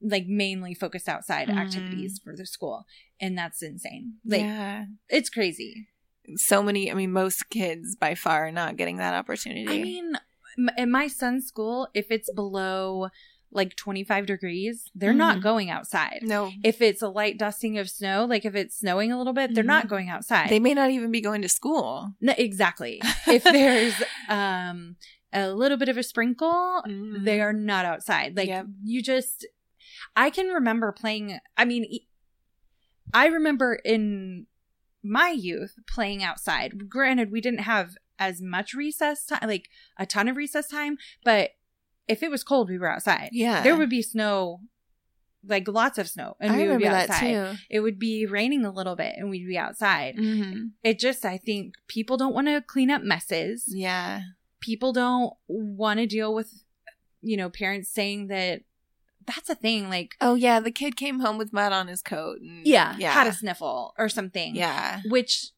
like 0.00 0.26
mainly 0.26 0.74
focused 0.74 1.08
outside 1.08 1.48
Mhm. 1.48 1.58
activities 1.58 2.20
for 2.22 2.36
the 2.36 2.46
school 2.46 2.84
and 3.20 3.36
that's 3.36 3.62
insane 3.62 4.14
like 4.24 4.42
yeah. 4.42 4.86
it's 5.08 5.30
crazy 5.30 5.88
So 6.36 6.60
many, 6.60 6.90
I 6.90 6.94
mean, 6.94 7.12
most 7.12 7.50
kids 7.50 7.94
by 7.94 8.14
far 8.16 8.48
are 8.48 8.52
not 8.52 8.76
getting 8.76 8.96
that 8.98 9.14
opportunity. 9.14 9.68
i 9.68 9.78
mean 9.82 10.12
in 10.78 10.90
my 10.90 11.06
son's 11.08 11.46
school 11.46 11.88
if 11.94 12.06
it's 12.10 12.30
below 12.32 13.08
like 13.52 13.74
25 13.76 14.26
degrees 14.26 14.90
they're 14.94 15.12
not 15.14 15.38
Mhm. 15.38 15.42
going 15.42 15.70
outside 15.70 16.18
no, 16.22 16.52
if 16.64 16.80
it's 16.82 17.00
a 17.02 17.08
light 17.08 17.38
dusting 17.38 17.78
of 17.78 17.88
snow, 17.88 18.24
like 18.24 18.44
if 18.44 18.54
it's 18.54 18.78
snowing 18.78 19.12
a 19.12 19.18
little 19.18 19.32
bit, 19.32 19.54
they're 19.54 19.64
not 19.64 19.86
Mhm. 19.86 19.88
going 19.88 20.08
outside. 20.10 20.48
they 20.50 20.58
may 20.60 20.74
not 20.74 20.90
even 20.90 21.10
be 21.10 21.20
going 21.20 21.42
to 21.42 21.48
school. 21.48 22.12
No, 22.20 22.34
exactly. 22.36 23.00
if 23.28 23.44
there's 23.44 23.94
um 24.28 24.96
a 25.32 25.50
little 25.52 25.76
bit 25.76 25.88
of 25.88 25.96
a 25.96 26.02
sprinkle, 26.02 26.82
Mhm. 26.86 27.24
they 27.24 27.40
are 27.40 27.52
not 27.52 27.84
outside. 27.84 28.36
Like 28.36 28.48
Yep. 28.48 28.66
you 28.84 29.02
just 29.02 29.46
I 30.14 30.30
can 30.30 30.48
remember 30.48 30.92
playing 30.92 31.38
I 31.56 31.64
mean 31.64 31.86
I 33.14 33.26
remember 33.26 33.74
in 33.84 34.46
my 35.02 35.30
youth 35.30 35.74
playing 35.86 36.22
outside. 36.22 36.88
Granted, 36.88 37.30
we 37.30 37.40
didn't 37.40 37.60
have 37.60 37.96
as 38.18 38.40
much 38.42 38.74
recess 38.74 39.24
time, 39.26 39.40
like 39.46 39.68
a 39.98 40.06
ton 40.06 40.26
of 40.28 40.36
recess 40.36 40.68
time, 40.68 40.96
but 41.24 41.50
if 42.08 42.22
it 42.22 42.30
was 42.30 42.44
cold, 42.44 42.68
we 42.68 42.78
were 42.78 42.90
outside. 42.90 43.30
Yeah. 43.32 43.62
There 43.62 43.76
would 43.76 43.90
be 43.90 44.02
snow 44.02 44.60
like 45.48 45.68
lots 45.68 45.96
of 45.96 46.08
snow 46.08 46.36
and 46.40 46.52
I 46.52 46.56
we 46.56 46.68
would 46.68 46.78
be 46.78 46.86
outside 46.88 47.56
it 47.70 47.78
would 47.78 48.00
be 48.00 48.26
raining 48.26 48.64
a 48.64 48.72
little 48.72 48.96
bit 48.96 49.14
and 49.16 49.30
we'd 49.30 49.46
be 49.46 49.56
outside. 49.56 50.16
hmm 50.16 50.66
It 50.82 50.98
just, 50.98 51.24
I 51.24 51.38
think 51.38 51.74
people 51.86 52.16
don't 52.16 52.34
want 52.34 52.48
to 52.48 52.60
clean 52.60 52.90
up 52.90 53.02
messes. 53.02 53.64
Yeah. 53.68 54.22
People 54.60 54.92
don't 54.92 55.34
want 55.46 56.00
to 56.00 56.06
deal 56.06 56.34
with, 56.34 56.64
you 57.22 57.36
know, 57.36 57.48
parents 57.48 57.90
saying 57.90 58.26
that 58.26 58.62
that's 59.24 59.48
a 59.48 59.54
thing. 59.54 59.88
Like, 59.88 60.16
Oh 60.20 60.34
yeah, 60.34 60.58
the 60.58 60.72
kid 60.72 60.96
came 60.96 61.20
home 61.20 61.38
with 61.38 61.52
mud 61.52 61.72
on 61.72 61.86
his 61.86 62.02
coat. 62.02 62.40
And, 62.40 62.66
yeah, 62.66 62.96
yeah, 62.98 63.12
had 63.12 63.28
a 63.28 63.32
sniffle 63.32 63.94
or 63.98 64.08
something. 64.08 64.56
yeah. 64.56 65.00
Which 65.08 65.50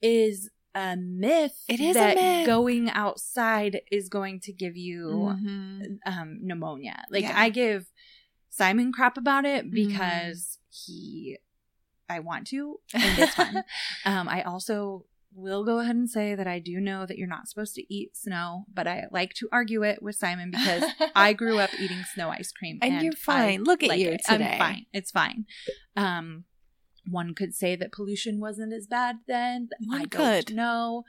is 0.00 0.48
a 0.74 0.96
myth. 0.96 1.64
It 1.68 1.80
is 1.80 1.96
a 1.96 2.00
that 2.00 2.16
myth. 2.16 2.46
going 2.46 2.90
outside 2.90 3.80
is 3.92 4.08
going 4.08 4.40
to 4.40 4.52
give 4.52 4.76
you 4.76 5.06
Mhm. 5.40 5.98
um, 6.06 6.38
pneumonia. 6.42 7.04
Like 7.10 7.22
Yeah. 7.22 7.38
I 7.38 7.48
give 7.50 7.86
Simon 8.50 8.92
crap 8.92 9.16
about 9.16 9.44
it 9.44 9.64
Mm-hmm. 9.66 9.74
because 9.74 10.58
he, 10.70 11.38
I 12.08 12.20
want 12.20 12.46
to, 12.48 12.80
and 12.94 13.18
it's 13.18 13.34
fun. 13.34 13.62
um, 14.04 14.28
I 14.28 14.42
also 14.42 15.06
will 15.36 15.64
go 15.64 15.80
ahead 15.80 15.96
and 15.96 16.08
say 16.08 16.36
that 16.36 16.46
I 16.46 16.60
do 16.60 16.78
know 16.78 17.06
that 17.06 17.18
you're 17.18 17.26
not 17.26 17.48
supposed 17.48 17.74
to 17.74 17.92
eat 17.92 18.16
snow, 18.16 18.66
but 18.72 18.86
I 18.86 19.06
like 19.10 19.34
to 19.34 19.48
argue 19.50 19.82
it 19.82 20.00
with 20.00 20.14
Simon 20.14 20.52
because 20.52 20.84
I 21.16 21.32
grew 21.32 21.58
up 21.58 21.70
eating 21.80 22.04
snow 22.14 22.30
ice 22.30 22.52
cream, 22.52 22.78
And 22.82 23.02
you're 23.02 23.12
I 23.14 23.16
fine. 23.16 23.64
Look 23.64 23.82
at 23.82 23.88
like 23.88 23.98
you 24.00 24.10
it. 24.10 24.24
today. 24.24 24.52
I'm 24.52 24.58
fine. 24.58 24.86
It's 24.92 25.10
fine. 25.10 25.46
Um, 25.96 26.44
one 27.10 27.34
could 27.34 27.54
say 27.54 27.76
that 27.76 27.92
pollution 27.92 28.40
wasn't 28.40 28.72
as 28.72 28.86
bad 28.86 29.16
then. 29.26 29.68
One 29.86 30.00
I 30.02 30.04
don't 30.04 30.10
could. 30.46 30.54
know. 30.54 31.04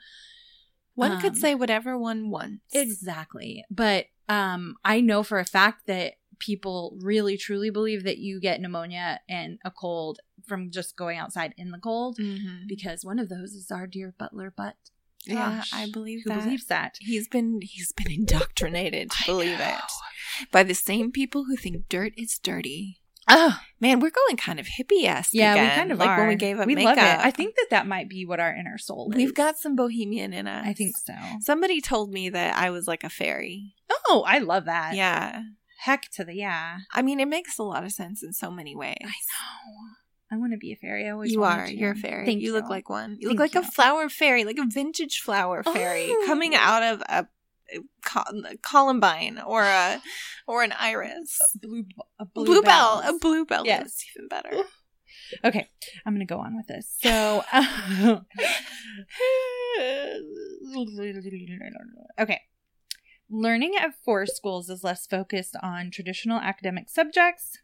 One 0.94 1.12
Um, 1.12 1.20
could 1.20 1.36
say 1.36 1.54
whatever 1.54 1.98
one 1.98 2.30
wants. 2.30 2.74
Exactly. 2.74 3.64
But 3.70 4.06
Um, 4.28 4.74
I 4.84 5.00
know 5.00 5.22
for 5.22 5.38
a 5.38 5.44
fact 5.44 5.86
that 5.86 6.14
people 6.40 6.98
really 7.00 7.36
truly 7.36 7.70
believe 7.70 8.02
that 8.02 8.18
you 8.18 8.40
get 8.40 8.60
pneumonia 8.60 9.20
and 9.28 9.58
a 9.64 9.70
cold 9.70 10.18
from 10.44 10.70
just 10.72 10.96
going 10.96 11.16
outside 11.16 11.54
in 11.56 11.70
the 11.70 11.78
cold 11.78 12.18
Mhm. 12.18 12.66
because 12.66 13.04
one 13.04 13.18
of 13.20 13.28
those 13.28 13.52
is 13.52 13.70
our 13.70 13.86
dear 13.86 14.12
butler 14.18 14.50
butt. 14.50 14.76
Yeah, 15.24 15.58
Gosh, 15.58 15.72
I 15.72 15.88
believe 15.90 16.22
Who 16.24 16.30
that. 16.30 16.42
believes 16.44 16.66
that? 16.66 16.98
He's 17.00 17.28
been 17.28 17.60
he's 17.62 17.92
been 17.92 18.10
indoctrinated 18.10 19.10
to 19.12 19.16
I 19.22 19.26
believe 19.26 19.58
know. 19.58 19.78
it 20.42 20.50
by 20.50 20.62
the 20.64 20.74
same 20.74 21.10
people 21.12 21.44
who 21.44 21.56
think 21.56 21.88
dirt 21.88 22.12
is 22.16 22.38
dirty. 22.38 23.00
Oh, 23.28 23.58
Man, 23.80 24.00
we're 24.00 24.10
going 24.10 24.36
kind 24.38 24.58
of 24.58 24.66
hippie 24.66 25.04
esque. 25.04 25.30
yeah, 25.34 25.52
again, 25.52 25.64
we 25.64 25.74
kind 25.76 25.92
of 25.92 25.98
like 25.98 26.08
are. 26.08 26.18
when 26.20 26.28
we 26.28 26.34
gave 26.36 26.58
up 26.58 26.66
we 26.66 26.74
makeup. 26.74 26.96
love 26.96 27.04
it. 27.20 27.26
I 27.26 27.30
think 27.30 27.56
that 27.56 27.66
that 27.70 27.86
might 27.86 28.08
be 28.08 28.24
what 28.24 28.40
our 28.40 28.54
inner 28.54 28.78
soul 28.78 29.10
is. 29.12 29.16
we've 29.16 29.34
got 29.34 29.58
some 29.58 29.76
bohemian 29.76 30.32
in 30.32 30.46
us. 30.46 30.64
I 30.66 30.72
think 30.72 30.96
so. 30.96 31.12
Somebody 31.40 31.80
told 31.80 32.10
me 32.12 32.30
that 32.30 32.56
I 32.56 32.70
was 32.70 32.86
like 32.88 33.04
a 33.04 33.10
fairy. 33.10 33.74
Oh, 34.08 34.24
I 34.26 34.38
love 34.38 34.64
that. 34.66 34.94
Yeah, 34.94 35.42
Heck 35.80 36.10
to 36.12 36.24
the 36.24 36.34
yeah. 36.34 36.78
I 36.94 37.02
mean, 37.02 37.20
it 37.20 37.28
makes 37.28 37.58
a 37.58 37.62
lot 37.62 37.84
of 37.84 37.92
sense 37.92 38.22
in 38.22 38.32
so 38.32 38.50
many 38.50 38.74
ways. 38.74 38.96
I 39.02 39.06
know. 39.06 39.76
I 40.32 40.36
want 40.38 40.52
to 40.52 40.58
be 40.58 40.72
a 40.72 40.76
fairy. 40.76 41.06
I 41.06 41.10
always 41.10 41.32
You 41.32 41.44
are. 41.44 41.66
to. 41.66 41.72
You're 41.76 41.92
a 41.92 41.96
fairy. 41.96 42.24
Thank 42.26 42.40
you, 42.40 42.48
you. 42.48 42.52
look 42.54 42.68
like 42.70 42.88
one. 42.88 43.16
You 43.20 43.28
Thank 43.28 43.38
look 43.38 43.54
like 43.54 43.54
you. 43.54 43.60
a 43.60 43.72
flower 43.72 44.08
fairy, 44.08 44.44
like 44.44 44.58
a 44.58 44.66
vintage 44.66 45.18
flower 45.20 45.62
fairy 45.62 46.06
Oh. 46.08 46.22
coming 46.26 46.54
out 46.56 46.82
of 46.82 47.02
a, 47.08 47.26
columbine 48.62 49.38
or 49.44 49.62
a 49.62 50.00
or 50.46 50.62
an 50.62 50.72
iris. 50.78 51.38
blue, 51.60 51.84
a 52.18 52.24
Bluebell, 52.24 52.54
bluebell. 52.54 53.02
a 53.16 53.18
bluebell. 53.18 53.66
Yes. 53.66 53.80
Yes, 53.84 54.04
even 54.16 54.28
better. 54.28 54.50
Okay, 55.44 55.66
I'm 56.04 56.14
gonna 56.14 56.24
go 56.24 56.38
on 56.38 56.56
with 56.56 56.68
this. 56.68 56.86
So, 57.02 57.42
okay, 62.18 62.40
learning 63.28 63.74
at 63.78 63.94
forest 64.04 64.36
schools 64.36 64.70
is 64.70 64.84
less 64.84 65.06
focused 65.06 65.56
on 65.62 65.90
traditional 65.90 66.38
academic 66.38 66.88
subjects 66.88 67.58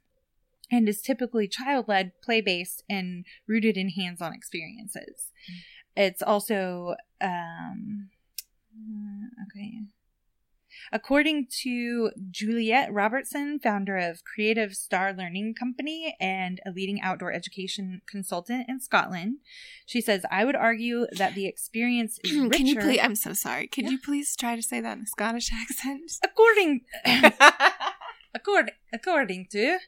and 0.71 0.89
is 0.89 1.03
typically 1.03 1.47
child-led, 1.47 2.13
play-based, 2.23 2.83
and 2.89 3.25
rooted 3.47 3.77
in 3.77 3.91
hands-on 3.91 4.33
experiences. 4.35 5.31
It's 5.97 6.23
also 6.23 6.95
um, 7.21 8.09
uh, 8.75 9.27
okay. 9.47 9.81
According 10.91 11.47
to 11.63 12.11
Juliet 12.31 12.93
Robertson, 12.93 13.59
founder 13.63 13.97
of 13.99 14.25
Creative 14.25 14.75
Star 14.75 15.13
Learning 15.13 15.55
Company 15.55 16.17
and 16.19 16.61
a 16.67 16.71
leading 16.71 17.01
outdoor 17.03 17.31
education 17.33 18.01
consultant 18.09 18.67
in 18.69 18.81
Scotland, 18.81 19.37
she 19.87 20.01
says, 20.01 20.25
I 20.31 20.45
would 20.47 20.57
argue 20.57 21.07
that 21.13 21.35
the 21.35 21.47
experience 21.47 22.19
is 22.25 22.33
richer. 22.37 22.51
Can 22.57 22.67
you 22.67 22.79
please? 22.81 22.99
I'm 23.03 23.15
so 23.15 23.33
sorry. 23.35 23.67
Could 23.69 23.85
Yeah. 23.85 23.91
you 23.91 23.99
please 24.01 24.35
try 24.35 24.57
to 24.57 24.63
say 24.63 24.81
that 24.81 24.97
in 24.97 25.05
a 25.05 25.07
Scottish 25.07 25.51
accent? 25.53 26.11
according, 26.25 26.81
according, 28.35 28.75
according 28.93 29.47
to 29.53 29.79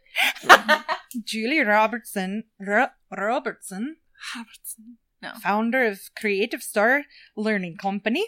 Julie 1.24 1.61
Robertson, 1.61 2.45
Ro- 2.61 2.89
Robertson, 3.11 3.97
Robertson. 4.37 4.99
No, 5.22 5.32
founder 5.43 5.85
of 5.85 6.01
Creative 6.14 6.62
Star 6.62 7.05
Learning 7.37 7.76
Company, 7.78 8.26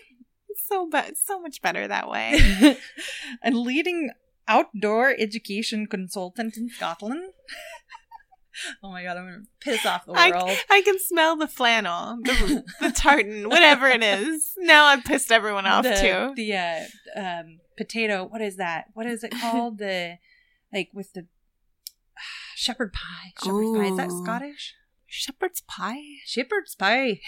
so 0.67 0.89
bad. 0.89 1.17
So 1.17 1.41
much 1.41 1.63
better 1.63 1.87
that 1.87 2.09
way. 2.09 2.79
a 3.45 3.51
leading 3.51 4.11
outdoor 4.49 5.15
education 5.19 5.87
consultant 5.87 6.57
in 6.57 6.69
Scotland. 6.69 7.33
oh 8.83 8.91
my 8.91 9.03
god, 9.03 9.17
I'm 9.17 9.25
gonna 9.25 9.43
piss 9.61 9.85
off 9.85 10.07
the 10.07 10.13
I- 10.13 10.31
world. 10.31 10.57
I 10.71 10.83
can 10.83 10.99
smell 10.99 11.37
the 11.37 11.49
flannel, 11.49 12.19
the, 12.23 12.65
the 12.81 12.93
tartan, 12.93 13.49
whatever 13.49 13.87
it 13.87 14.03
is. 14.03 14.53
Now 14.59 14.87
I've 14.87 15.05
pissed 15.05 15.33
everyone 15.33 15.67
off 15.67 15.85
the, 15.85 15.95
too. 15.95 16.33
The 16.35 16.55
uh, 16.55 17.21
um, 17.21 17.59
potato. 17.77 18.25
What 18.25 18.41
is 18.41 18.57
that? 18.57 18.87
What 18.95 19.07
is 19.07 19.25
it 19.25 19.33
called? 19.33 19.79
the 19.79 20.19
like 20.73 20.91
with 20.93 21.13
the 21.13 21.27
shepherd 22.55 22.93
pie. 22.93 23.33
Shepherd 23.43 23.75
pie. 23.75 23.87
Is 23.87 23.97
that 23.97 24.11
Scottish? 24.11 24.75
Shepherd's 25.07 25.63
pie? 25.63 26.03
Shepherd's 26.25 26.75
pie. 26.75 27.21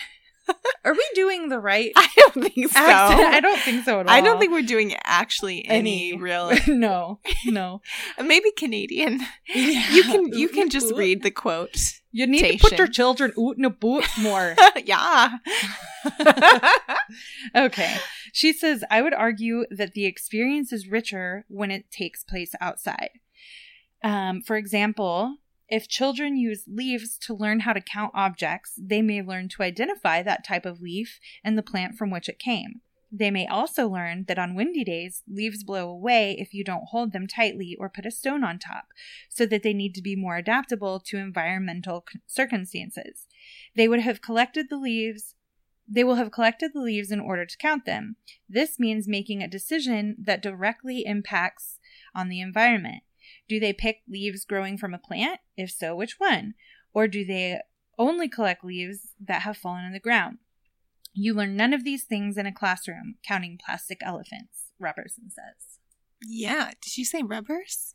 Are 0.85 0.93
we 0.93 1.05
doing 1.15 1.49
the 1.49 1.59
right 1.59 1.93
I 1.97 2.09
don't 2.17 2.33
think 2.53 2.71
so. 2.73 2.81
accent? 2.81 3.21
I 3.35 3.41
don't 3.41 3.61
think 3.61 3.85
so 3.85 4.01
at 4.01 4.07
all. 4.07 4.13
I 4.13 4.21
don't 4.21 4.39
think 4.39 4.53
we're 4.53 4.63
doing 4.63 4.95
actually 5.05 5.67
any, 5.67 6.13
Any. 6.13 6.19
real. 6.19 6.53
no, 6.67 7.21
no. 7.45 7.83
Maybe 8.23 8.51
Canadian. 8.53 9.21
Yeah. 9.47 9.91
You 9.93 10.03
can 10.05 10.33
you 10.33 10.49
can 10.49 10.71
just 10.71 10.95
read 10.95 11.23
the 11.23 11.31
quote. 11.31 11.77
You 12.11 12.27
need 12.27 12.41
to 12.53 12.59
put 12.59 12.79
your 12.79 12.87
children 12.89 13.33
out 13.39 13.59
in 13.59 13.65
a 13.67 13.71
boot 13.71 14.07
more. 14.19 14.57
yeah. 14.85 15.37
Okay. 17.55 17.97
She 18.33 18.53
says, 18.53 18.85
I 18.91 19.03
would 19.03 19.15
argue 19.15 19.65
that 19.71 19.93
the 19.93 20.07
experience 20.07 20.73
is 20.73 20.89
richer 20.89 21.45
when 21.49 21.71
it 21.71 21.91
takes 21.91 22.25
place 22.25 22.55
outside. 22.61 23.11
Um, 24.03 24.41
for 24.43 24.57
example, 24.57 25.37
if 25.69 25.89
children 25.89 26.37
use 26.37 26.65
leaves 26.67 27.19
to 27.19 27.35
learn 27.35 27.61
how 27.61 27.73
to 27.73 27.81
count 27.81 28.13
objects, 28.15 28.73
they 28.79 29.03
may 29.03 29.23
learn 29.23 29.49
to 29.51 29.63
identify 29.63 30.23
that 30.23 30.45
type 30.45 30.65
of 30.65 30.81
leaf 30.81 31.21
and 31.45 31.59
the 31.59 31.63
plant 31.63 31.97
from 31.97 32.11
which 32.11 32.29
it 32.29 32.39
came. 32.39 32.81
They 33.11 33.31
may 33.31 33.47
also 33.47 33.89
learn 33.89 34.25
that 34.29 34.39
on 34.39 34.55
windy 34.55 34.85
days, 34.85 35.23
leaves 35.27 35.65
blow 35.65 35.89
away 35.89 36.37
if 36.39 36.53
you 36.53 36.63
don't 36.63 36.89
hold 36.89 37.13
them 37.13 37.27
tightly 37.27 37.77
or 37.81 37.89
put 37.89 38.05
a 38.05 38.11
stone 38.11 38.45
on 38.45 38.59
top, 38.59 38.89
so 39.31 39.47
that 39.47 39.63
they 39.63 39.73
need 39.73 39.95
to 39.95 40.03
be 40.03 40.15
more 40.15 40.37
adaptable 40.37 41.01
to 41.01 41.17
environmental 41.17 42.05
circumstances. 42.27 43.27
They 43.75 43.89
would 43.89 44.01
have 44.01 44.21
collected 44.21 44.69
the 44.69 44.77
leaves 44.77 45.35
they 45.91 46.05
will 46.05 46.17
have 46.17 46.31
collected 46.31 46.73
the 46.75 46.83
leaves 46.83 47.11
in 47.11 47.19
order 47.19 47.47
to 47.47 47.57
count 47.57 47.87
them. 47.87 48.17
This 48.47 48.79
means 48.79 49.09
making 49.09 49.43
a 49.43 49.49
decision 49.49 50.17
that 50.19 50.43
directly 50.43 51.05
impacts 51.07 51.79
on 52.15 52.29
the 52.29 52.41
environment. 52.41 53.03
Do 53.49 53.59
they 53.59 53.73
pick 53.73 53.99
leaves 54.09 54.45
growing 54.45 54.77
from 54.77 54.95
a 54.95 54.99
plant? 54.99 55.41
If 55.57 55.71
so, 55.71 55.97
which 55.97 56.17
one? 56.19 56.55
Or 56.93 57.09
do 57.09 57.25
they 57.25 57.61
only 57.99 58.29
collect 58.29 58.65
leaves 58.65 59.15
that 59.21 59.43
have 59.43 59.57
fallen 59.57 59.85
on 59.85 59.93
the 59.93 60.01
ground? 60.01 60.39
You 61.15 61.35
learn 61.35 61.57
none 61.57 61.73
of 61.73 61.85
these 61.85 62.05
things 62.05 62.37
in 62.37 62.47
a 62.47 62.53
classroom, 62.53 63.17
counting 63.27 63.59
plastic 63.65 63.99
elephants, 64.03 64.73
Robertson 64.79 65.31
says. 65.31 65.79
Yeah. 66.27 66.73
Did 66.81 66.97
you 66.97 67.05
say 67.05 67.23
rubbers? 67.23 67.95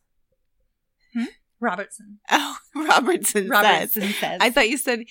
Hmm? 1.13 1.25
Robertson. 1.59 2.19
Oh, 2.29 2.57
Robertson, 2.75 3.43
says. 3.43 3.49
Robertson 3.49 4.09
says. 4.19 4.39
I 4.41 4.49
thought 4.49 4.69
you 4.69 4.77
said 4.77 5.05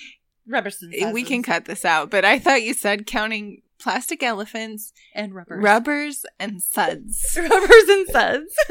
Robertson 0.47 0.93
says. 0.93 1.12
we 1.12 1.22
can 1.22 1.43
cut 1.43 1.64
this 1.64 1.84
out, 1.84 2.11
but 2.11 2.24
I 2.24 2.38
thought 2.38 2.62
you 2.62 2.74
said 2.74 3.07
counting 3.07 3.62
plastic 3.83 4.22
elephants, 4.22 4.93
and 5.14 5.35
rubbers. 5.35 5.62
rubbers, 5.62 6.24
and 6.39 6.62
suds. 6.62 7.20
Rubbers 7.37 7.89
and 7.89 8.09
suds. 8.09 8.55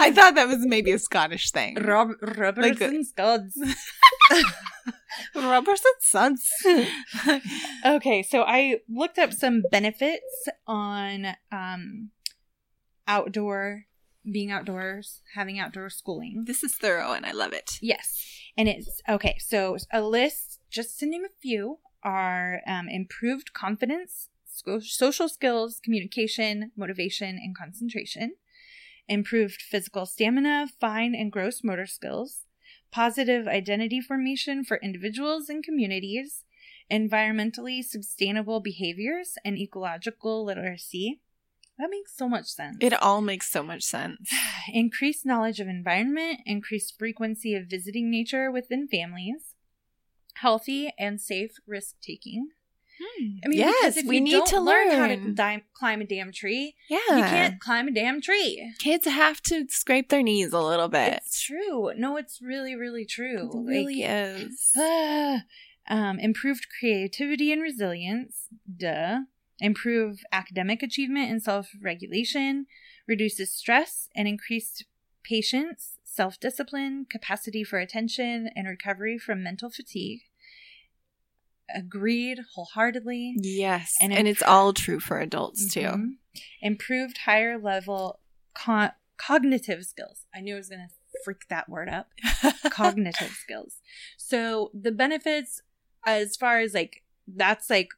I 0.00 0.10
thought 0.14 0.34
that 0.34 0.48
was 0.48 0.58
maybe 0.66 0.92
a 0.92 0.98
Scottish 0.98 1.50
thing. 1.50 1.74
Rob- 1.76 2.16
rubbers 2.22 2.62
Like 2.64 2.80
a- 2.80 2.86
and 2.86 3.06
scuds. 3.06 3.56
Rubbers 5.34 5.82
and 5.84 6.38
suds. 6.38 6.48
okay, 7.84 8.22
so 8.22 8.42
I 8.42 8.80
looked 8.88 9.18
up 9.18 9.32
some 9.32 9.62
benefits 9.70 10.48
on 10.66 11.26
um 11.52 12.10
outdoor 13.06 13.84
being 14.30 14.50
outdoors, 14.50 15.20
having 15.34 15.58
outdoor 15.58 15.90
schooling. 15.90 16.44
this 16.46 16.62
is 16.62 16.76
thorough 16.76 17.12
and 17.12 17.26
I 17.26 17.32
love 17.32 17.52
it. 17.52 17.72
Yes. 17.82 18.16
And 18.56 18.68
it's 18.68 19.00
okay, 19.08 19.36
so 19.40 19.76
a 19.92 20.00
list, 20.02 20.60
just 20.70 20.98
to 21.00 21.06
name 21.06 21.24
a 21.24 21.28
few, 21.40 21.78
are 22.02 22.60
um, 22.66 22.88
improved 22.88 23.52
confidence, 23.52 24.28
social 24.46 25.28
skills, 25.28 25.80
communication, 25.82 26.72
motivation, 26.76 27.36
and 27.42 27.56
concentration, 27.56 28.34
improved 29.08 29.62
physical 29.62 30.06
stamina, 30.06 30.68
fine 30.80 31.14
and 31.14 31.32
gross 31.32 31.62
motor 31.64 31.86
skills, 31.86 32.46
positive 32.90 33.48
identity 33.48 34.00
formation 34.00 34.64
for 34.64 34.78
individuals 34.82 35.48
and 35.48 35.64
communities, 35.64 36.44
environmentally 36.90 37.82
sustainable 37.82 38.60
behaviors, 38.60 39.34
and 39.44 39.58
ecological 39.58 40.44
literacy. 40.44 41.20
That 41.78 41.88
makes 41.90 42.14
so 42.16 42.28
much 42.28 42.46
sense 42.46 42.76
It 42.80 42.92
all 43.02 43.22
makes 43.22 43.50
so 43.50 43.62
much 43.62 43.82
sense. 43.82 44.30
increased 44.72 45.24
knowledge 45.24 45.58
of 45.58 45.68
environment, 45.68 46.40
increased 46.44 46.98
frequency 46.98 47.54
of 47.54 47.66
visiting 47.68 48.10
nature 48.10 48.50
within 48.50 48.86
families, 48.86 49.51
healthy 50.34 50.92
and 50.98 51.20
safe 51.20 51.56
risk 51.66 51.96
taking. 52.00 52.48
I 53.44 53.48
mean, 53.48 53.58
yes, 53.58 53.96
if 53.96 54.06
we 54.06 54.16
you 54.16 54.20
need 54.20 54.30
don't 54.32 54.46
to 54.48 54.60
learn 54.60 54.88
learn. 54.88 54.98
how 54.98 55.06
to 55.08 55.32
di- 55.32 55.64
climb 55.74 56.00
a 56.02 56.04
damn 56.04 56.30
tree. 56.30 56.76
yeah, 56.88 56.98
You 57.10 57.22
can't 57.24 57.60
climb 57.60 57.88
a 57.88 57.90
damn 57.90 58.20
tree. 58.20 58.72
Kids 58.78 59.06
have 59.06 59.40
to 59.42 59.66
scrape 59.68 60.08
their 60.08 60.22
knees 60.22 60.52
a 60.52 60.60
little 60.60 60.86
bit. 60.88 61.14
It's 61.14 61.42
true. 61.42 61.90
No, 61.96 62.16
it's 62.16 62.40
really, 62.40 62.76
really 62.76 63.04
true. 63.04 63.50
It 63.52 63.68
really 63.68 64.02
is. 64.04 64.70
Ah, 64.76 65.42
um, 65.88 66.20
improved 66.20 66.66
creativity 66.78 67.50
and 67.52 67.60
resilience. 67.60 68.46
Duh. 68.76 69.20
Improve 69.58 70.20
academic 70.30 70.82
achievement 70.82 71.28
and 71.30 71.42
self 71.42 71.70
regulation. 71.82 72.66
Reduces 73.08 73.52
stress 73.52 74.08
and 74.14 74.28
increased 74.28 74.84
patience, 75.24 75.91
self 76.12 76.38
discipline, 76.38 77.06
capacity 77.08 77.64
for 77.64 77.78
attention, 77.78 78.50
and 78.54 78.68
recovery 78.68 79.18
from 79.18 79.42
mental 79.42 79.70
fatigue. 79.70 80.20
Agreed 81.74 82.38
wholeheartedly. 82.54 83.34
Yes, 83.38 83.96
And 84.00 84.12
and, 84.12 84.28
it's 84.28 84.42
all 84.42 84.72
true 84.74 85.00
for 85.00 85.18
adults 85.20 85.72
too. 85.72 85.80
Mhm. 85.80 86.08
Improved 86.60 87.18
higher 87.18 87.58
level 87.58 88.20
co- 88.54 88.90
cognitive 89.16 89.84
skills. 89.84 90.26
I 90.34 90.40
knew 90.40 90.54
I 90.54 90.58
was 90.58 90.68
going 90.68 90.86
to 90.86 91.20
freak 91.24 91.48
that 91.48 91.68
word 91.68 91.88
up. 91.88 92.10
cognitive 92.70 93.30
skills. 93.30 93.80
So 94.18 94.70
the 94.74 94.92
benefits, 94.92 95.62
as 96.06 96.36
far 96.36 96.58
as 96.58 96.74
like, 96.74 97.04
that's 97.26 97.70
like 97.70 97.88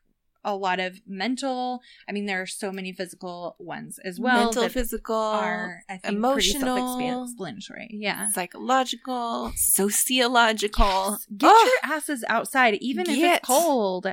a 0.45 0.55
lot 0.55 0.81
of 0.81 1.01
mental. 1.07 1.81
I 2.09 2.13
mean, 2.13 2.27
there 2.27 2.43
are 2.43 2.47
so 2.47 2.71
many 2.71 2.93
physical 2.93 3.57
ones 3.59 3.99
as 4.05 4.21
well. 4.21 4.47
Mental, 4.47 4.69
physical, 4.69 5.15
are 5.15 5.83
I 5.89 5.97
think 5.97 6.15
emotional, 6.17 6.77
self-explanatory. 6.99 7.89
Yeah. 7.93 8.31
psychological, 8.31 9.53
sociological. 9.57 11.19
Get 11.37 11.51
Oh, 11.53 11.71
your 11.83 11.93
asses 11.93 12.25
outside, 12.29 12.75
even 12.81 13.09
if 13.09 13.19
it's 13.19 13.47
cold. 13.47 14.07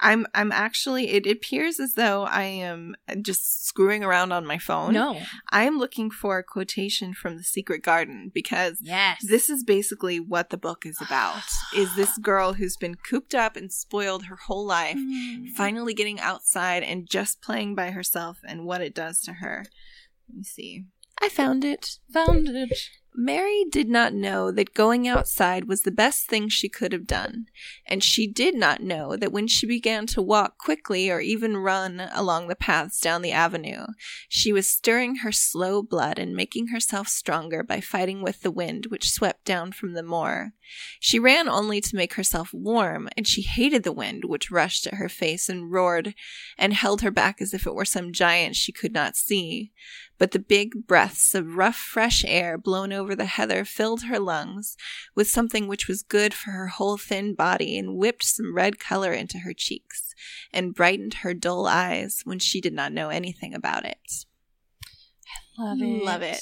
I'm 0.00 0.26
I'm 0.34 0.52
actually 0.52 1.08
it 1.10 1.26
appears 1.26 1.80
as 1.80 1.94
though 1.94 2.24
I 2.24 2.42
am 2.42 2.96
just 3.22 3.66
screwing 3.66 4.04
around 4.04 4.32
on 4.32 4.44
my 4.46 4.58
phone. 4.58 4.92
No. 4.92 5.20
I 5.50 5.64
am 5.64 5.78
looking 5.78 6.10
for 6.10 6.38
a 6.38 6.44
quotation 6.44 7.14
from 7.14 7.36
The 7.38 7.42
Secret 7.44 7.82
Garden 7.82 8.30
because 8.34 8.78
Yes. 8.82 9.24
this 9.26 9.48
is 9.48 9.64
basically 9.64 10.20
what 10.20 10.50
the 10.50 10.58
book 10.58 10.84
is 10.84 11.00
about. 11.00 11.42
is 11.74 11.94
this 11.96 12.18
girl 12.18 12.54
who's 12.54 12.76
been 12.76 12.96
cooped 12.96 13.34
up 13.34 13.56
and 13.56 13.72
spoiled 13.72 14.24
her 14.26 14.36
whole 14.46 14.66
life 14.66 14.96
Mm. 14.96 15.48
finally 15.56 15.94
getting 15.94 16.20
outside 16.20 16.82
and 16.82 17.08
just 17.08 17.40
playing 17.40 17.74
by 17.74 17.90
herself 17.90 18.38
and 18.46 18.64
what 18.66 18.80
it 18.82 18.94
does 18.94 19.20
to 19.22 19.34
her. 19.34 19.64
Let 20.28 20.36
me 20.36 20.42
see. 20.42 20.84
I 21.22 21.30
found 21.30 21.64
it. 21.64 21.98
found 22.12 22.48
it. 22.48 22.78
Mary 23.18 23.64
did 23.70 23.88
not 23.88 24.12
know 24.12 24.50
that 24.50 24.74
going 24.74 25.08
outside 25.08 25.64
was 25.66 25.82
the 25.82 25.90
best 25.90 26.26
thing 26.26 26.50
she 26.50 26.68
could 26.68 26.92
have 26.92 27.06
done, 27.06 27.46
and 27.86 28.04
she 28.04 28.26
did 28.26 28.54
not 28.54 28.82
know 28.82 29.16
that 29.16 29.32
when 29.32 29.48
she 29.48 29.66
began 29.66 30.06
to 30.06 30.20
walk 30.20 30.58
quickly 30.58 31.10
or 31.10 31.18
even 31.18 31.56
run 31.56 32.08
along 32.12 32.46
the 32.46 32.54
paths 32.54 33.00
down 33.00 33.22
the 33.22 33.32
avenue, 33.32 33.86
she 34.28 34.52
was 34.52 34.66
stirring 34.66 35.16
her 35.16 35.32
slow 35.32 35.82
blood 35.82 36.18
and 36.18 36.36
making 36.36 36.68
herself 36.68 37.08
stronger 37.08 37.62
by 37.62 37.80
fighting 37.80 38.20
with 38.20 38.42
the 38.42 38.50
wind 38.50 38.86
which 38.86 39.10
swept 39.10 39.46
down 39.46 39.72
from 39.72 39.94
the 39.94 40.02
moor. 40.02 40.52
She 41.00 41.18
ran 41.18 41.48
only 41.48 41.80
to 41.80 41.96
make 41.96 42.14
herself 42.14 42.52
warm, 42.52 43.08
and 43.16 43.26
she 43.26 43.42
hated 43.42 43.82
the 43.82 43.92
wind 43.92 44.24
which 44.26 44.50
rushed 44.50 44.86
at 44.86 44.94
her 44.94 45.08
face 45.08 45.48
and 45.48 45.72
roared 45.72 46.14
and 46.58 46.74
held 46.74 47.00
her 47.00 47.10
back 47.10 47.40
as 47.40 47.54
if 47.54 47.66
it 47.66 47.74
were 47.74 47.86
some 47.86 48.12
giant 48.12 48.56
she 48.56 48.72
could 48.72 48.92
not 48.92 49.16
see 49.16 49.72
but 50.18 50.30
the 50.30 50.38
big 50.38 50.86
breaths 50.86 51.34
of 51.34 51.56
rough, 51.56 51.76
fresh 51.76 52.24
air 52.26 52.56
blown 52.56 52.92
over 52.92 53.14
the 53.14 53.26
heather 53.26 53.64
filled 53.64 54.02
her 54.04 54.18
lungs 54.18 54.76
with 55.14 55.28
something 55.28 55.68
which 55.68 55.88
was 55.88 56.02
good 56.02 56.32
for 56.34 56.50
her 56.52 56.68
whole 56.68 56.96
thin 56.96 57.34
body 57.34 57.78
and 57.78 57.96
whipped 57.96 58.24
some 58.24 58.54
red 58.54 58.78
color 58.78 59.12
into 59.12 59.38
her 59.38 59.52
cheeks 59.52 60.14
and 60.52 60.74
brightened 60.74 61.14
her 61.14 61.34
dull 61.34 61.66
eyes 61.66 62.20
when 62.24 62.38
she 62.38 62.60
did 62.60 62.72
not 62.72 62.92
know 62.92 63.08
anything 63.10 63.54
about 63.54 63.84
it. 63.84 63.98
Love 65.58 65.80
it. 65.80 66.04
Love 66.04 66.22
it. 66.22 66.40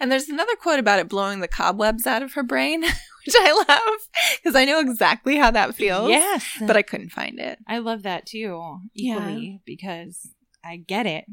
And 0.00 0.10
there's 0.10 0.28
another 0.28 0.56
quote 0.56 0.78
about 0.78 0.98
it 0.98 1.08
blowing 1.08 1.40
the 1.40 1.48
cobwebs 1.48 2.06
out 2.06 2.22
of 2.22 2.32
her 2.34 2.42
brain, 2.42 2.82
which 3.26 3.34
I 3.38 3.52
love 3.68 4.00
because 4.42 4.56
I 4.56 4.64
know 4.64 4.80
exactly 4.80 5.36
how 5.36 5.50
that 5.50 5.74
feels. 5.74 6.08
Yes. 6.08 6.44
But 6.60 6.76
I 6.76 6.82
couldn't 6.82 7.10
find 7.10 7.38
it. 7.38 7.58
I 7.68 7.78
love 7.78 8.02
that 8.04 8.24
too, 8.26 8.78
Yeah. 8.94 9.16
equally, 9.16 9.60
because 9.66 10.30
I 10.64 10.76
get 10.76 11.06
it 11.06 11.26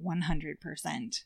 100%. 0.00 1.24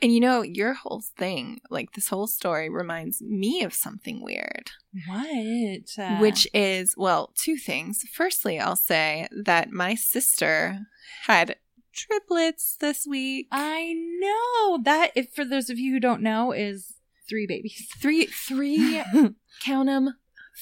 And 0.00 0.12
you 0.12 0.20
know, 0.20 0.42
your 0.42 0.74
whole 0.74 1.02
thing, 1.16 1.60
like 1.70 1.92
this 1.92 2.08
whole 2.08 2.28
story, 2.28 2.68
reminds 2.70 3.20
me 3.20 3.62
of 3.64 3.74
something 3.74 4.22
weird. 4.22 4.70
What? 5.06 5.98
Uh, 5.98 6.18
which 6.18 6.46
is 6.54 6.94
well 6.96 7.32
two 7.36 7.56
things 7.56 8.02
firstly 8.12 8.58
i'll 8.58 8.76
say 8.76 9.28
that 9.44 9.70
my 9.70 9.94
sister 9.94 10.80
had 11.26 11.56
triplets 11.92 12.76
this 12.80 13.06
week 13.06 13.48
I 13.52 13.92
know 14.20 14.78
that, 14.84 15.12
if 15.14 15.32
for 15.34 15.44
those 15.44 15.68
of 15.70 15.78
you 15.78 15.92
who 15.92 16.00
don't 16.00 16.22
know, 16.22 16.52
is 16.52 16.94
three 17.28 17.46
babies. 17.46 17.86
three 18.00 18.26
three 18.26 19.02
count 19.64 19.86
them 19.86 20.14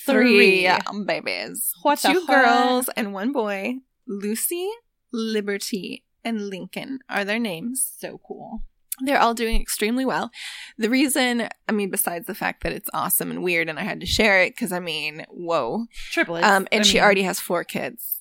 Three. 0.04 0.66
three 0.66 1.04
babies 1.04 1.72
What 1.82 1.98
two 2.00 2.26
girls 2.26 2.88
and 2.96 3.12
one 3.12 3.32
boy 3.32 3.76
lucy 4.06 4.68
liberty 5.12 6.04
and 6.24 6.48
lincoln 6.48 6.98
are 7.08 7.24
their 7.24 7.38
names 7.38 7.92
So 7.98 8.20
cool. 8.26 8.62
They're 9.00 9.20
all 9.20 9.34
doing 9.34 9.60
extremely 9.60 10.04
well. 10.04 10.30
The 10.78 10.88
reason, 10.90 11.48
I 11.68 11.72
mean, 11.72 11.90
besides 11.90 12.26
the 12.26 12.34
fact 12.34 12.62
that 12.62 12.72
it's 12.72 12.88
awesome 12.94 13.30
and 13.30 13.42
weird, 13.42 13.68
and 13.68 13.78
I 13.78 13.82
had 13.82 14.00
to 14.00 14.06
share 14.06 14.42
it 14.42 14.54
because 14.54 14.72
I 14.72 14.80
mean, 14.80 15.24
whoa. 15.28 15.86
Triplets. 16.12 16.46
Um, 16.46 16.66
and 16.72 16.80
I 16.80 16.84
she 16.84 16.94
mean- 16.94 17.02
already 17.04 17.22
has 17.22 17.38
four 17.40 17.64
kids. 17.64 18.12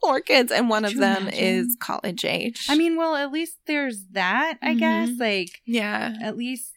four 0.00 0.20
kids, 0.20 0.50
and 0.50 0.68
one 0.68 0.82
Could 0.82 0.94
of 0.94 0.98
them 0.98 1.22
imagine? 1.28 1.38
is 1.38 1.76
college 1.80 2.24
age. 2.24 2.66
I 2.68 2.76
mean, 2.76 2.96
well, 2.96 3.14
at 3.14 3.30
least 3.30 3.58
there's 3.66 4.04
that, 4.10 4.58
I 4.60 4.74
Mhm. 4.74 4.78
guess. 4.80 5.10
Like, 5.20 5.60
yeah. 5.66 6.14
at 6.20 6.36
least 6.36 6.72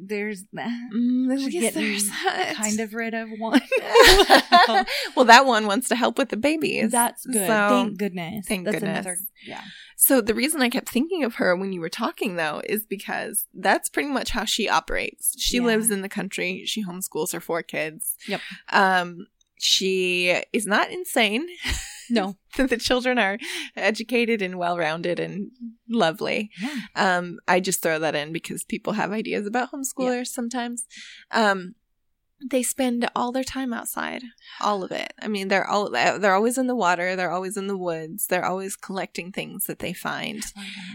there's 0.00 0.44
that. 0.52 0.90
Mm, 0.94 1.32
at 1.32 1.38
least 1.40 1.74
there's 1.74 2.08
that. 2.24 2.54
Kind 2.54 2.78
of 2.78 2.94
rid 2.94 3.14
of 3.14 3.28
one. 3.38 3.60
well, 5.16 5.24
that 5.24 5.44
one 5.46 5.66
wants 5.66 5.88
to 5.88 5.96
help 5.96 6.18
with 6.18 6.28
the 6.28 6.36
babies. 6.36 6.92
That's 6.92 7.26
good. 7.26 7.46
So, 7.48 7.68
thank 7.68 7.98
goodness. 7.98 8.46
thank 8.46 8.64
That's 8.64 8.76
goodness. 8.76 8.92
Another, 9.06 9.16
yeah. 9.44 9.62
So 10.00 10.20
the 10.20 10.34
reason 10.34 10.62
I 10.62 10.68
kept 10.68 10.88
thinking 10.88 11.24
of 11.24 11.34
her 11.36 11.56
when 11.56 11.72
you 11.72 11.80
were 11.80 11.88
talking, 11.88 12.36
though, 12.36 12.62
is 12.64 12.86
because 12.86 13.46
that's 13.52 13.88
pretty 13.88 14.08
much 14.08 14.30
how 14.30 14.44
she 14.44 14.68
operates. 14.68 15.34
She 15.40 15.56
Yeah. 15.56 15.64
lives 15.64 15.90
in 15.90 16.02
the 16.02 16.08
country. 16.08 16.62
She 16.66 16.84
homeschools 16.84 17.32
her 17.32 17.40
four 17.40 17.64
kids. 17.64 18.14
Yep. 18.28 18.40
Um, 18.70 19.26
she 19.58 20.40
is 20.52 20.66
not 20.66 20.92
insane. 20.92 21.48
No. 22.10 22.36
the 22.56 22.76
children 22.76 23.18
are 23.18 23.38
educated 23.76 24.40
and 24.40 24.56
well-rounded 24.56 25.18
and 25.18 25.50
lovely. 25.90 26.50
Yeah. 26.60 26.76
Um, 26.94 27.40
I 27.48 27.58
just 27.58 27.82
throw 27.82 27.98
that 27.98 28.14
in 28.14 28.32
because 28.32 28.62
people 28.62 28.92
have 28.92 29.10
ideas 29.10 29.46
about 29.48 29.72
homeschoolers 29.72 30.28
sometimes. 30.28 30.84
Um, 31.32 31.74
they 32.44 32.62
spend 32.62 33.08
all 33.16 33.32
their 33.32 33.44
time 33.44 33.72
outside, 33.72 34.22
all 34.60 34.84
of 34.84 34.92
it. 34.92 35.12
I 35.20 35.28
mean, 35.28 35.48
they're 35.48 35.68
all 35.68 35.90
they're 35.90 36.34
always 36.34 36.58
in 36.58 36.66
the 36.66 36.76
water, 36.76 37.16
they're 37.16 37.30
always 37.30 37.56
in 37.56 37.66
the 37.66 37.76
woods, 37.76 38.26
they're 38.26 38.44
always 38.44 38.76
collecting 38.76 39.32
things 39.32 39.64
that 39.64 39.80
they 39.80 39.92
find. 39.92 40.42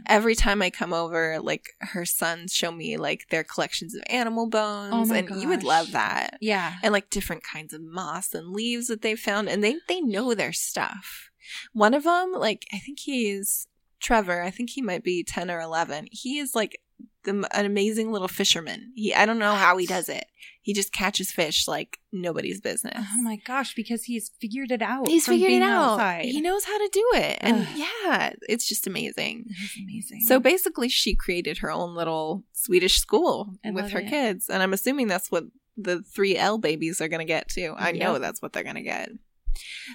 Every 0.08 0.36
time 0.36 0.62
I 0.62 0.70
come 0.70 0.94
over, 0.94 1.40
like 1.40 1.70
her 1.80 2.06
sons 2.06 2.54
show 2.54 2.72
me 2.72 2.98
like 2.98 3.28
their 3.30 3.44
collections 3.44 3.94
of 3.94 4.04
animal 4.08 4.48
bones, 4.48 4.94
Oh 4.94 5.06
my 5.06 5.18
and 5.18 5.42
you 5.42 5.50
would 5.50 5.64
love 5.64 5.92
that. 5.92 6.38
Yeah. 6.40 6.76
And 6.82 6.94
like 6.94 7.10
different 7.10 7.44
kinds 7.44 7.74
of 7.74 7.82
moss 7.82 8.34
and 8.34 8.54
leaves 8.54 8.88
that 8.88 9.02
they 9.02 9.16
found, 9.16 9.50
and 9.50 9.64
they 9.64 9.76
they 9.88 10.02
know 10.02 10.34
their 10.34 10.54
stuff. 10.54 11.30
One 11.74 11.94
of 11.94 12.04
them, 12.04 12.34
like 12.34 12.66
I 12.74 12.78
think 12.78 13.00
he's 13.00 13.68
Trevor. 14.00 14.42
I 14.42 14.52
think 14.52 14.72
he 14.72 14.82
might 14.82 15.04
be 15.04 15.24
ten 15.24 15.50
or 15.50 15.60
eleven. 15.60 16.08
He 16.12 16.38
is 16.38 16.56
like 16.56 16.80
the, 17.24 17.48
an 17.52 17.66
amazing 17.66 18.12
little 18.12 18.28
fisherman. 18.28 18.92
He 18.96 19.14
I 19.14 19.26
don't 19.26 19.40
know 19.40 19.54
how 19.54 19.78
he 19.78 19.86
does 19.86 20.10
it. 20.10 20.26
He 20.62 20.74
just 20.74 20.94
catches 20.94 21.32
fish 21.32 21.68
like 21.68 22.00
nobody's 22.12 22.62
business. 22.62 22.94
Oh 22.98 23.22
my 23.22 23.36
gosh, 23.36 23.76
because 23.76 24.06
he's 24.06 24.32
figured 24.40 24.72
it 24.72 24.82
out. 24.82 25.08
He's 25.08 25.26
figured 25.26 25.52
it 25.52 25.62
out. 25.62 25.94
Outside. 25.94 26.26
He 26.26 26.40
knows 26.42 26.64
how 26.64 26.78
to 26.78 26.90
do 26.92 27.12
it, 27.16 27.38
and 27.42 27.62
Ugh. 27.62 27.68
yeah, 27.76 28.34
it's 28.48 28.68
just 28.68 28.88
amazing. 28.88 29.46
It 29.50 29.64
is 29.64 29.78
amazing. 29.84 30.22
So 30.22 30.40
basically, 30.40 30.90
she 30.90 31.16
created 31.16 31.58
her 31.60 31.72
own 31.72 31.96
little 31.96 32.44
Swedish 32.54 32.98
school 32.98 33.54
I 33.66 33.72
with 33.72 33.92
her 33.92 34.00
it. 34.00 34.10
kids, 34.10 34.50
and 34.50 34.64
I'm 34.64 34.74
assuming 34.74 35.08
that's 35.08 35.32
what 35.32 35.46
the 35.76 36.02
three 36.02 36.38
L 36.38 36.58
babies 36.58 37.02
are 37.02 37.08
going 37.08 37.20
to 37.20 37.26
get 37.26 37.50
too. 37.50 37.74
I 37.78 37.92
know 37.92 38.20
that's 38.20 38.42
what 38.42 38.54
they're 38.54 38.64
going 38.64 38.76
to 38.76 38.84
get. 38.84 39.10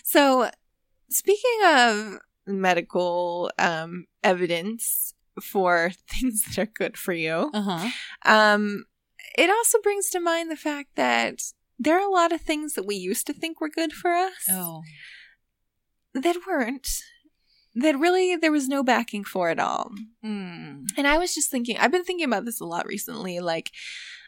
So, 0.05 0.51
speaking 1.09 1.61
of 1.67 2.19
medical 2.47 3.51
um, 3.59 4.07
evidence 4.23 5.15
for 5.41 5.91
things 6.09 6.43
that 6.45 6.59
are 6.59 6.67
good 6.67 6.97
for 6.97 7.13
you, 7.13 7.51
uh 7.55 7.63
huh. 7.63 7.89
um, 8.25 8.85
it 9.37 9.51
also 9.51 9.79
brings 9.81 10.11
to 10.11 10.21
mind 10.21 10.51
the 10.51 10.57
fact 10.57 10.91
that 10.97 11.41
there 11.79 11.97
are 11.97 12.09
a 12.09 12.13
lot 12.13 12.33
of 12.33 12.41
things 12.41 12.75
that 12.75 12.87
we 12.87 12.97
used 12.97 13.27
to 13.29 13.33
think 13.33 13.61
were 13.61 13.69
good 13.69 13.93
for 13.93 14.11
us 14.13 14.49
Oh. 14.51 14.83
that 16.15 16.37
weren't. 16.47 16.89
That 17.75 17.97
really 17.99 18.35
there 18.35 18.51
was 18.51 18.67
no 18.67 18.83
backing 18.83 19.23
for 19.23 19.51
it 19.51 19.61
all. 19.61 19.93
Mm. 20.25 20.87
And 20.97 21.07
I 21.07 21.19
was 21.19 21.33
just 21.35 21.51
thinking, 21.51 21.77
I've 21.79 21.93
been 21.93 22.03
thinking 22.03 22.25
about 22.27 22.45
this 22.45 22.61
a 22.61 22.65
lot 22.65 22.87
recently. 22.87 23.39
Like, 23.39 23.71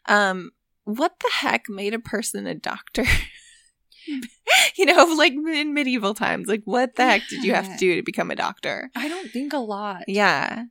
um, 0.07 0.51
what 0.85 1.15
the 1.19 1.31
heck 1.33 1.69
made 1.69 1.93
a 1.93 1.99
person 1.99 2.47
a 2.47 2.55
doctor? 2.55 3.05
you 4.77 4.85
know, 4.87 5.05
like 5.17 5.33
in 5.33 5.75
medieval 5.75 6.15
times, 6.15 6.47
like 6.49 6.63
what 6.65 6.95
the 6.95 7.05
heck 7.05 7.23
did 7.29 7.43
you 7.43 7.55
have 7.55 7.67
to 7.69 7.77
do 7.79 7.97
to 7.97 8.03
become 8.03 8.31
a 8.31 8.37
doctor? 8.37 8.91
I 8.95 9.09
don't 9.09 9.31
think 9.33 9.53
a 9.53 9.59
lot. 9.59 10.05
Yeah. 10.07 10.65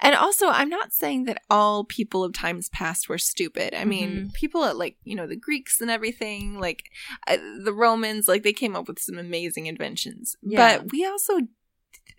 And 0.00 0.14
also, 0.14 0.48
I'm 0.48 0.68
not 0.68 0.92
saying 0.92 1.24
that 1.24 1.42
all 1.50 1.84
people 1.84 2.24
of 2.24 2.32
times 2.32 2.68
past 2.70 3.08
were 3.08 3.18
stupid. 3.18 3.74
I 3.74 3.84
mean, 3.84 4.10
Mhm. 4.28 4.32
people 4.34 4.64
at 4.64 4.76
like, 4.76 4.96
you 5.04 5.14
know, 5.14 5.26
the 5.26 5.36
Greeks 5.36 5.80
and 5.80 5.90
everything, 5.90 6.58
like 6.58 6.84
uh, 7.26 7.36
the 7.62 7.72
Romans, 7.72 8.28
like 8.28 8.42
they 8.42 8.52
came 8.52 8.74
up 8.76 8.88
with 8.88 8.98
some 8.98 9.18
amazing 9.18 9.66
inventions. 9.66 10.36
Yeah. 10.42 10.78
But 10.78 10.92
we 10.92 11.04
also, 11.04 11.40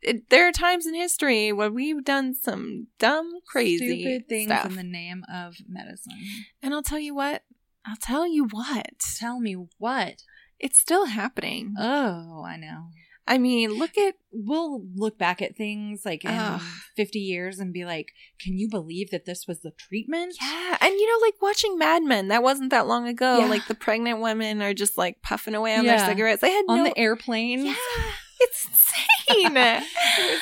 it, 0.01 0.29
there 0.29 0.47
are 0.47 0.51
times 0.51 0.85
in 0.85 0.93
history 0.93 1.51
where 1.51 1.71
we've 1.71 2.03
done 2.03 2.33
some 2.35 2.87
dumb, 2.99 3.31
crazy 3.47 4.01
Stupid 4.01 4.29
things 4.29 4.47
stuff. 4.51 4.65
in 4.67 4.75
the 4.75 4.83
name 4.83 5.23
of 5.33 5.55
medicine. 5.67 6.19
and 6.61 6.73
I'll 6.73 6.83
tell 6.83 6.99
you 6.99 7.15
what, 7.15 7.43
I'll 7.85 7.95
tell 8.01 8.27
you 8.27 8.45
what, 8.45 8.91
Tell 9.17 9.39
me 9.39 9.55
what? 9.77 10.23
it's 10.59 10.79
still 10.79 11.05
happening. 11.07 11.75
Oh, 11.77 12.43
I 12.45 12.55
know. 12.57 12.89
I 13.27 13.37
mean, 13.39 13.71
look 13.71 13.97
at 13.97 14.15
we'll 14.31 14.83
look 14.95 15.17
back 15.17 15.41
at 15.41 15.55
things 15.57 16.01
like 16.05 16.23
in 16.23 16.31
Ugh. 16.31 16.61
50 16.95 17.17
years 17.19 17.57
and 17.59 17.73
be 17.73 17.83
like, 17.85 18.11
can 18.39 18.57
you 18.57 18.69
believe 18.69 19.09
that 19.11 19.25
this 19.25 19.45
was 19.47 19.61
the 19.61 19.71
treatment? 19.71 20.35
yeah, 20.41 20.77
and 20.79 20.93
you 20.93 21.07
know, 21.11 21.25
like 21.25 21.41
watching 21.41 21.77
Mad 21.77 22.03
Men. 22.03 22.27
That 22.27 22.43
wasn't 22.43 22.69
that 22.71 22.85
long 22.87 23.07
ago. 23.07 23.39
Yeah. 23.39 23.45
Like 23.47 23.67
the 23.67 23.73
pregnant 23.75 24.19
women 24.21 24.61
are 24.61 24.73
just 24.75 24.97
like 24.97 25.21
puffing 25.23 25.55
away 25.55 25.75
on 25.75 25.85
Yeah. 25.85 25.97
their 25.97 26.05
cigarettes. 26.07 26.41
They 26.41 26.51
had 26.51 26.65
On 26.69 26.79
no. 26.79 26.83
the 26.85 26.97
airplanes. 26.97 27.63
yeah, 27.65 27.73
it's 28.41 28.65
insane. 28.67 29.81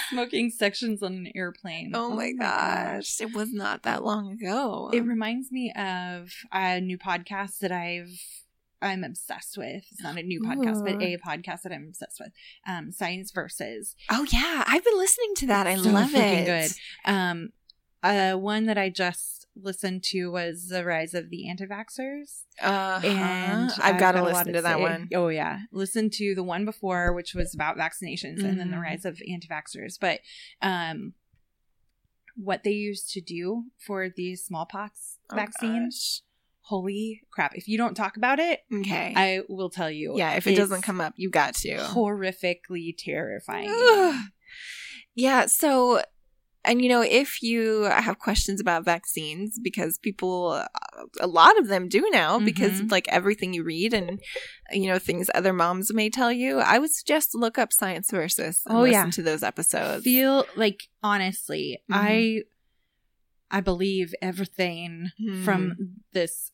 Smoking 0.09 0.49
sections 0.49 1.01
on 1.01 1.13
an 1.13 1.31
airplane. 1.35 1.91
oh, 1.93 2.11
oh 2.11 2.15
my 2.15 2.33
gosh, 2.33 3.21
it 3.21 3.33
was 3.33 3.51
not 3.53 3.83
that 3.83 4.03
long 4.03 4.31
ago. 4.33 4.89
It 4.93 5.05
reminds 5.05 5.51
me 5.51 5.71
of 5.75 6.29
a 6.51 6.81
new 6.81 6.97
podcast 6.97 7.59
that 7.61 7.71
I've 7.71 8.09
I'm 8.83 9.03
obsessed 9.03 9.57
with. 9.57 9.83
It's 9.91 10.01
not 10.03 10.17
a 10.17 10.23
new 10.23 10.41
podcast, 10.41 10.83
but 10.83 11.01
a 11.01 11.17
podcast 11.17 11.61
that 11.63 11.71
I'm 11.71 11.87
obsessed 11.87 12.19
with. 12.19 12.31
Um, 12.67 12.91
Science 12.91 13.31
Versus. 13.31 13.95
oh 14.11 14.25
yeah, 14.31 14.63
I've 14.67 14.83
been 14.83 14.97
listening 14.97 15.33
to 15.37 15.47
that. 15.47 15.67
I 15.67 15.75
So 15.75 15.89
love 15.89 16.13
it. 16.13 16.45
good. 16.45 16.71
Um, 17.05 17.49
uh, 18.03 18.33
one 18.33 18.65
that 18.65 18.77
I 18.77 18.89
just 18.89 19.47
listened 19.55 20.03
to 20.03 20.27
was 20.31 20.67
the 20.67 20.83
rise 20.83 21.13
of 21.13 21.29
the 21.29 21.47
anti-vaxxers, 21.49 22.41
Uh-huh. 22.61 23.07
and 23.07 23.71
I've 23.81 23.99
got 23.99 24.13
to 24.13 24.23
listen 24.23 24.51
to 24.53 24.61
that 24.61 24.75
say. 24.77 24.81
one. 24.81 25.07
Oh 25.15 25.29
yeah, 25.29 25.59
listen 25.71 26.09
to 26.11 26.35
the 26.35 26.43
one 26.43 26.65
before, 26.65 27.13
which 27.13 27.33
was 27.33 27.53
about 27.55 27.77
vaccinations, 27.77 28.43
and 28.43 28.59
then 28.59 28.71
the 28.71 28.77
Mhm. 28.77 28.81
rise 28.81 29.05
of 29.05 29.21
anti-vaxxers. 29.31 29.97
But 30.01 30.19
um, 30.61 31.13
what 32.35 32.63
they 32.63 32.71
used 32.71 33.11
to 33.11 33.21
do 33.21 33.65
for 33.77 34.09
the 34.09 34.35
smallpox 34.35 35.19
Oh, 35.29 35.35
vaccine, 35.35 35.85
gosh. 35.85 36.21
Holy 36.63 37.21
crap! 37.31 37.55
If 37.55 37.67
you 37.67 37.77
don't 37.77 37.95
talk 37.95 38.17
about 38.17 38.39
it, 38.39 38.61
Okay. 38.73 39.13
I 39.15 39.41
will 39.49 39.69
tell 39.69 39.91
you. 39.91 40.13
yeah, 40.17 40.33
if 40.35 40.47
it 40.47 40.55
doesn't 40.55 40.81
come 40.81 40.99
up, 41.01 41.13
you 41.17 41.29
got 41.29 41.55
to. 41.55 41.77
horrifically 41.77 42.93
terrifying. 42.97 43.69
Yeah, 45.15 45.45
so 45.45 46.01
and 46.65 46.81
you 46.81 46.87
know, 46.87 47.01
if 47.01 47.43
you 47.43 47.83
have 47.83 48.19
questions 48.19 48.61
about 48.61 48.85
vaccines 48.85 49.59
because 49.61 49.97
people 49.97 50.53
a 51.19 51.27
lot 51.27 51.59
of 51.59 51.67
them 51.67 51.87
do 51.89 52.07
now 52.11 52.39
because 52.39 52.79
Mhm. 52.81 52.89
like 52.91 53.07
everything 53.09 53.53
you 53.53 53.63
read 53.63 53.93
and 53.93 54.21
you 54.71 54.87
know 54.87 54.97
things 54.97 55.29
other 55.35 55.51
moms 55.53 55.93
may 55.93 56.09
tell 56.09 56.31
you, 56.31 56.59
I 56.59 56.79
would 56.79 56.89
suggest 56.91 57.35
look 57.35 57.57
up 57.59 57.73
Science 57.73 58.09
Versus 58.09 58.61
and 58.65 58.77
Oh, 58.77 58.81
listen 58.83 58.91
yeah. 59.07 59.09
to 59.11 59.21
those 59.21 59.43
episodes. 59.43 60.03
feel 60.03 60.45
like 60.55 60.83
honestly 61.03 61.79
Mhm. 61.91 61.95
i 61.95 62.43
i 63.51 63.59
believe 63.59 64.15
everything 64.21 65.11
Mhm. 65.21 65.43
from 65.43 65.75
this 66.13 66.52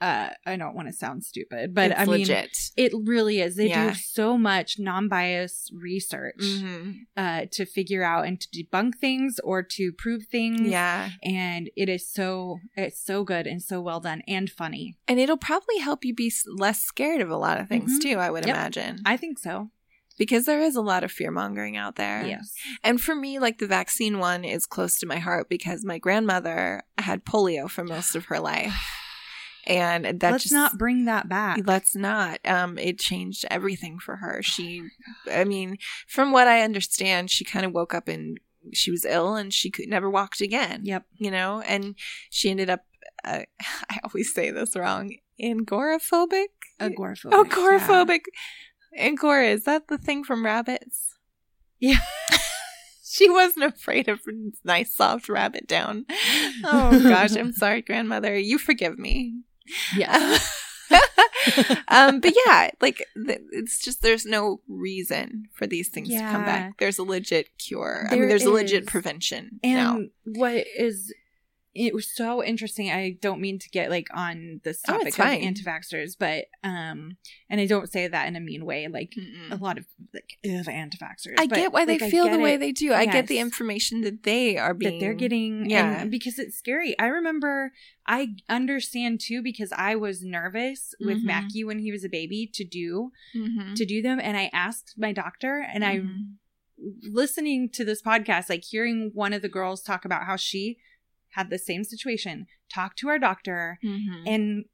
uh 0.00 0.28
i 0.46 0.56
don't 0.56 0.74
want 0.76 0.86
to 0.88 0.92
sound 0.92 1.24
stupid 1.24 1.74
but 1.74 1.90
It's 1.90 2.00
i 2.00 2.04
mean 2.04 2.20
legit. 2.20 2.50
it 2.76 2.92
really 3.04 3.40
is 3.40 3.56
they 3.56 3.68
Yeah. 3.68 3.90
do 3.90 3.94
so 3.98 4.38
much 4.38 4.76
non-biased 4.78 5.72
research 5.74 6.36
Mhm. 6.40 6.94
uh 7.16 7.46
to 7.52 7.64
figure 7.66 8.02
out 8.04 8.26
and 8.26 8.40
to 8.40 8.48
debunk 8.48 8.96
things 9.00 9.40
or 9.42 9.62
to 9.62 9.92
prove 9.98 10.22
things 10.30 10.68
Yeah. 10.68 11.10
and 11.24 11.70
it 11.76 11.88
is 11.88 12.08
so 12.10 12.58
it's 12.76 13.04
so 13.04 13.24
good 13.24 13.46
and 13.46 13.62
so 13.62 13.80
well 13.80 14.00
done 14.00 14.22
and 14.28 14.48
funny 14.50 14.96
And 15.08 15.18
it'll 15.18 15.36
probably 15.36 15.78
help 15.78 16.04
you 16.04 16.14
be 16.14 16.32
less 16.46 16.80
scared 16.82 17.20
of 17.20 17.30
a 17.30 17.36
lot 17.36 17.60
of 17.60 17.68
things 17.68 17.98
Mhm. 17.98 18.02
too, 18.02 18.16
I 18.18 18.30
would 18.30 18.46
Yep. 18.46 18.54
imagine. 18.54 19.00
i 19.04 19.16
think 19.16 19.38
so 19.38 19.70
because 20.16 20.46
there 20.46 20.60
is 20.60 20.74
a 20.74 20.80
lot 20.82 21.04
of 21.04 21.12
fear 21.12 21.30
mongering 21.30 21.76
out 21.76 21.94
there. 21.96 22.24
yes 22.26 22.52
And 22.82 23.00
for 23.00 23.14
me, 23.14 23.38
like 23.38 23.58
the 23.58 23.66
vaccine 23.68 24.18
one 24.18 24.44
is 24.44 24.66
close 24.66 24.98
to 24.98 25.06
my 25.06 25.18
heart 25.18 25.48
because 25.48 25.84
my 25.84 25.98
grandmother 25.98 26.82
had 26.98 27.24
polio 27.24 27.70
for 27.70 27.84
most 27.84 28.16
of 28.16 28.24
her 28.26 28.40
life. 28.40 28.72
And 29.68 30.04
that 30.20 30.32
let's 30.32 30.44
just 30.44 30.54
not 30.54 30.78
bring 30.78 31.04
that 31.04 31.28
back 31.28 31.58
let's 31.66 31.94
not. 31.94 32.40
Um, 32.44 32.78
it 32.78 32.98
changed 32.98 33.44
everything 33.50 33.98
for 33.98 34.16
her. 34.16 34.42
She 34.42 34.82
I 35.30 35.44
mean, 35.44 35.76
from 36.08 36.32
what 36.32 36.48
I 36.48 36.62
understand, 36.62 37.30
she 37.30 37.44
kind 37.44 37.66
of 37.66 37.72
woke 37.72 37.92
up 37.94 38.08
and 38.08 38.40
she 38.72 38.90
was 38.90 39.04
ill 39.04 39.36
and 39.36 39.52
she 39.52 39.70
could 39.70 39.88
never 39.88 40.08
walked 40.10 40.40
again. 40.40 40.80
yep 40.84 41.04
You 41.16 41.30
know, 41.30 41.60
and 41.66 41.94
she 42.30 42.50
ended 42.50 42.70
up 42.70 42.84
uh, 43.24 43.42
I 43.90 43.98
always 44.04 44.32
say 44.34 44.50
this 44.50 44.74
wrong. 44.74 45.16
Agoraphobic? 45.40 46.46
agoraphobic 46.80 47.32
Oh, 47.32 47.44
yeah. 47.44 47.50
agoraphobic. 47.50 48.20
Angora, 48.96 49.48
is 49.48 49.64
that 49.64 49.88
the 49.88 49.98
thing 49.98 50.24
from 50.24 50.44
rabbits? 50.44 51.16
Yeah. 51.78 51.98
she 53.04 53.28
wasn't 53.30 53.64
afraid 53.66 54.08
of 54.08 54.20
nice 54.64 54.94
soft 54.94 55.28
rabbit 55.28 55.66
down. 55.68 56.06
Oh 56.64 57.00
gosh, 57.02 57.36
I'm 57.36 57.52
sorry, 57.52 57.82
grandmother. 57.82 58.36
You 58.36 58.58
forgive 58.58 58.98
me. 58.98 59.42
Yes 59.96 60.64
um, 61.88 62.20
but 62.20 62.32
yeah, 62.46 62.70
like 62.80 63.04
th- 63.26 63.40
it's 63.52 63.78
just 63.82 64.00
there's 64.02 64.24
no 64.24 64.60
reason 64.68 65.44
for 65.52 65.66
these 65.66 65.88
things 65.88 66.08
to 66.08 66.18
come 66.18 66.44
back. 66.44 66.78
There's 66.78 66.98
a 66.98 67.02
legit 67.02 67.48
cure. 67.58 68.06
I 68.08 68.12
mean, 68.12 68.20
There 68.20 68.28
there's 68.30 68.44
a 68.44 68.50
legit 68.50 68.86
prevention 68.86 69.60
And 69.62 69.76
now. 69.76 70.00
what 70.24 70.64
is 70.78 71.12
it 71.74 71.94
was 71.94 72.10
so 72.12 72.42
interesting. 72.42 72.90
I 72.90 73.16
don't 73.20 73.40
mean 73.40 73.58
to 73.58 73.68
get 73.68 73.90
like 73.90 74.08
on 74.14 74.60
this 74.64 74.80
Oh, 74.88 74.92
topic 74.94 75.08
it's 75.08 75.18
of 75.18 75.24
fine. 75.24 75.42
anti-vaxxers, 75.42 76.16
but 76.18 76.46
um, 76.64 77.16
and 77.48 77.60
I 77.60 77.66
don't 77.66 77.90
say 77.92 78.08
that 78.08 78.26
in 78.26 78.36
a 78.36 78.40
mean 78.40 78.64
way. 78.64 78.88
Like 78.88 79.14
Mm-mm. 79.18 79.52
a 79.52 79.62
lot 79.62 79.78
of 79.78 79.84
like 80.14 80.38
anti-vaxxers. 80.44 81.34
I 81.38 81.46
but, 81.46 81.56
get 81.56 81.72
why 81.72 81.84
like, 81.84 82.00
they 82.00 82.10
feel 82.10 82.28
the 82.28 82.38
way 82.38 82.54
it 82.54 82.58
they 82.60 82.72
do. 82.72 82.92
I 82.92 83.06
get 83.06 83.26
the 83.28 83.38
information 83.38 84.00
that 84.00 84.22
they 84.24 84.56
are 84.56 84.74
being 84.74 84.94
that 84.94 85.00
they're 85.00 85.14
getting. 85.14 85.68
Yeah. 85.70 86.04
because 86.06 86.38
it's 86.38 86.56
scary. 86.58 86.98
I 86.98 87.06
remember. 87.06 87.72
I 88.10 88.28
understand 88.48 89.20
too 89.20 89.42
because 89.42 89.70
I 89.70 89.94
was 89.94 90.22
nervous 90.24 90.94
with 90.98 91.18
Mhm. 91.18 91.24
Mackie 91.24 91.64
when 91.64 91.78
he 91.80 91.92
was 91.92 92.04
a 92.04 92.08
baby 92.08 92.50
to 92.54 92.64
do 92.64 93.12
Mhm. 93.36 93.74
to 93.76 93.84
do 93.84 94.00
them, 94.00 94.18
and 94.18 94.36
I 94.36 94.48
asked 94.54 94.94
my 94.96 95.12
doctor, 95.12 95.60
and 95.60 95.84
I 95.84 95.98
Mhm. 95.98 96.36
listening 97.02 97.68
to 97.74 97.84
this 97.84 98.02
podcast, 98.02 98.48
like 98.48 98.64
hearing 98.64 99.10
one 99.14 99.32
of 99.32 99.42
the 99.42 99.48
girls 99.48 99.82
talk 99.82 100.04
about 100.04 100.24
how 100.24 100.36
she 100.36 100.78
had 101.30 101.50
the 101.50 101.58
same 101.58 101.84
situation, 101.84 102.46
talked 102.72 102.98
to 102.98 103.08
our 103.08 103.18
doctor, 103.18 103.78
Mhm. 103.84 104.22
and 104.26 104.64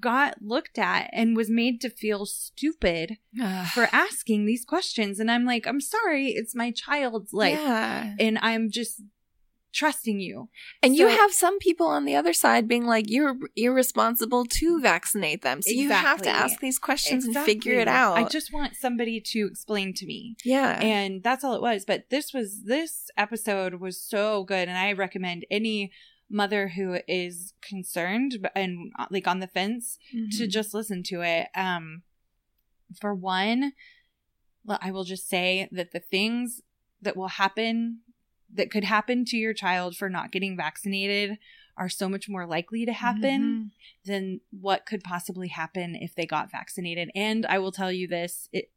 got 0.00 0.42
looked 0.42 0.78
at 0.78 1.08
and 1.14 1.34
was 1.36 1.48
made 1.48 1.80
to 1.80 1.88
feel 1.88 2.26
stupid 2.26 3.16
Ugh. 3.40 3.66
for 3.74 3.88
asking 3.92 4.44
these 4.44 4.64
questions. 4.64 5.18
And 5.18 5.30
I'm 5.30 5.44
like, 5.46 5.66
I'm 5.66 5.80
sorry, 5.80 6.28
it's 6.28 6.54
my 6.54 6.70
child's 6.72 7.32
life. 7.32 7.58
Yeah. 7.58 8.14
And 8.20 8.38
I'm 8.42 8.70
just 8.70 9.02
trusting 9.72 10.18
you. 10.18 10.48
And 10.82 10.96
you 10.96 11.06
have 11.08 11.32
some 11.32 11.58
people 11.58 11.86
on 11.86 12.04
the 12.04 12.16
other 12.16 12.32
side 12.32 12.66
being 12.66 12.86
like, 12.86 13.04
you're 13.08 13.36
irresponsible 13.54 14.44
to 14.46 14.80
vaccinate 14.80 15.42
them. 15.42 15.60
So 15.62 15.70
you 15.72 15.90
have 15.90 16.22
to 16.22 16.30
ask 16.30 16.58
these 16.60 16.78
questions 16.78 17.24
and 17.26 17.36
figure 17.44 17.74
it 17.78 17.88
out. 17.88 18.16
I 18.16 18.24
just 18.24 18.52
want 18.52 18.76
somebody 18.76 19.20
to 19.20 19.46
explain 19.46 19.92
to 19.94 20.06
me. 20.06 20.36
yeah. 20.44 20.80
and 20.80 21.22
that's 21.22 21.44
all 21.44 21.54
it 21.54 21.62
was 21.62 21.84
but 21.84 22.08
this 22.10 22.32
was 22.32 22.64
this 22.64 23.10
episode 23.16 23.74
was 23.74 24.00
so 24.00 24.44
good 24.44 24.68
and 24.68 24.76
i 24.78 24.92
recommend 24.92 25.44
any 25.50 25.90
mother 26.30 26.68
who 26.68 26.98
is 27.08 27.52
concerned 27.62 28.48
and 28.54 28.92
uh, 28.98 29.06
like 29.10 29.26
on 29.26 29.40
the 29.40 29.46
fence 29.46 29.98
to 30.32 30.44
Mhm. 30.44 30.50
just 30.50 30.74
listen 30.74 31.02
to 31.04 31.22
it 31.22 31.48
um 31.54 32.02
for 33.00 33.14
one 33.14 33.72
well, 34.64 34.78
i 34.82 34.90
will 34.90 35.04
just 35.04 35.28
say 35.28 35.68
that 35.72 35.92
the 35.92 36.00
things 36.00 36.60
that 37.02 37.16
will 37.16 37.28
happen 37.28 38.00
that 38.54 38.70
could 38.70 38.84
happen 38.84 39.24
to 39.26 39.36
your 39.36 39.52
child 39.54 39.96
for 39.96 40.08
not 40.08 40.32
getting 40.32 40.56
vaccinated 40.56 41.38
are 41.76 41.88
so 41.88 42.08
much 42.08 42.28
more 42.28 42.46
likely 42.46 42.84
to 42.86 42.92
happen 42.92 43.40
Mhm. 43.40 43.70
than 44.04 44.40
what 44.50 44.84
could 44.86 45.04
possibly 45.04 45.48
happen 45.48 45.94
if 45.94 46.14
they 46.14 46.26
got 46.26 46.50
vaccinated. 46.50 47.10
And 47.14 47.46
I 47.46 47.58
will 47.58 47.70
tell 47.72 47.92
you 47.92 48.08
this, 48.08 48.48
it 48.52 48.72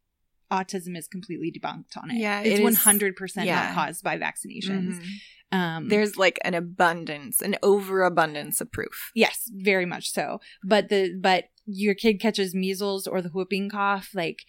autism 0.52 0.96
is 0.96 1.08
completely 1.08 1.50
debunked 1.50 1.96
on 1.96 2.10
it. 2.10 2.18
Yeah, 2.18 2.42
it's 2.42 2.60
one 2.60 2.74
hundred 2.74 3.16
percent 3.16 3.48
not 3.48 3.74
caused 3.74 4.04
by 4.04 4.18
vaccinations. 4.18 5.00
Mhm. 5.00 5.08
Um, 5.50 5.88
There's 5.88 6.16
like 6.16 6.38
an 6.44 6.54
abundance, 6.54 7.40
an 7.42 7.56
overabundance 7.62 8.60
of 8.60 8.70
proof. 8.72 9.10
yes, 9.14 9.50
very 9.52 9.84
much 9.86 10.10
so. 10.12 10.40
But 10.62 10.88
the 10.90 11.18
but 11.20 11.44
your 11.66 11.94
kid 11.94 12.20
catches 12.20 12.54
measles 12.54 13.06
or 13.06 13.20
the 13.22 13.28
whooping 13.30 13.70
cough, 13.70 14.10
like 14.14 14.44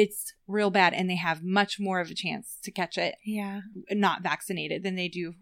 it's 0.00 0.34
real 0.46 0.70
bad, 0.70 0.92
and 0.94 1.08
they 1.08 1.16
have 1.16 1.42
much 1.42 1.78
more 1.80 2.00
of 2.00 2.10
a 2.10 2.14
chance 2.14 2.58
to 2.64 2.70
catch 2.70 2.96
it 2.98 3.14
Yeah. 3.24 3.60
not 3.90 4.22
vaccinated 4.22 4.82
than 4.82 4.96
they 4.96 5.08
do 5.08 5.34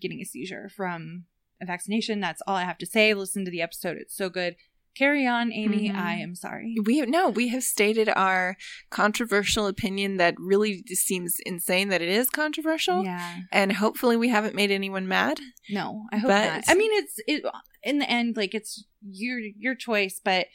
getting 0.00 0.20
a 0.20 0.24
seizure 0.24 0.68
from 0.68 1.24
a 1.60 1.66
vaccination. 1.66 2.20
That's 2.20 2.42
all 2.46 2.56
I 2.56 2.64
have 2.64 2.78
to 2.78 2.86
say. 2.86 3.14
Listen 3.14 3.44
to 3.44 3.50
the 3.50 3.62
episode; 3.62 3.96
it's 3.98 4.16
so 4.16 4.28
good. 4.28 4.56
Carry 4.96 5.26
on, 5.26 5.52
Amy. 5.52 5.90
Mhm. 5.90 5.94
I 5.94 6.14
am 6.14 6.34
sorry. 6.34 6.74
We 6.84 7.02
no, 7.02 7.28
we 7.28 7.48
have 7.48 7.62
stated 7.62 8.08
our 8.08 8.56
controversial 8.90 9.66
opinion 9.66 10.16
that 10.16 10.34
really 10.38 10.82
just 10.86 11.06
seems 11.06 11.36
insane 11.44 11.88
that 11.90 12.00
it 12.02 12.08
is 12.08 12.30
controversial. 12.30 13.04
Yeah. 13.04 13.40
And 13.52 13.72
hopefully 13.72 14.16
we 14.16 14.28
haven't 14.28 14.54
made 14.54 14.70
anyone 14.70 15.06
mad. 15.06 15.38
No, 15.70 16.06
I 16.12 16.16
hope 16.18 16.28
But- 16.30 16.46
not. 16.54 16.64
I 16.68 16.74
mean, 16.74 16.90
it's 16.94 17.14
it 17.26 17.44
in 17.82 17.98
the 17.98 18.10
end, 18.10 18.36
like 18.36 18.54
it's 18.54 18.84
your 19.02 19.38
your 19.38 19.74
choice, 19.74 20.18
but 20.24 20.46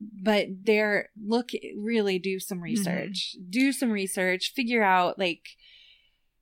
but 0.00 0.48
there, 0.64 1.10
look, 1.20 1.50
really 1.76 2.18
do 2.18 2.38
some 2.38 2.58
mm-hmm. 2.58 2.64
research. 2.64 3.36
Do 3.48 3.72
some 3.72 3.90
research. 3.90 4.52
Figure 4.54 4.82
out 4.82 5.18
like, 5.18 5.42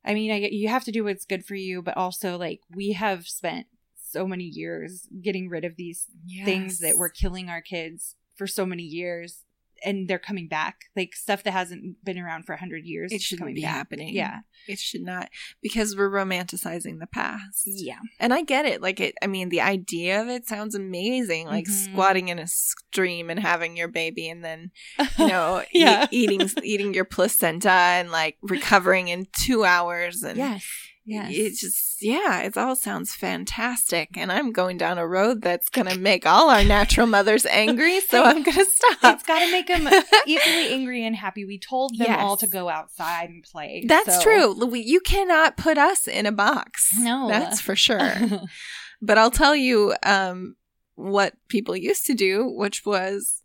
I 0.05 0.13
mean, 0.13 0.31
I 0.31 0.49
you 0.51 0.67
have 0.67 0.83
to 0.85 0.91
do 0.91 1.03
what's 1.03 1.25
good 1.25 1.45
for 1.45 1.55
you, 1.55 1.81
but 1.81 1.97
also 1.97 2.37
like 2.37 2.61
we 2.73 2.93
have 2.93 3.27
spent 3.27 3.67
so 3.95 4.27
many 4.27 4.43
years 4.43 5.07
getting 5.21 5.49
rid 5.49 5.63
of 5.63 5.77
these 5.77 6.07
things 6.43 6.79
that 6.79 6.97
were 6.97 7.09
killing 7.09 7.49
our 7.49 7.61
kids 7.61 8.15
for 8.35 8.47
so 8.47 8.65
many 8.65 8.83
years. 8.83 9.45
And 9.83 10.07
they're 10.07 10.19
coming 10.19 10.47
back. 10.47 10.85
Like 10.95 11.15
stuff 11.15 11.43
that 11.43 11.51
hasn't 11.51 12.03
been 12.03 12.17
around 12.19 12.45
for 12.45 12.53
a 12.53 12.59
hundred 12.59 12.85
years. 12.85 13.11
it 13.11 13.21
shouldn't 13.21 13.55
be 13.55 13.61
back. 13.61 13.71
happening. 13.73 14.13
Yeah. 14.13 14.39
It 14.67 14.77
should 14.77 15.01
not 15.01 15.29
because 15.61 15.95
we're 15.95 16.09
romanticizing 16.09 16.99
the 16.99 17.07
past. 17.07 17.63
Yeah. 17.65 17.97
And 18.19 18.33
I 18.33 18.43
get 18.43 18.65
it. 18.65 18.81
Like 18.81 18.99
it 18.99 19.15
I 19.21 19.27
mean 19.27 19.49
the 19.49 19.61
idea 19.61 20.21
of 20.21 20.27
it 20.29 20.47
sounds 20.47 20.75
amazing. 20.75 21.47
Like 21.47 21.65
Mhm. 21.65 21.91
squatting 21.91 22.27
in 22.29 22.37
a 22.39 22.47
stream 22.47 23.29
and 23.29 23.39
having 23.39 23.75
your 23.75 23.87
baby 23.87 24.29
and 24.29 24.43
then 24.43 24.71
you 25.17 25.27
know 25.27 25.63
e- 25.73 26.05
eating 26.11 26.41
eating 26.63 26.93
your 26.93 27.05
placenta 27.05 27.69
and 27.71 28.11
like 28.11 28.37
recovering 28.41 29.07
in 29.07 29.25
2 29.45 29.63
hours 29.63 30.21
and 30.23 30.37
yes. 30.37 30.63
Yes. 31.11 31.31
It 31.33 31.57
just, 31.57 32.01
yeah, 32.01 32.39
it 32.41 32.55
all 32.57 32.75
sounds 32.75 33.13
fantastic. 33.13 34.15
And 34.15 34.31
I'm 34.31 34.53
going 34.53 34.77
down 34.77 34.97
a 34.97 35.05
road 35.05 35.41
that's 35.41 35.67
going 35.69 35.87
to 35.87 35.97
make 35.99 36.25
all 36.25 36.49
our 36.49 36.63
natural 36.63 37.05
mothers 37.05 37.45
angry. 37.45 37.99
So 37.99 38.23
I'm 38.29 38.43
going 38.43 38.57
to 38.57 38.65
stop. 38.65 39.15
it's 39.15 39.23
got 39.23 39.39
to 39.39 39.51
make 39.51 39.67
them 39.67 39.87
equally 40.25 40.67
angry 40.73 41.05
and 41.05 41.15
happy. 41.15 41.43
We 41.43 41.59
told 41.59 41.97
them 41.97 42.11
all 42.17 42.37
to 42.37 42.47
go 42.47 42.69
outside 42.69 43.29
and 43.29 43.43
play. 43.43 43.83
That's 43.85 44.15
so- 44.15 44.23
true. 44.23 44.47
Louis, 44.53 44.81
You 44.81 45.01
cannot 45.01 45.57
put 45.57 45.77
us 45.77 46.07
in 46.07 46.25
a 46.25 46.31
box. 46.31 46.91
No. 46.97 47.27
That's 47.27 47.59
for 47.59 47.75
sure. 47.75 48.13
but 49.01 49.17
I'll 49.17 49.31
tell 49.31 49.55
you 49.55 49.93
um, 50.03 50.55
what 50.95 51.33
people 51.49 51.75
used 51.75 52.05
to 52.05 52.13
do, 52.13 52.47
which 52.47 52.85
was 52.85 53.40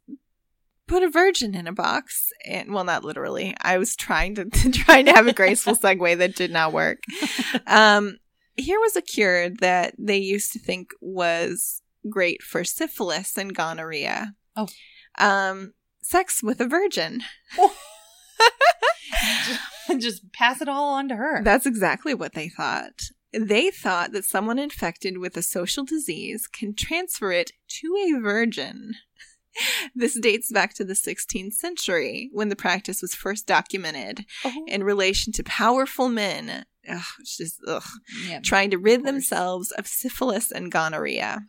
put 0.86 1.02
a 1.02 1.10
virgin 1.10 1.54
in 1.54 1.66
a 1.66 1.72
box. 1.72 2.30
And 2.44 2.72
well, 2.72 2.84
not 2.84 3.04
literally. 3.04 3.54
I 3.60 3.78
was 3.78 3.96
trying 3.96 4.34
to 4.36 4.44
trying 4.72 5.06
to 5.06 5.12
have 5.12 5.26
a 5.26 5.32
graceful 5.32 5.74
segue 5.74 6.18
that 6.18 6.36
did 6.36 6.50
not 6.50 6.72
work. 6.72 7.02
Um, 7.66 8.18
here 8.56 8.78
was 8.78 8.96
a 8.96 9.02
cure 9.02 9.50
that 9.50 9.94
they 9.98 10.16
used 10.16 10.52
to 10.52 10.58
think 10.58 10.90
was 11.00 11.82
great 12.08 12.42
for 12.42 12.64
syphilis 12.64 13.36
and 13.36 13.54
gonorrhea. 13.54 14.34
Oh. 14.56 14.68
Um, 15.18 15.74
sex 16.02 16.42
with 16.42 16.60
a 16.60 16.66
virgin. 16.66 17.22
Just 19.98 20.32
pass 20.32 20.60
it 20.60 20.68
all 20.68 20.94
on 20.94 21.08
to 21.08 21.16
her. 21.16 21.42
That's 21.42 21.66
exactly 21.66 22.14
what 22.14 22.34
they 22.34 22.48
thought. 22.48 23.00
They 23.32 23.70
thought 23.70 24.12
that 24.12 24.24
someone 24.24 24.58
infected 24.58 25.18
with 25.18 25.36
a 25.36 25.42
social 25.42 25.84
disease 25.84 26.46
can 26.46 26.74
transfer 26.74 27.32
it 27.32 27.52
to 27.80 27.96
a 27.96 28.20
virgin. 28.20 28.94
This 29.94 30.18
dates 30.20 30.50
back 30.52 30.74
to 30.74 30.84
the 30.84 30.92
16th 30.94 31.54
century 31.54 32.28
when 32.32 32.48
the 32.48 32.56
practice 32.56 33.00
was 33.02 33.14
first 33.14 33.46
documented 33.46 34.24
Oh. 34.44 34.52
in 34.66 34.84
relation 34.84 35.32
to 35.34 35.42
powerful 35.44 36.08
men. 36.08 36.64
Ugh, 36.88 37.02
just 37.24 37.60
ugh, 37.66 37.82
Yeah. 38.28 38.40
trying 38.40 38.70
to 38.70 38.78
rid 38.78 39.00
course. 39.00 39.06
themselves 39.12 39.70
of 39.72 39.86
syphilis 39.86 40.50
and 40.52 40.70
gonorrhea. 40.70 41.40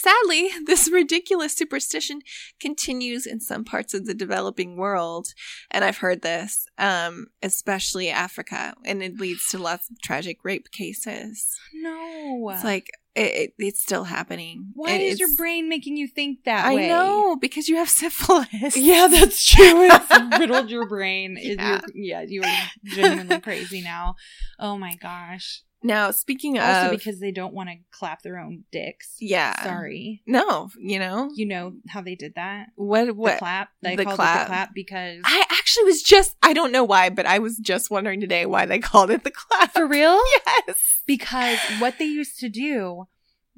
Sadly, 0.00 0.50
this 0.66 0.90
ridiculous 0.90 1.54
superstition 1.54 2.20
continues 2.60 3.26
in 3.26 3.40
some 3.40 3.64
parts 3.64 3.94
of 3.94 4.06
the 4.06 4.14
developing 4.14 4.76
world, 4.76 5.28
and 5.70 5.84
I've 5.84 5.98
heard 5.98 6.22
this, 6.22 6.66
um, 6.78 7.26
especially 7.42 8.08
Africa, 8.08 8.74
and 8.84 9.02
it 9.02 9.18
leads 9.18 9.48
to 9.48 9.58
lots 9.58 9.90
of 9.90 10.00
tragic 10.00 10.38
rape 10.44 10.70
cases. 10.70 11.56
No. 11.74 12.50
It's 12.54 12.64
like 12.64 12.90
it, 13.14 13.20
it, 13.20 13.54
it's 13.58 13.82
still 13.82 14.04
happening. 14.04 14.70
why 14.74 14.92
It- 14.92 15.02
is 15.02 15.18
your 15.20 15.34
brain 15.36 15.68
making 15.68 15.96
you 15.96 16.06
think 16.06 16.44
that 16.44 16.64
I 16.64 16.74
way? 16.76 16.88
know 16.88 17.36
because 17.36 17.68
you 17.68 17.76
have 17.76 17.88
syphilis. 17.90 18.76
Yeah, 18.76 19.08
that's 19.10 19.44
true. 19.44 19.88
It's 19.90 20.38
riddled 20.38 20.70
your 20.70 20.86
brain. 20.88 21.36
Yeah. 21.40 21.80
you're- 21.86 21.92
yeah, 22.08 22.20
you 22.22 22.42
are 22.42 22.70
genuinely 22.84 23.40
crazy 23.40 23.80
now. 23.82 24.14
Oh 24.60 24.78
my 24.78 24.94
gosh. 25.02 25.62
Now, 25.82 26.10
speaking 26.10 26.58
Also, 26.58 26.68
of, 26.70 26.76
Also, 26.86 26.96
because 26.96 27.20
they 27.20 27.30
don't 27.30 27.54
want 27.54 27.68
to 27.68 27.76
clap 27.92 28.22
their 28.22 28.36
own 28.38 28.64
dicks. 28.72 29.14
yeah, 29.20 29.62
Sorry. 29.62 30.22
no, 30.26 30.70
you 30.78 30.98
know 30.98 31.30
You 31.34 31.46
know 31.46 31.74
how 31.88 32.00
they 32.00 32.16
did 32.16 32.34
that? 32.34 32.70
what? 32.74 33.04
The 33.06 33.14
What? 33.14 33.38
clap. 33.38 33.68
They 33.80 33.94
The 33.94 34.02
called 34.04 34.14
it 34.14 34.16
clap. 34.16 34.40
the 34.46 34.50
clap 34.50 34.74
because. 34.74 35.20
I 35.24 35.44
actually 35.50 35.84
was 35.84 36.02
just 36.02 36.34
I 36.42 36.52
don't 36.52 36.72
know 36.72 36.82
why, 36.84 37.10
but 37.10 37.26
I 37.26 37.38
was 37.38 37.58
just 37.58 37.90
wondering 37.90 38.20
today 38.20 38.44
why 38.44 38.66
they 38.66 38.78
called 38.90 39.10
it 39.10 39.22
the 39.24 39.30
clap. 39.30 39.72
For 39.72 39.86
real? 39.86 40.18
Yes. 40.66 41.02
Because 41.06 41.58
what 41.78 41.94
they 41.98 42.06
used 42.06 42.38
to 42.40 42.48
do 42.48 43.06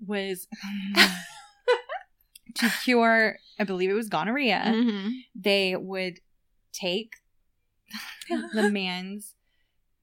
was 0.07 0.47
to 2.57 2.69
cure, 2.83 3.37
I 3.59 3.65
believe 3.65 3.91
it 3.91 3.95
was 3.95 4.09
gonorrhea, 4.09 4.63
Mhm. 4.67 5.13
they 5.35 5.77
would 5.77 6.19
take 6.73 7.15
the 8.55 8.69
man's 8.71 9.35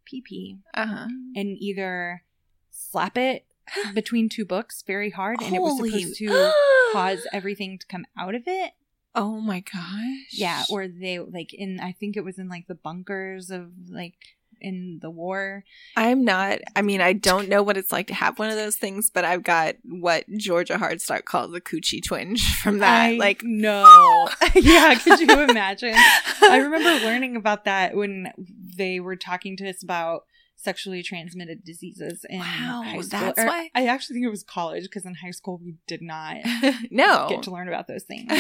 pee 0.10 0.22
pee 0.22 0.58
Uh-huh. 0.74 1.08
and 1.36 1.58
either 1.60 2.24
slap 2.72 3.18
it 3.18 3.46
between 3.94 4.30
two 4.30 4.46
books 4.46 4.84
very 4.88 5.10
hard 5.10 5.42
and 5.42 5.56
it 5.56 5.62
was 5.62 5.78
supposed 5.78 6.16
to 6.18 6.54
cause 6.94 7.28
everything 7.34 7.78
to 7.78 7.86
come 7.88 8.06
out 8.18 8.34
of 8.36 8.44
it. 8.48 8.72
Oh 9.16 9.40
my 9.42 9.62
gosh. 9.62 10.32
Yeah, 10.32 10.64
or 10.70 10.88
they 10.88 11.20
like 11.20 11.54
in 11.54 11.80
I 11.80 11.92
think 11.92 12.16
it 12.18 12.24
was 12.24 12.38
in 12.38 12.50
like 12.50 12.68
the 12.68 12.76
bunkers 12.76 13.50
of 13.50 13.72
like 13.90 14.14
in 14.62 15.00
the 15.02 15.10
war. 15.10 15.64
I'm 15.96 16.24
not 16.24 16.60
I 16.76 16.82
mean, 16.82 17.02
I 17.02 17.14
don't 17.14 17.50
know 17.50 17.62
what 17.64 17.78
it's 17.78 17.92
like 17.92 18.08
to 18.08 18.14
have 18.14 18.38
one 18.40 18.50
of 18.50 18.56
those 18.56 18.76
things, 18.76 19.10
but 19.10 19.26
I've 19.26 19.44
got 19.44 19.76
what 19.84 20.26
Georgia 20.38 20.76
Hardstark 20.76 21.26
calls 21.26 21.54
a 21.56 21.60
coochie 21.62 22.04
twinge 22.04 22.56
from 22.62 22.78
that. 22.80 23.02
I 23.02 23.12
like 23.18 23.42
no. 23.44 24.30
yeah, 24.56 24.96
could 24.96 25.20
you 25.20 25.30
imagine? 25.42 25.94
I 26.42 26.58
remember 26.58 27.04
learning 27.06 27.36
about 27.36 27.66
that 27.66 27.96
when 27.96 28.32
they 28.78 29.00
were 29.00 29.16
talking 29.16 29.58
to 29.58 29.70
us 29.70 29.84
about 29.84 30.24
sexually 30.60 31.04
transmitted 31.04 31.64
diseases 31.64 32.26
in 32.28 32.40
Wow, 32.40 32.82
high 32.84 33.00
school. 33.02 33.20
that's 33.20 33.40
Or 33.40 33.46
why- 33.46 33.70
I 33.76 33.86
actually 33.86 34.16
think 34.16 34.26
it 34.26 34.30
was 34.32 34.42
college 34.42 34.84
because 34.86 35.06
in 35.06 35.14
high 35.14 35.30
school 35.30 35.62
we 35.64 35.76
did 35.86 36.02
not 36.02 36.38
no. 36.90 37.28
get 37.30 37.44
to 37.44 37.52
learn 37.52 37.68
about 37.68 37.88
those 37.88 38.04
things. 38.06 38.32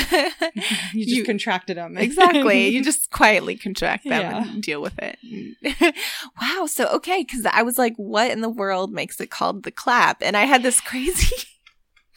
You 0.93 1.05
just 1.05 1.15
You- 1.17 1.23
contracted 1.25 1.77
them. 1.77 1.95
exactly. 1.99 2.69
You 2.69 2.83
just 2.83 3.11
quietly 3.11 3.55
contract 3.55 4.03
them 4.05 4.19
Yeah. 4.21 4.51
and 4.51 4.63
deal 4.63 4.81
with 4.81 4.97
it. 4.97 5.19
wow. 6.41 6.65
So, 6.65 6.87
okay. 6.95 7.23
Cause 7.23 7.45
I 7.45 7.61
was 7.61 7.77
like, 7.77 7.93
what 7.97 8.31
in 8.31 8.41
the 8.41 8.49
world 8.49 8.91
makes 8.91 9.21
it 9.21 9.29
called 9.29 9.61
the 9.63 9.71
clap? 9.71 10.21
And 10.23 10.35
I 10.35 10.45
had 10.45 10.63
this 10.63 10.81
crazy, 10.81 11.35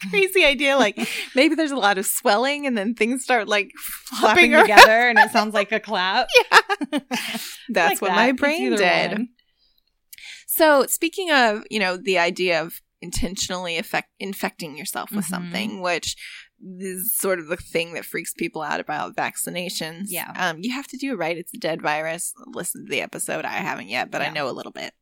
crazy 0.09 0.43
idea. 0.45 0.77
Like 0.77 0.97
maybe 1.35 1.55
there's 1.55 1.71
a 1.71 1.75
lot 1.77 1.97
of 1.97 2.05
swelling 2.05 2.65
and 2.67 2.77
then 2.77 2.95
things 2.95 3.23
start 3.23 3.47
like 3.47 3.71
flopping 3.77 4.51
together 4.51 5.07
and 5.09 5.19
it 5.19 5.31
sounds 5.31 5.53
like 5.53 5.71
a 5.71 5.79
clap. 5.79 6.27
Yeah. 6.91 6.99
That's 7.69 7.91
Like 7.93 8.01
what 8.01 8.07
that. 8.09 8.15
my 8.15 8.31
brain 8.31 8.75
did. 8.75 9.11
one. 9.11 9.27
So, 10.47 10.85
speaking 10.87 11.31
of, 11.31 11.63
you 11.69 11.79
know, 11.79 11.95
the 11.97 12.17
idea 12.17 12.61
of 12.61 12.81
intentionally 13.01 13.77
affect- 13.77 14.09
infecting 14.19 14.77
yourself 14.77 15.11
with 15.11 15.25
Mhm. 15.25 15.29
something, 15.29 15.81
which 15.81 16.15
is 16.79 17.15
sort 17.15 17.39
of 17.39 17.47
the 17.47 17.57
thing 17.57 17.93
that 17.93 18.05
freaks 18.05 18.33
people 18.33 18.61
out 18.61 18.79
about 18.79 19.15
vaccinations. 19.15 20.05
Yeah. 20.07 20.31
Um, 20.35 20.57
you 20.61 20.73
have 20.73 20.87
to 20.87 20.97
do 20.97 21.13
it 21.13 21.17
right. 21.17 21.37
It's 21.37 21.53
a 21.53 21.57
dead 21.57 21.81
virus. 21.81 22.33
Listen 22.47 22.85
to 22.85 22.89
the 22.89 23.01
episode. 23.01 23.45
I 23.45 23.53
haven't 23.53 23.87
yet, 23.89 24.11
but 24.11 24.21
I 24.21 24.29
know 24.29 24.49
a 24.49 24.51
little 24.51 24.71
bit. 24.71 24.93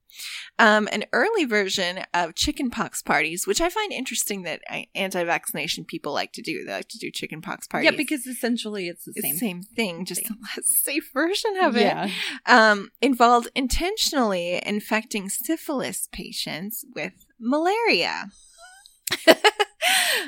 Um, 0.58 0.90
an 0.92 1.06
early 1.14 1.46
version 1.46 2.00
of 2.16 2.34
chickenpox 2.34 3.04
parties, 3.04 3.46
which 3.46 3.62
I 3.62 3.70
find 3.70 3.92
interesting 3.94 4.42
that 4.44 4.62
uh, 4.70 4.82
anti-vaccination 4.96 5.86
people 5.86 6.14
like 6.14 6.34
to 6.34 6.42
do. 6.42 6.66
They 6.66 6.72
like 6.74 6.88
to 6.90 6.98
do 6.98 7.12
chickenpox 7.12 7.68
parties. 7.68 7.92
Yeah, 7.92 7.96
because 7.96 8.26
essentially 8.26 8.88
it's 8.88 9.06
the 9.06 9.14
it's 9.16 9.22
same. 9.28 9.38
same 9.38 9.62
thing, 9.64 10.06
just 10.06 10.24
thing. 10.28 10.32
a 10.38 10.42
less 10.58 10.68
safe 10.80 11.12
version 11.14 11.58
of 11.62 11.76
it 11.78 11.82
Yeah. 11.82 12.10
um, 12.48 12.90
involved 13.02 13.50
intentionally 13.56 14.60
infecting 14.66 15.30
syphilis 15.30 16.10
patients 16.12 16.84
with 16.96 17.14
malaria. 17.40 18.30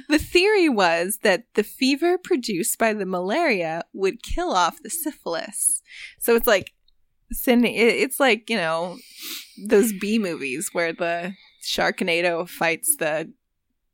the 0.10 0.20
theory 0.20 0.70
was 0.70 1.20
that 1.24 1.46
the 1.56 1.64
fever 1.64 2.18
produced 2.18 2.78
by 2.78 2.94
the 2.94 3.06
malaria 3.06 3.84
would 3.94 4.24
kill 4.24 4.52
off 4.52 4.82
the 4.82 4.90
syphilis. 4.90 5.82
So 6.20 6.36
it's 6.36 6.48
like 6.48 6.74
sending. 7.32 7.74
It's 7.76 8.20
like 8.20 8.50
you 8.50 8.58
know 8.58 8.98
those 9.68 9.94
B 9.94 10.20
movies 10.20 10.70
where 10.72 10.94
the 10.94 11.34
Sharknado 11.64 12.48
fights 12.48 12.96
the 12.98 13.32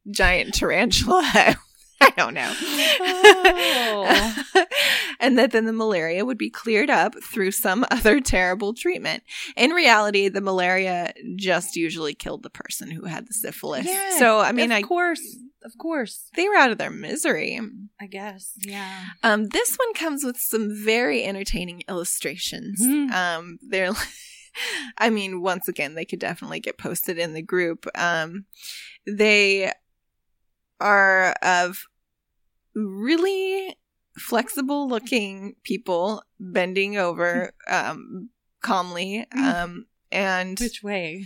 giant 0.09 0.53
tarantula. 0.53 1.55
I 2.01 2.11
don't 2.15 2.33
know. 2.33 2.53
Oh. 2.59 4.35
and 5.19 5.37
that 5.37 5.51
then 5.51 5.65
the 5.65 5.73
malaria 5.73 6.23
would 6.25 6.37
be 6.37 6.49
cleared 6.49 6.89
up 6.89 7.15
through 7.23 7.51
some 7.51 7.85
other 7.91 8.19
terrible 8.19 8.73
treatment. 8.73 9.23
In 9.55 9.71
reality, 9.71 10.27
the 10.29 10.41
malaria 10.41 11.13
just 11.35 11.75
usually 11.75 12.13
killed 12.13 12.43
the 12.43 12.49
person 12.49 12.91
who 12.91 13.05
had 13.05 13.27
the 13.27 13.33
syphilis. 13.33 13.85
Yeah, 13.87 14.17
so, 14.17 14.39
I 14.39 14.51
mean, 14.51 14.71
of 14.71 14.77
I 14.77 14.81
course, 14.83 15.37
of 15.63 15.77
course, 15.79 16.29
they 16.35 16.47
were 16.47 16.55
out 16.55 16.71
of 16.71 16.77
their 16.77 16.91
misery. 16.91 17.59
I 17.99 18.07
guess. 18.07 18.53
Yeah. 18.63 19.05
Um, 19.23 19.47
this 19.47 19.75
one 19.75 19.93
comes 19.93 20.23
with 20.23 20.37
some 20.37 20.69
very 20.71 21.23
entertaining 21.23 21.83
illustrations. 21.89 22.79
Mhm. 22.85 23.11
Um, 23.11 23.59
they're, 23.67 23.91
I 24.97 25.09
mean, 25.09 25.41
once 25.41 25.67
again, 25.67 25.95
they 25.95 26.05
could 26.05 26.19
definitely 26.19 26.59
get 26.59 26.77
posted 26.77 27.17
in 27.17 27.33
the 27.33 27.41
group. 27.41 27.87
Um, 27.95 28.45
they 29.07 29.71
are 30.79 31.31
of 31.41 31.83
really 32.75 33.77
flexible 34.17 34.87
looking 34.87 35.55
people 35.63 36.23
bending 36.39 36.97
over 36.97 37.51
um, 37.67 38.29
calmly. 38.61 39.25
Um, 39.35 39.85
and 40.11 40.59
Which 40.59 40.83
way? 40.83 41.25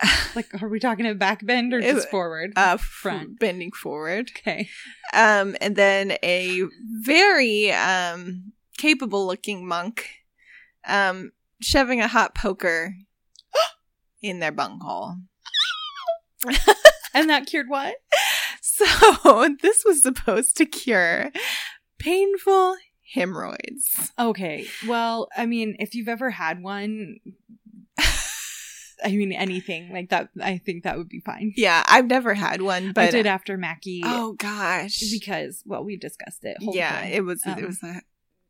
Like, 0.34 0.62
are 0.62 0.68
we 0.68 0.78
talking 0.80 1.06
a 1.06 1.14
back 1.14 1.44
bend 1.44 1.74
or 1.74 1.80
just 1.80 2.08
forward? 2.08 2.52
uh, 2.56 2.76
Front. 2.78 2.80
front 3.26 3.38
bending 3.40 3.72
forward. 3.72 4.30
okay. 4.38 4.68
Um, 5.12 5.56
and 5.60 5.74
then 5.76 6.12
a 6.22 6.62
very 7.02 7.70
um 7.72 8.52
capable 8.78 9.26
looking 9.26 9.66
monk, 9.66 10.08
um, 10.86 11.32
shoving 11.60 12.00
a 12.00 12.08
hot 12.08 12.34
poker 12.34 12.94
in 14.22 14.38
their 14.38 14.52
bunghole. 14.52 15.16
And 17.12 17.28
that 17.28 17.46
cured 17.46 17.66
what? 17.68 17.96
So 18.80 19.56
this 19.60 19.84
was 19.84 20.02
supposed 20.02 20.56
to 20.58 20.66
cure 20.66 21.30
painful 21.98 22.76
hemorrhoids. 23.12 24.12
Okay. 24.18 24.66
Well, 24.86 25.28
I 25.36 25.46
mean, 25.46 25.76
if 25.78 25.94
you've 25.94 26.08
ever 26.08 26.30
had 26.30 26.62
one, 26.62 27.16
I 29.04 29.08
mean, 29.12 29.32
anything 29.32 29.92
like 29.92 30.10
that, 30.10 30.28
I 30.40 30.58
think 30.58 30.84
that 30.84 30.98
would 30.98 31.08
be 31.08 31.20
fine. 31.20 31.52
Yeah, 31.56 31.82
I've 31.86 32.06
never 32.06 32.34
had 32.34 32.62
one, 32.62 32.92
but 32.92 33.04
I 33.04 33.10
did 33.10 33.26
after 33.26 33.56
Mackie 33.56 34.02
oh 34.04 34.34
gosh, 34.34 35.00
because, 35.10 35.62
well, 35.64 35.84
we 35.84 35.96
discussed 35.96 36.44
it. 36.44 36.56
whole 36.62 36.74
yeah, 36.74 37.02
thing. 37.02 37.12
it 37.12 37.24
was 37.24 37.42
Um, 37.46 37.58
it 37.58 37.66
was 37.66 37.82
a 37.82 38.02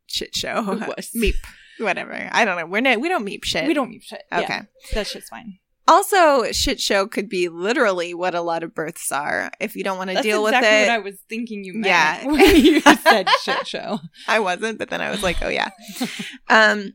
shit 0.07 0.35
show. 0.35 0.71
It 0.73 0.87
was. 0.87 1.11
meep, 1.15 1.35
whatever. 1.79 2.29
I 2.31 2.45
don't 2.45 2.57
know. 2.57 2.65
We're 2.65 2.81
not, 2.81 2.99
we 2.99 3.09
don't 3.09 3.25
meep 3.25 3.43
shit. 3.43 3.65
We 3.67 3.73
don't 3.73 3.89
meep 3.91 4.03
shit. 4.03 4.23
Yeah, 4.31 4.39
Okay. 4.41 4.61
that 4.93 5.07
shit's 5.07 5.29
fine. 5.29 5.59
Also, 5.87 6.51
shit 6.51 6.79
show 6.79 7.07
could 7.07 7.27
be 7.27 7.49
literally 7.49 8.13
what 8.13 8.35
a 8.35 8.41
lot 8.41 8.63
of 8.63 8.73
births 8.73 9.11
are. 9.11 9.51
If 9.59 9.75
you 9.75 9.83
don't 9.83 9.97
want 9.97 10.09
to 10.09 10.13
That's 10.15 10.25
deal 10.25 10.45
exactly 10.45 10.69
with 10.69 10.79
it, 10.79 10.89
what 10.89 10.95
I 10.95 10.99
was 10.99 11.19
thinking 11.27 11.63
you 11.63 11.73
meant 11.73 11.85
Yeah. 11.85 12.25
when 12.31 12.55
you 12.55 12.79
said 12.81 13.27
shit 13.43 13.67
show. 13.67 13.99
I 14.27 14.39
wasn't, 14.39 14.77
but 14.77 14.89
then 14.89 15.01
I 15.01 15.09
was 15.11 15.23
like, 15.23 15.37
oh 15.41 15.49
yeah. 15.49 15.69
um, 16.49 16.93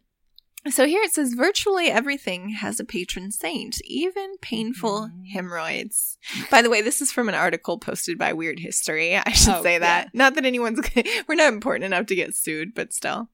so 0.71 0.87
here 0.87 1.03
it 1.03 1.13
says 1.13 1.35
virtually 1.35 1.87
everything 1.89 2.51
has 2.51 2.81
a 2.81 2.85
patron 2.85 3.31
saint, 3.31 3.81
even 3.85 4.37
painful 4.41 5.09
Mhm. 5.09 5.31
hemorrhoids. 5.33 6.19
By 6.51 6.63
the 6.63 6.71
way, 6.71 6.83
this 6.83 7.01
is 7.01 7.13
from 7.13 7.29
an 7.29 7.35
article 7.35 7.79
posted 7.79 8.19
by 8.19 8.33
Weird 8.33 8.59
History. 8.61 9.17
I 9.27 9.33
should 9.33 9.55
Oh, 9.55 9.63
say 9.63 9.79
that. 9.79 10.15
Not 10.15 10.35
that 10.35 10.45
anyone's 10.45 10.81
we're 11.29 11.35
not 11.35 11.53
important 11.53 11.85
enough 11.85 12.07
to 12.07 12.15
get 12.15 12.35
sued, 12.35 12.75
but 12.75 12.93
still. 12.93 13.29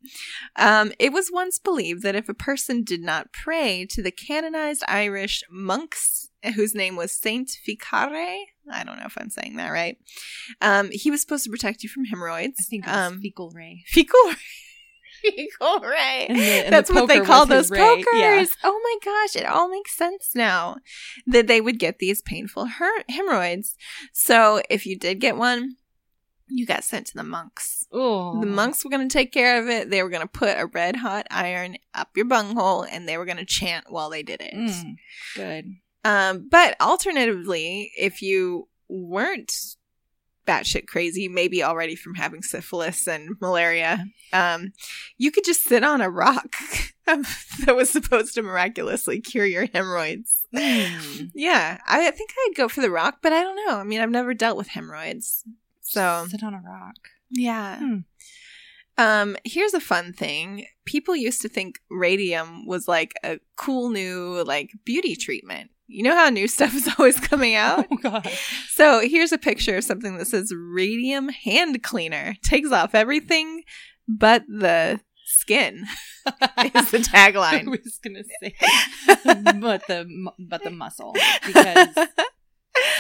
Um, 0.57 0.93
it 0.99 1.13
was 1.13 1.31
once 1.33 1.59
believed 1.59 2.03
that 2.03 2.15
if 2.17 2.29
a 2.29 2.35
person 2.35 2.83
did 2.83 3.03
not 3.03 3.33
pray 3.33 3.87
to 3.91 4.03
the 4.03 4.11
canonized 4.11 4.83
Irish 4.89 5.43
monks 5.51 6.31
whose 6.57 6.75
name 6.75 6.97
was 6.97 7.13
Saint 7.13 7.49
Ficare, 7.67 8.45
I 8.71 8.85
don't 8.85 8.99
know 8.99 9.07
if 9.07 9.17
I'm 9.17 9.31
saying 9.31 9.57
that 9.57 9.69
right. 9.71 9.97
Um, 10.61 10.91
he 10.91 11.11
was 11.11 11.21
supposed 11.21 11.45
to 11.45 11.51
protect 11.51 11.83
you 11.83 11.89
from 11.89 12.05
hemorrhoids. 12.07 12.57
I 12.61 12.65
think 12.65 12.85
it 12.85 12.91
was 12.91 13.13
um, 13.13 13.21
fecal 13.21 13.51
ray. 13.51 13.85
fecal 13.87 14.19
fecal 15.37 15.79
ray. 15.81 16.27
And 16.29 16.39
the- 16.39 16.43
and 16.67 16.73
That's 16.73 16.89
the 16.89 16.95
what 16.95 17.09
they 17.09 17.21
call 17.21 17.47
those 17.47 17.71
pokers. 17.71 18.05
Yeah. 18.15 18.45
Oh 18.65 18.81
my 18.83 18.97
gosh, 19.05 19.37
it 19.37 19.47
all 19.47 19.69
makes 19.69 19.97
sense 19.97 20.31
now 20.35 20.77
that 21.27 21.47
they 21.47 21.61
would 21.61 21.79
get 21.79 21.99
these 21.99 22.21
painful 22.23 22.67
her- 22.67 23.05
hemorrhoids. 23.09 23.77
So 24.13 24.61
if 24.69 24.87
you 24.87 24.99
did 24.99 25.21
get 25.21 25.37
one, 25.37 25.77
you 26.49 26.67
got 26.67 26.85
sent 26.85 27.07
to 27.07 27.15
the 27.15 27.23
monks. 27.25 27.87
Oh, 27.93 28.39
The 28.41 28.47
monks 28.47 28.85
were 28.85 28.91
going 28.91 29.09
to 29.09 29.13
take 29.13 29.33
care 29.33 29.63
of 29.63 29.69
it. 29.69 29.89
They 29.91 30.03
were 30.03 30.11
going 30.11 30.23
to 30.23 30.29
put 30.29 30.59
a 30.59 30.67
red 30.67 30.97
hot 30.97 31.27
iron 31.31 31.77
up 31.95 32.09
your 32.15 32.27
bunghole 32.27 32.83
and 32.83 33.09
they 33.09 33.17
were 33.17 33.25
going 33.25 33.39
to 33.39 33.45
chant 33.47 33.87
while 33.89 34.11
they 34.11 34.23
did 34.23 34.43
it. 34.43 34.53
Mm, 34.55 34.95
good. 35.35 35.65
Um, 36.05 36.49
but 36.51 36.77
alternatively, 36.81 37.93
if 37.97 38.21
you 38.23 38.69
weren't 38.89 39.53
batshit 40.47 40.87
crazy, 40.87 41.29
maybe 41.29 41.63
already 41.63 41.95
from 41.95 42.15
having 42.15 42.43
syphilis 42.43 43.07
and 43.07 43.37
malaria, 43.41 44.07
um, 44.33 44.73
you 45.19 45.31
could 45.31 45.45
just 45.45 45.65
sit 45.65 45.85
on 45.85 46.01
a 46.01 46.11
rock 46.11 46.57
that 47.07 47.75
was 47.75 47.91
supposed 47.91 48.35
to 48.35 48.43
miraculously 48.43 49.21
cure 49.21 49.47
your 49.47 49.67
hemorrhoids. 49.67 50.47
Mm. 50.55 51.31
Yeah, 51.35 51.79
I 51.87 52.11
think 52.11 52.31
I'd 52.31 52.57
go 52.57 52.69
for 52.69 52.81
the 52.81 52.91
rock, 52.91 53.19
but 53.23 53.33
I 53.33 53.43
don't 53.43 53.57
know. 53.67 53.77
I 53.77 53.85
mean, 53.85 54.01
I've 54.01 54.11
never 54.11 54.35
dealt 54.35 54.57
with 54.57 54.69
hemorrhoids. 54.69 55.45
So, 55.81 56.27
sit 56.29 56.43
on 56.43 56.55
a 56.55 56.63
rock. 56.65 56.97
yeah. 57.31 57.79
Hmm. 57.79 57.97
Um, 58.99 59.37
here's 59.45 59.75
a 59.75 59.81
fun 59.81 60.13
thing. 60.13 60.67
People 60.85 61.17
used 61.17 61.41
to 61.43 61.49
think 61.49 61.81
radium 61.91 62.67
was 62.67 62.87
like 62.87 63.15
a 63.25 63.41
cool 63.57 63.91
new 63.91 64.45
like 64.45 64.73
beauty 64.85 65.17
treatment. 65.17 65.71
You 65.93 66.05
know 66.05 66.17
how 66.17 66.31
new 66.31 66.49
stuff 66.49 66.75
is 66.75 66.89
always 66.99 67.21
coming 67.21 67.55
oh, 67.57 67.59
out? 67.59 67.87
Oh 67.91 67.97
god. 67.97 68.31
So 68.71 69.01
here's 69.01 69.33
a 69.33 69.39
picture 69.39 69.77
of 69.77 69.85
something 69.85 70.17
that 70.19 70.27
says 70.27 70.53
radium 70.55 71.29
hand 71.29 71.83
cleaner. 71.83 72.35
Takes 72.43 72.73
off 72.73 72.95
everything 72.95 73.63
but 74.09 74.45
the 74.49 75.01
skin 75.25 75.85
is 76.27 76.91
the 76.91 76.99
tagline. 76.99 77.67
I 77.67 77.71
was 77.71 77.99
gonna 78.03 78.25
say, 78.41 78.55
but 79.25 79.87
the 79.87 80.33
but 80.39 80.63
the 80.63 80.71
muscle 80.71 81.15
because 81.47 81.89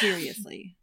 seriously, 0.01 0.77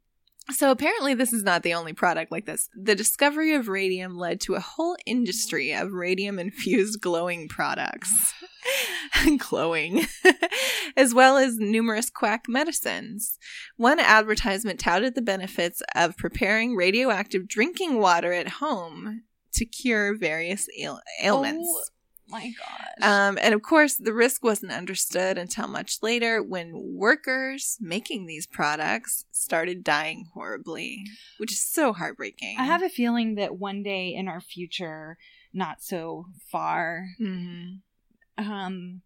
So 0.51 0.71
apparently 0.71 1.13
this 1.13 1.31
is 1.31 1.43
not 1.43 1.63
the 1.63 1.73
only 1.73 1.93
product 1.93 2.31
like 2.31 2.45
this. 2.45 2.69
The 2.75 2.95
discovery 2.95 3.53
of 3.53 3.67
radium 3.67 4.17
led 4.17 4.41
to 4.41 4.55
a 4.55 4.59
whole 4.59 4.95
industry 5.05 5.73
of 5.73 5.93
radium 5.93 6.39
infused 6.39 7.01
glowing 7.01 7.47
products. 7.47 8.33
glowing. 9.37 10.05
as 10.97 11.13
well 11.13 11.37
as 11.37 11.57
numerous 11.57 12.09
quack 12.09 12.45
medicines. 12.47 13.37
One 13.77 13.99
advertisement 13.99 14.79
touted 14.79 15.15
the 15.15 15.21
benefits 15.21 15.81
of 15.95 16.17
preparing 16.17 16.75
radioactive 16.75 17.47
drinking 17.47 17.99
water 17.99 18.33
at 18.33 18.47
home 18.47 19.23
to 19.53 19.65
cure 19.65 20.15
various 20.15 20.67
ail- 20.79 21.01
ailments. 21.21 21.67
Oh, 21.69 21.83
my 22.29 22.51
gosh. 22.51 23.07
Um, 23.09 23.37
and 23.41 23.53
of 23.53 23.61
course, 23.61 23.95
the 23.95 24.13
risk 24.13 24.43
wasn't 24.43 24.71
understood 24.71 25.37
until 25.37 25.67
much 25.67 26.01
later 26.01 26.41
when 26.43 26.71
workers 26.95 27.77
making 27.79 28.25
these 28.25 28.45
products 28.47 29.25
started 29.31 29.83
dying 29.83 30.25
horribly, 30.33 31.05
which 31.37 31.51
is 31.51 31.61
so 31.61 31.93
heartbreaking. 31.93 32.57
I 32.59 32.65
have 32.65 32.83
a 32.83 32.89
feeling 32.89 33.35
that 33.35 33.57
one 33.57 33.83
day 33.83 34.13
in 34.13 34.27
our 34.27 34.41
future, 34.41 35.17
not 35.53 35.81
so 35.81 36.25
far, 36.51 37.09
Mhm. 37.19 37.79
um, 38.37 39.01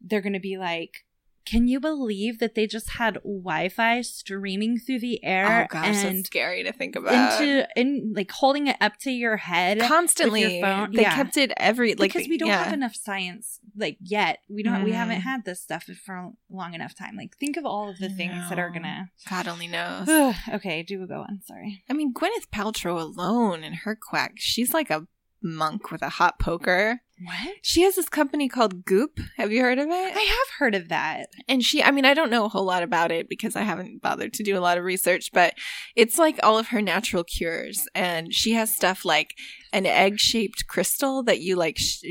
they're 0.00 0.20
gonna 0.22 0.40
be 0.40 0.58
like. 0.58 1.04
Can 1.50 1.66
you 1.66 1.80
believe 1.80 2.38
that 2.38 2.54
they 2.54 2.66
just 2.66 2.90
had 2.90 3.14
Wi-Fi 3.24 4.02
streaming 4.02 4.78
through 4.78 5.00
the 5.00 5.18
Oh 5.24 5.28
air 5.28 5.68
gosh, 5.70 6.04
and 6.04 6.24
scary 6.24 6.62
to 6.62 6.72
think 6.72 6.94
about. 6.94 7.40
into 7.40 7.66
in 7.74 8.12
like 8.14 8.30
holding 8.30 8.68
it 8.68 8.76
up 8.80 8.96
to 8.98 9.10
your 9.10 9.36
head 9.36 9.80
Constantly, 9.80 10.58
your 10.58 10.66
phone? 10.66 10.92
they 10.92 11.02
Yeah. 11.02 11.14
kept 11.14 11.36
it 11.36 11.52
every 11.56 11.94
like 11.94 12.12
because 12.12 12.28
we 12.28 12.38
don't 12.38 12.48
yeah. 12.48 12.62
have 12.64 12.72
enough 12.72 12.94
science 12.94 13.58
like 13.76 13.98
yet. 14.00 14.38
We 14.48 14.62
don't. 14.62 14.84
We 14.84 14.92
Mhm. 14.92 14.94
haven't 14.94 15.20
had 15.22 15.44
this 15.44 15.60
stuff 15.60 15.84
for 16.04 16.14
a 16.14 16.30
long 16.50 16.74
enough 16.74 16.94
time. 16.94 17.16
Like 17.16 17.36
think 17.38 17.56
of 17.56 17.64
all 17.66 17.88
of 17.90 17.98
the 17.98 18.08
things 18.10 18.48
that 18.48 18.58
are 18.58 18.70
gonna. 18.70 19.10
God 19.28 19.48
only 19.48 19.66
knows. 19.66 20.08
okay, 20.54 20.82
do 20.84 21.00
we 21.00 21.06
go 21.06 21.20
on. 21.22 21.40
Sorry. 21.44 21.82
I 21.90 21.94
mean, 21.94 22.12
Gwyneth 22.14 22.48
Paltrow 22.54 23.00
alone 23.00 23.64
in 23.64 23.72
her 23.72 23.96
quack, 24.00 24.34
she's 24.36 24.72
like 24.72 24.90
a 24.90 25.06
monk 25.42 25.90
with 25.90 26.02
a 26.02 26.10
hot 26.10 26.38
poker. 26.38 27.00
What? 27.22 27.56
She 27.62 27.82
has 27.82 27.96
this 27.96 28.08
company 28.08 28.48
called 28.48 28.84
Goop. 28.84 29.20
Have 29.36 29.52
you 29.52 29.60
heard 29.60 29.78
of 29.78 29.86
it? 29.88 29.90
I 30.16 30.20
have 30.20 30.48
heard 30.58 30.74
of 30.74 30.88
that. 30.88 31.28
and 31.48 31.62
she 31.62 31.82
i 31.82 31.90
mean 31.90 32.04
i 32.04 32.14
don't 32.14 32.30
know 32.30 32.44
a 32.44 32.48
whole 32.48 32.64
lot 32.64 32.82
about 32.82 33.10
it 33.12 33.28
because 33.28 33.56
i 33.56 33.62
haven't 33.62 34.00
bothered 34.02 34.32
to 34.34 34.42
do 34.42 34.56
a 34.56 34.60
lot 34.60 34.78
of 34.78 34.84
research 34.84 35.30
but 35.32 35.54
it's 35.96 36.18
like 36.18 36.38
all 36.42 36.58
of 36.58 36.68
her 36.68 36.80
natural 36.82 37.24
cures 37.24 37.86
and 37.94 38.32
she 38.34 38.52
has 38.52 38.74
stuff 38.74 39.04
like 39.04 39.34
an 39.72 39.86
egg-shaped 39.86 40.66
crystal 40.68 41.22
that 41.22 41.40
you 41.40 41.56
like 41.56 41.78
sh- 41.78 42.04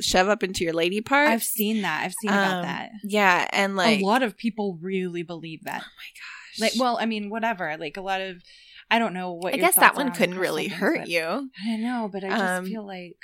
shove 0.00 0.28
up 0.28 0.42
into 0.42 0.64
your 0.64 0.72
lady 0.72 1.00
part 1.00 1.28
I've 1.28 1.42
seen 1.42 1.82
that. 1.82 2.02
I've 2.04 2.14
seen 2.20 2.30
about 2.30 2.56
Um, 2.58 2.62
that. 2.62 2.90
yeah 3.04 3.46
and 3.52 3.76
like 3.76 4.00
a 4.00 4.04
lot 4.04 4.22
of 4.22 4.36
people 4.36 4.78
really 4.80 5.22
believe 5.22 5.64
that. 5.64 5.82
oh 5.82 5.92
my 5.98 6.10
gosh 6.14 6.60
Like, 6.60 6.72
well, 6.80 6.96
I 7.00 7.04
mean, 7.06 7.28
whatever. 7.30 7.76
Like 7.78 7.96
a 7.96 8.00
lot 8.02 8.20
of. 8.20 8.42
I 8.90 8.98
don't 9.00 9.14
know 9.14 9.32
what. 9.32 9.52
i 9.52 9.56
guess 9.56 9.74
that 9.74 9.96
one 9.96 10.12
couldn't 10.12 10.38
really 10.38 10.68
hurt 10.68 11.00
but- 11.00 11.08
you 11.08 11.50
I 11.66 11.76
know, 11.76 12.08
but 12.12 12.22
I 12.24 12.28
just 12.28 12.42
Um, 12.42 12.66
feel 12.66 12.86
like 12.86 13.16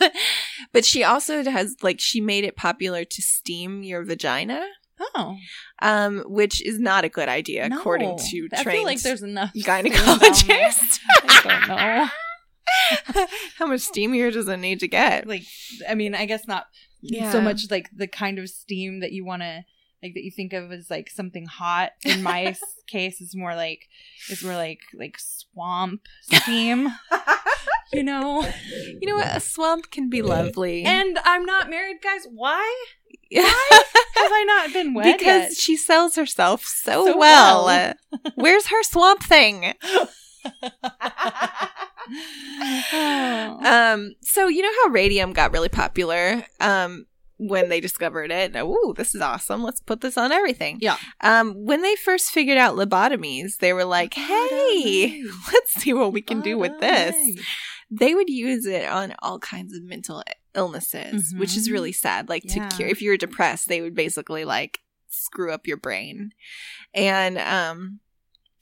but 0.72 0.84
she 0.84 1.02
also 1.04 1.42
has 1.44 1.76
like 1.82 2.00
she 2.00 2.20
made 2.20 2.44
it 2.44 2.56
popular 2.56 3.04
to 3.04 3.22
steam 3.22 3.82
your 3.82 4.04
vagina 4.04 4.64
oh, 5.14 5.36
um 5.82 6.20
which 6.26 6.62
is 6.64 6.78
not 6.78 7.04
a 7.04 7.08
good 7.08 7.28
idea 7.28 7.68
no. 7.68 7.78
according 7.78 8.16
to 8.18 8.48
I 8.52 8.62
trained 8.62 8.78
feel 8.78 8.84
like 8.84 9.02
there's 9.02 9.22
enough 9.22 9.52
gynecologist 9.54 11.00
I 11.22 11.40
don't 11.44 11.68
know. 11.68 12.06
How 13.58 13.66
much 13.66 13.80
steamier 13.80 14.32
does 14.32 14.48
it 14.48 14.56
need 14.58 14.80
to 14.80 14.88
get? 14.88 15.26
like 15.26 15.42
i 15.88 15.94
mean 15.94 16.14
i 16.14 16.24
guess 16.26 16.46
not 16.46 16.66
Yeah. 17.00 17.30
so 17.30 17.40
much 17.40 17.70
like 17.70 17.88
the 17.94 18.06
kind 18.08 18.38
of 18.38 18.48
steam 18.48 19.00
that 19.00 19.12
you 19.12 19.24
want 19.24 19.42
to 19.42 19.64
like 20.06 20.14
that 20.14 20.24
you 20.24 20.30
think 20.30 20.52
of 20.52 20.70
as 20.72 20.88
like 20.90 21.10
something 21.10 21.46
hot 21.46 21.90
in 22.04 22.22
my 22.22 22.56
case 22.86 23.20
is 23.20 23.34
more 23.36 23.54
like 23.54 23.88
is 24.30 24.42
more 24.44 24.54
like 24.54 24.80
like 24.98 25.16
swamp 25.18 26.02
steam 26.22 26.88
you 27.92 28.02
know 28.02 28.42
You 29.00 29.08
know 29.08 29.16
what? 29.16 29.36
A 29.36 29.40
swamp 29.40 29.90
can 29.90 30.08
be 30.10 30.22
lovely. 30.22 30.84
and 30.84 31.18
i'm 31.24 31.44
not 31.44 31.68
married 31.70 31.98
guys 32.02 32.26
why 32.32 32.64
Yeah. 33.30 33.42
have 33.42 33.52
i 34.32 34.44
not 34.46 34.72
been 34.72 34.94
wed 34.94 35.16
because 35.18 35.42
yet? 35.42 35.52
she 35.56 35.76
sells 35.76 36.14
herself 36.16 36.64
so, 36.64 37.06
So 37.06 37.16
well. 37.18 37.64
well. 37.64 37.94
Where's 38.36 38.66
her 38.68 38.82
swamp 38.84 39.22
thing? 39.24 39.74
Um, 42.92 44.14
so 44.22 44.46
you 44.48 44.62
know 44.62 44.70
how 44.84 44.90
radium 44.92 45.32
got 45.32 45.52
really 45.52 45.68
popular? 45.68 46.44
Um, 46.60 47.06
when 47.38 47.68
they 47.68 47.80
discovered 47.80 48.30
it. 48.30 48.56
Ooh, 48.56 48.94
this 48.96 49.14
is 49.14 49.20
awesome. 49.20 49.62
Let's 49.62 49.80
put 49.80 50.00
this 50.00 50.16
on 50.16 50.32
everything. 50.32 50.78
Yeah. 50.80 50.96
Um, 51.20 51.52
when 51.54 51.82
they 51.82 51.94
first 51.96 52.30
figured 52.30 52.56
out 52.58 52.76
lobotomies, 52.76 53.58
they 53.58 53.72
were 53.72 53.84
like, 53.84 54.14
hey, 54.14 55.22
let's 55.52 55.74
see 55.74 55.92
what 55.92 56.12
we 56.12 56.22
can 56.22 56.40
do 56.40 56.56
with 56.58 56.78
this. 56.80 57.14
They 57.90 58.14
would 58.14 58.28
use 58.30 58.66
it 58.66 58.88
on 58.88 59.14
all 59.20 59.38
kinds 59.38 59.74
of 59.76 59.84
mental 59.84 60.22
illnesses, 60.54 61.34
which 61.36 61.56
is 61.56 61.68
Mhm. 61.68 61.72
really 61.72 61.92
sad. 61.92 62.28
Like 62.28 62.42
Yeah. 62.44 62.68
to 62.68 62.76
cure, 62.76 62.88
if 62.88 63.00
you 63.02 63.10
were 63.10 63.16
depressed, 63.16 63.68
they 63.68 63.80
would 63.80 63.94
basically 63.94 64.44
like 64.44 64.80
screw 65.08 65.52
up 65.52 65.66
your 65.66 65.76
brain. 65.76 66.32
And 66.94 67.38
um, 67.38 68.00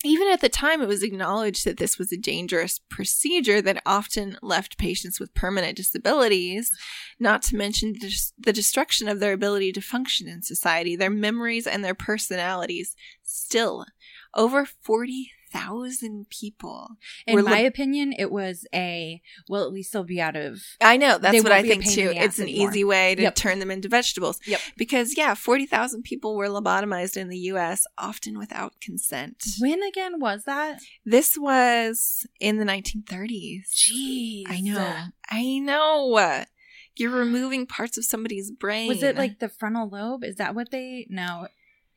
even 0.04 0.28
at 0.28 0.40
the 0.40 0.48
time, 0.48 0.82
it 0.82 0.88
was 0.88 1.02
acknowledged 1.02 1.64
that 1.64 1.78
this 1.78 1.98
was 1.98 2.12
a 2.12 2.16
dangerous 2.16 2.78
procedure 2.90 3.62
that 3.62 3.82
often 3.86 4.36
left 4.42 4.76
patients 4.76 5.18
with 5.18 5.34
permanent 5.34 5.76
disabilities, 5.76 6.70
not 7.18 7.42
to 7.42 7.56
mention 7.56 7.94
the 7.94 8.08
des- 8.08 8.32
the 8.38 8.52
destruction 8.52 9.08
of 9.08 9.18
their 9.18 9.32
ability 9.32 9.72
to 9.72 9.80
function 9.80 10.28
in 10.28 10.42
society, 10.42 10.94
their 10.94 11.10
memories, 11.10 11.66
and 11.66 11.82
their 11.82 11.94
personalities. 11.94 12.94
Still, 13.22 13.86
over 14.34 14.66
40,000 14.66 15.43
people. 16.30 16.88
In 17.26 17.42
my 17.44 17.62
look- 17.62 17.68
opinion, 17.72 18.12
it 18.18 18.30
was 18.30 18.66
a 18.74 19.20
well, 19.48 19.64
at 19.64 19.72
least 19.72 19.92
they'll 19.92 20.04
be 20.04 20.20
out 20.20 20.36
of 20.36 20.60
I 20.80 20.96
know 20.96 21.18
that's 21.18 21.42
what 21.42 21.52
I 21.52 21.62
think 21.62 21.84
too. 21.84 22.12
It's 22.14 22.38
an 22.38 22.44
anymore. 22.48 22.70
easy 22.70 22.84
way 22.84 23.14
to 23.14 23.22
Yep. 23.22 23.34
turn 23.34 23.58
them 23.58 23.70
into 23.70 23.88
vegetables. 23.88 24.40
Yep. 24.46 24.60
Because 24.76 25.16
yeah, 25.16 25.34
forty 25.34 25.66
thousand 25.66 26.02
people 26.02 26.36
were 26.36 26.48
lobotomized 26.48 27.16
in 27.16 27.28
the 27.28 27.38
U.S. 27.38 27.84
often 27.98 28.38
without 28.38 28.80
consent. 28.80 29.44
when 29.58 29.82
again 29.82 30.20
was 30.20 30.44
that? 30.44 30.80
This 31.04 31.36
was 31.38 32.26
in 32.40 32.58
the 32.58 32.64
1930s. 32.64 33.62
Jeez. 33.74 34.44
I 34.48 34.60
know. 34.60 34.96
I 35.30 35.58
know. 35.58 36.44
You're 36.96 37.10
removing 37.10 37.66
parts 37.66 37.98
of 37.98 38.04
somebody's 38.04 38.50
brain. 38.52 38.88
Was 38.88 39.02
it 39.02 39.16
like 39.16 39.40
the 39.40 39.48
frontal 39.48 39.88
lobe? 39.88 40.22
Is 40.24 40.36
that 40.36 40.54
what 40.54 40.70
they? 40.70 41.06
No, 41.08 41.48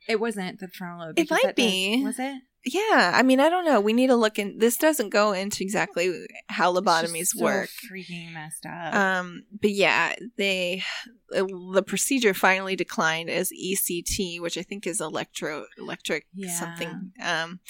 it 0.08 0.18
wasn't 0.18 0.58
the 0.60 0.68
frontal 0.68 1.06
lobe. 1.06 1.18
It 1.18 1.30
might 1.30 1.42
that 1.44 1.56
does- 1.56 1.64
be. 1.66 2.02
was 2.04 2.18
it? 2.18 2.42
Yeah, 2.64 3.12
I 3.14 3.22
mean, 3.22 3.40
I 3.40 3.48
don't 3.48 3.64
know. 3.64 3.80
We 3.80 3.92
need 3.92 4.08
to 4.08 4.16
look 4.16 4.38
in. 4.38 4.58
This 4.58 4.76
doesn't 4.76 5.10
go 5.10 5.32
into 5.32 5.62
exactly 5.62 6.26
how 6.48 6.76
It's 6.76 6.80
lobotomies 6.80 7.26
so 7.28 7.44
work. 7.44 7.70
freaking 7.90 8.32
messed 8.32 8.66
up. 8.66 8.94
Um, 8.94 9.44
but 9.60 9.70
yeah, 9.70 10.14
they 10.36 10.82
the 11.30 11.84
procedure 11.86 12.34
finally 12.34 12.74
declined 12.74 13.30
as 13.30 13.50
ECT, 13.52 14.40
which 14.40 14.58
I 14.58 14.62
think 14.62 14.86
is 14.86 15.00
electro 15.00 15.66
electric 15.78 16.26
Yeah. 16.34 16.48
something. 16.58 17.12
Um, 17.22 17.60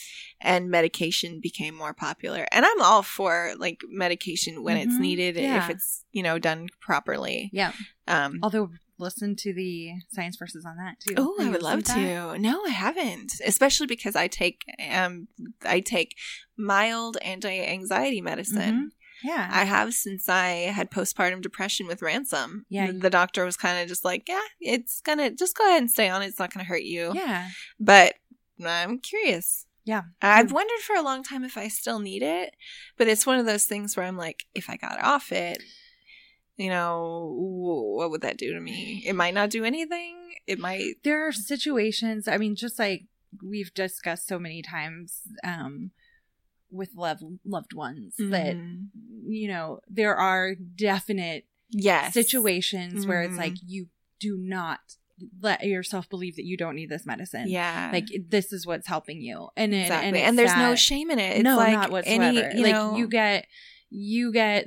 and 0.41 0.70
medication 0.70 1.41
became 1.41 1.74
more 1.74 1.93
popular. 1.93 2.47
And 2.51 2.64
I'm 2.64 2.80
all 2.80 3.03
for 3.03 3.53
like 3.59 3.82
medication 3.89 4.62
when 4.62 4.76
it's 4.78 4.95
Mhm. 4.95 5.01
needed 5.01 5.36
if 5.36 5.68
it's 5.70 6.05
you 6.12 6.22
know 6.22 6.39
done 6.39 6.68
properly. 6.80 7.51
yeah. 7.53 7.72
Um, 8.07 8.39
Although 8.43 8.70
listen 8.99 9.37
to 9.37 9.53
the 9.53 9.93
science 10.09 10.37
versus 10.37 10.65
on 10.65 10.77
that 10.77 11.01
too. 11.01 11.15
Oh, 11.17 11.37
I 11.41 11.51
would 11.51 11.63
love 11.63 11.81
listened 11.81 12.05
that? 12.05 12.33
to. 12.35 12.39
No, 12.39 12.65
I 12.65 12.71
haven't. 12.71 13.33
Especially 13.45 13.87
because 13.87 14.17
I 14.17 14.29
take 14.29 14.65
um 14.91 15.29
I 15.65 15.81
take 15.81 16.17
mild 16.57 17.17
anti-anxiety 17.23 18.21
medicine. 18.21 18.93
Yeah. 19.23 19.49
I 19.51 19.65
have 19.65 19.95
since 19.95 20.29
I 20.29 20.49
had 20.71 20.91
postpartum 20.91 21.41
depression 21.41 21.87
with 21.87 22.03
ransom. 22.03 22.67
Yeah. 22.69 22.93
The, 22.93 23.11
doctor 23.11 23.45
was 23.45 23.57
kind 23.57 23.83
of 23.83 23.89
just 23.89 24.05
like, 24.05 24.29
"Yeah, 24.29 24.41
it's 24.61 25.01
gonna 25.01 25.31
just 25.33 25.57
go 25.57 25.67
ahead 25.67 25.83
and 25.83 25.91
stay 25.91 26.09
on 26.09 26.23
it. 26.23 26.27
It's 26.27 26.39
not 26.39 26.53
gonna 26.53 26.65
hurt 26.65 26.85
you." 26.85 27.13
yeah. 27.15 27.49
But 27.81 28.15
I'm 28.65 28.99
curious. 28.99 29.67
Yeah. 29.85 30.03
I've 30.21 30.53
wondered 30.53 30.81
for 30.81 30.95
a 30.97 31.03
long 31.03 31.23
time 31.23 31.45
if 31.45 31.57
I 31.57 31.69
still 31.69 31.99
need 31.99 32.23
it, 32.23 32.55
but 32.99 33.09
it's 33.09 33.27
one 33.27 33.39
of 33.39 33.47
those 33.47 33.65
things 33.65 33.97
where 33.97 34.05
I'm 34.05 34.19
like, 34.19 34.45
if 34.55 34.69
I 34.69 34.77
got 34.77 35.03
off 35.03 35.33
it, 35.33 35.63
you 36.59 36.69
know, 36.69 37.33
what 37.39 38.11
would 38.11 38.21
that 38.23 38.37
do 38.37 38.53
to 38.53 38.61
me? 38.61 39.03
It 39.07 39.15
might 39.15 39.33
not 39.33 39.49
do 39.51 39.65
anything. 39.65 40.17
It 40.47 40.59
might 40.59 40.97
There 41.05 41.27
are 41.27 41.33
situations, 41.33 42.27
I 42.29 42.37
mean, 42.37 42.57
just 42.57 42.79
like 42.79 43.05
we've 43.43 43.73
discussed 43.73 44.27
so 44.27 44.39
many 44.39 44.61
times 44.61 45.21
um, 45.45 45.93
with 46.71 46.91
love, 46.97 47.21
loved 47.45 47.73
ones, 47.75 48.15
that, 48.19 48.57
Mhm. 48.57 48.89
you 49.29 49.49
know, 49.49 49.81
there 49.89 50.17
are 50.17 50.55
definite 50.55 51.47
yes 51.71 52.15
situations 52.15 53.07
where 53.07 53.23
it's 53.23 53.37
like 53.37 53.53
you 53.67 53.89
do 54.19 54.39
not 54.39 54.81
let 55.43 55.65
yourself 55.67 56.09
believe 56.09 56.37
that 56.37 56.45
you 56.45 56.57
don't 56.57 56.75
need 56.75 56.89
this 56.89 57.05
medicine. 57.05 57.49
Yeah, 57.49 57.91
Like 57.93 58.07
this 58.29 58.53
is 58.53 58.67
what's 58.67 58.87
helping 58.87 59.21
you. 59.21 59.49
And 59.57 59.75
it, 59.75 59.83
exactly. 59.83 60.09
and, 60.09 60.17
And, 60.17 60.39
there's 60.39 60.57
no 60.57 60.75
shame 60.75 61.11
in 61.11 61.19
it. 61.19 61.37
It's 61.37 61.45
no, 61.45 61.57
like 61.57 61.73
not 61.73 61.91
whatsoever. 61.91 62.23
Any, 62.23 62.37
you 62.57 62.63
like 62.65 62.73
know, 62.73 62.97
you 62.97 63.07
get 63.09 63.47
you 63.91 64.33
get 64.33 64.67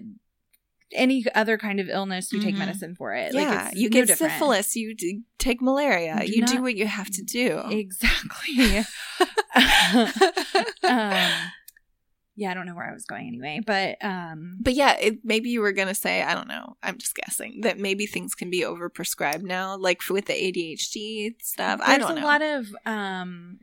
any 0.93 1.25
other 1.35 1.57
kind 1.57 1.79
of 1.79 1.87
illness, 1.89 2.31
you 2.33 2.39
take 2.41 2.55
Mhm. 2.55 2.59
medicine 2.59 2.95
for 2.95 3.13
it. 3.15 3.33
yeah, 3.33 3.65
like 3.65 3.75
you 3.75 3.89
no 3.89 3.93
get 3.93 4.07
different. 4.07 4.33
syphilis, 4.33 4.75
you 4.75 4.95
d- 4.95 5.21
take 5.37 5.61
malaria, 5.61 6.19
Do 6.25 6.31
you 6.31 6.45
do 6.45 6.61
what 6.61 6.75
you 6.75 6.87
have 6.87 7.09
to 7.11 7.23
do. 7.23 7.61
Exactly. 7.69 8.85
um, 10.83 11.31
yeah, 12.35 12.49
I 12.49 12.53
don't 12.53 12.65
know 12.65 12.75
where 12.75 12.89
I 12.89 12.93
was 12.93 13.05
going 13.05 13.27
anyway, 13.27 13.59
but 13.65 13.97
um, 14.03 14.57
But 14.61 14.73
yeah, 14.73 14.95
it, 14.99 15.19
maybe 15.23 15.49
you 15.49 15.61
were 15.61 15.73
gonna 15.73 15.93
say, 15.95 16.23
I 16.23 16.33
don't 16.33 16.47
know. 16.47 16.75
I'm 16.81 16.97
just 16.97 17.13
guessing 17.15 17.61
that 17.61 17.77
maybe 17.77 18.05
things 18.05 18.33
can 18.35 18.49
be 18.49 18.61
overprescribed 18.61 19.43
now, 19.43 19.77
like 19.77 20.01
with 20.09 20.25
the 20.25 20.33
ADHD 20.33 21.35
stuff. 21.41 21.79
I 21.83 21.97
don't 21.97 22.15
know. 22.15 22.21
a 22.23 22.25
lot 22.25 22.41
of 22.41 22.67
um 22.85 23.59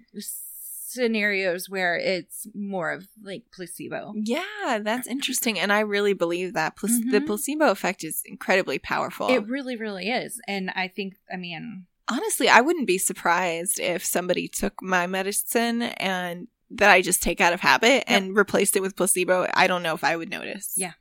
scenarios 0.90 1.68
where 1.68 1.96
it's 1.96 2.46
more 2.54 2.90
of 2.92 3.06
like 3.22 3.44
placebo. 3.52 4.12
yeah, 4.16 4.78
that's 4.82 5.06
interesting, 5.06 5.58
and 5.58 5.72
I 5.72 5.80
really 5.80 6.12
believe 6.14 6.54
that 6.54 6.76
Pla- 6.76 6.88
the 6.88 7.20
Mhm. 7.20 7.26
placebo 7.26 7.70
effect 7.70 8.02
is 8.04 8.22
incredibly 8.24 8.78
powerful. 8.78 9.28
It 9.28 9.46
really, 9.46 9.76
really 9.76 10.08
is, 10.10 10.40
and 10.48 10.70
I 10.70 10.88
think, 10.88 11.14
I 11.32 11.36
mean, 11.36 11.86
Honestly, 12.10 12.48
I 12.48 12.62
wouldn't 12.62 12.86
be 12.86 12.96
surprised 12.96 13.78
if 13.78 14.02
somebody 14.02 14.48
took 14.48 14.80
my 14.80 15.06
medicine 15.06 15.82
and 15.82 16.48
that 16.70 16.90
I 16.90 17.02
just 17.02 17.22
take 17.22 17.38
out 17.38 17.52
of 17.52 17.60
habit 17.60 18.04
and 18.06 18.34
replaced 18.34 18.76
it 18.76 18.80
with 18.80 18.96
placebo. 18.96 19.46
I 19.52 19.66
don't 19.66 19.82
know 19.82 19.92
if 19.94 20.02
I 20.02 20.16
would 20.16 20.30
notice. 20.30 20.72
Yeah. 20.74 20.92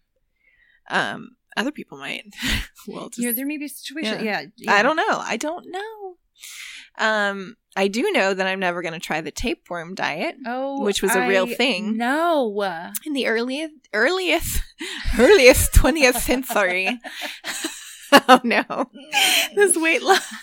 Um, 0.89 1.37
other 1.55 1.71
people 1.71 1.97
might. 1.97 2.23
well, 2.89 3.07
just, 3.07 3.19
know, 3.19 3.31
there 3.31 3.45
may 3.45 3.57
be 3.57 3.65
a 3.65 3.69
situation. 3.69 4.23
yeah. 4.25 4.41
Yeah, 4.41 4.47
yeah. 4.57 4.73
I 4.73 4.83
don't 4.83 4.97
know. 4.97 5.05
I 5.09 5.37
don't 5.37 5.71
know. 5.71 6.17
Um, 6.97 7.55
I 7.77 7.87
do 7.87 8.11
know 8.11 8.33
that 8.33 8.47
I'm 8.47 8.59
never 8.59 8.81
going 8.81 8.95
to 8.95 8.99
try 8.99 9.21
the 9.21 9.29
tapeworm 9.29 9.93
diet 9.93 10.35
Oh, 10.47 10.81
which 10.83 11.03
was 11.03 11.15
a 11.15 11.27
real 11.27 11.45
thing. 11.45 11.95
No, 11.95 12.43
in 13.05 13.13
the 13.13 13.27
earliest, 13.33 13.73
earliest, 13.93 14.61
earliest 15.19 15.73
20th 15.73 16.15
century. 16.15 16.99
oh 18.27 18.39
no, 18.43 18.63
mm. 18.63 19.55
this 19.55 19.75
weight 19.77 20.01
loss. 20.03 20.21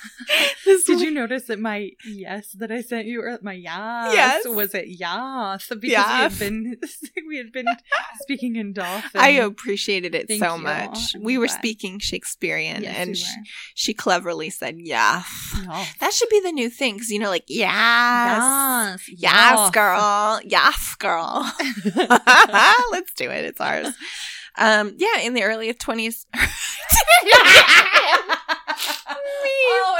This 0.65 0.85
Did 0.85 0.97
weight- 0.99 1.05
you 1.05 1.11
notice 1.11 1.45
that 1.49 1.59
my 1.61 1.91
yes 2.07 2.53
that 2.59 2.71
I 2.73 2.81
sent 2.81 3.07
you, 3.07 3.21
or 3.21 3.39
my 3.43 3.53
yes, 3.53 4.15
Yes. 4.15 4.47
was 4.49 4.75
it 4.75 4.87
yes 4.89 5.67
because 5.69 5.81
we 5.83 5.93
had 5.93 6.39
been 6.39 6.77
we 7.29 7.37
had 7.37 7.53
been 7.53 7.67
speaking 8.21 8.57
in 8.57 8.73
dolphin. 8.73 9.21
I 9.21 9.29
appreciated 9.31 10.15
it 10.15 10.29
Thank 10.29 10.43
so 10.43 10.57
much. 10.57 11.15
We 11.21 11.37
were 11.37 11.49
speaking 11.49 11.99
Shakespearean, 11.99 12.83
Yes, 12.83 12.95
and 12.97 13.09
we 13.11 13.15
sh- 13.17 13.37
were. 13.37 13.43
she 13.75 13.93
cleverly 13.95 14.49
said 14.51 14.77
"yes." 14.79 15.27
Yes. 15.67 15.95
That 16.01 16.13
should 16.15 16.31
be 16.31 16.41
the 16.41 16.53
new 16.53 16.71
thing 16.71 16.99
cuz 16.99 17.11
you 17.11 17.19
know, 17.19 17.29
like 17.31 17.45
yes, 17.49 19.01
Yes, 19.09 19.09
yes, 19.21 19.71
girl, 19.71 20.41
yes, 20.45 20.95
girl. 20.99 21.53
Let's 22.93 23.13
do 23.15 23.31
it. 23.31 23.45
It's 23.45 23.61
ours. 23.61 23.89
Um, 24.57 24.95
yeah, 24.99 25.21
in 25.21 25.35
the 25.35 25.43
earliest 25.43 25.81
twenties. 25.81 26.27
oh, 26.35 26.39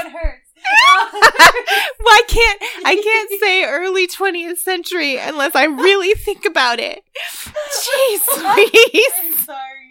it 0.01 0.11
hurts. 0.11 0.41
Why 2.01 2.21
can't 2.27 2.61
I 2.85 2.95
can't 2.95 3.39
say 3.39 3.65
early 3.65 4.07
20th 4.07 4.57
century 4.57 5.17
unless 5.17 5.55
I 5.55 5.65
really 5.65 6.13
think 6.15 6.45
about 6.45 6.79
it. 6.79 7.03
Jeez 7.69 8.21
Louise. 8.57 9.11
I'm 9.21 9.33
sorry. 9.45 9.89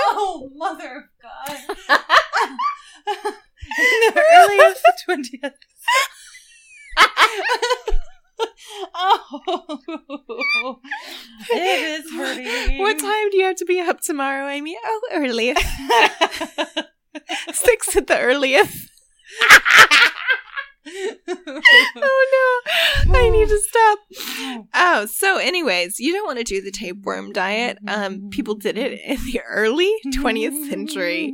oh, 0.00 0.50
mother 0.54 0.96
of 0.96 1.04
God. 1.22 1.58
In 3.78 4.14
the 4.14 4.22
earliest 4.36 4.84
twentieth. 5.04 5.54
Oh, 8.94 10.80
it 11.50 12.04
is 12.04 12.10
hurting. 12.12 12.78
What 12.78 12.98
time 12.98 13.30
do 13.30 13.36
you 13.36 13.44
have 13.44 13.56
to 13.56 13.64
be 13.64 13.80
up 13.80 14.00
tomorrow, 14.00 14.48
Amy? 14.48 14.76
Oh, 14.84 15.00
earliest. 15.12 15.62
Six 17.52 17.96
at 17.96 18.06
the 18.06 18.18
earliest. 18.18 18.90
oh 21.28 22.62
no, 23.06 23.18
I 23.18 23.30
need 23.30 23.48
to 23.48 23.60
stop. 23.60 23.98
Oh, 24.74 25.06
so 25.06 25.36
anyways, 25.38 25.98
you 25.98 26.12
don't 26.12 26.26
want 26.26 26.38
to 26.38 26.44
do 26.44 26.60
the 26.60 26.70
tapeworm 26.70 27.32
diet. 27.32 27.78
Um, 27.86 28.30
people 28.30 28.54
did 28.54 28.78
it 28.78 29.00
in 29.04 29.16
the 29.24 29.40
early 29.48 29.92
20th 30.06 30.68
century. 30.68 31.32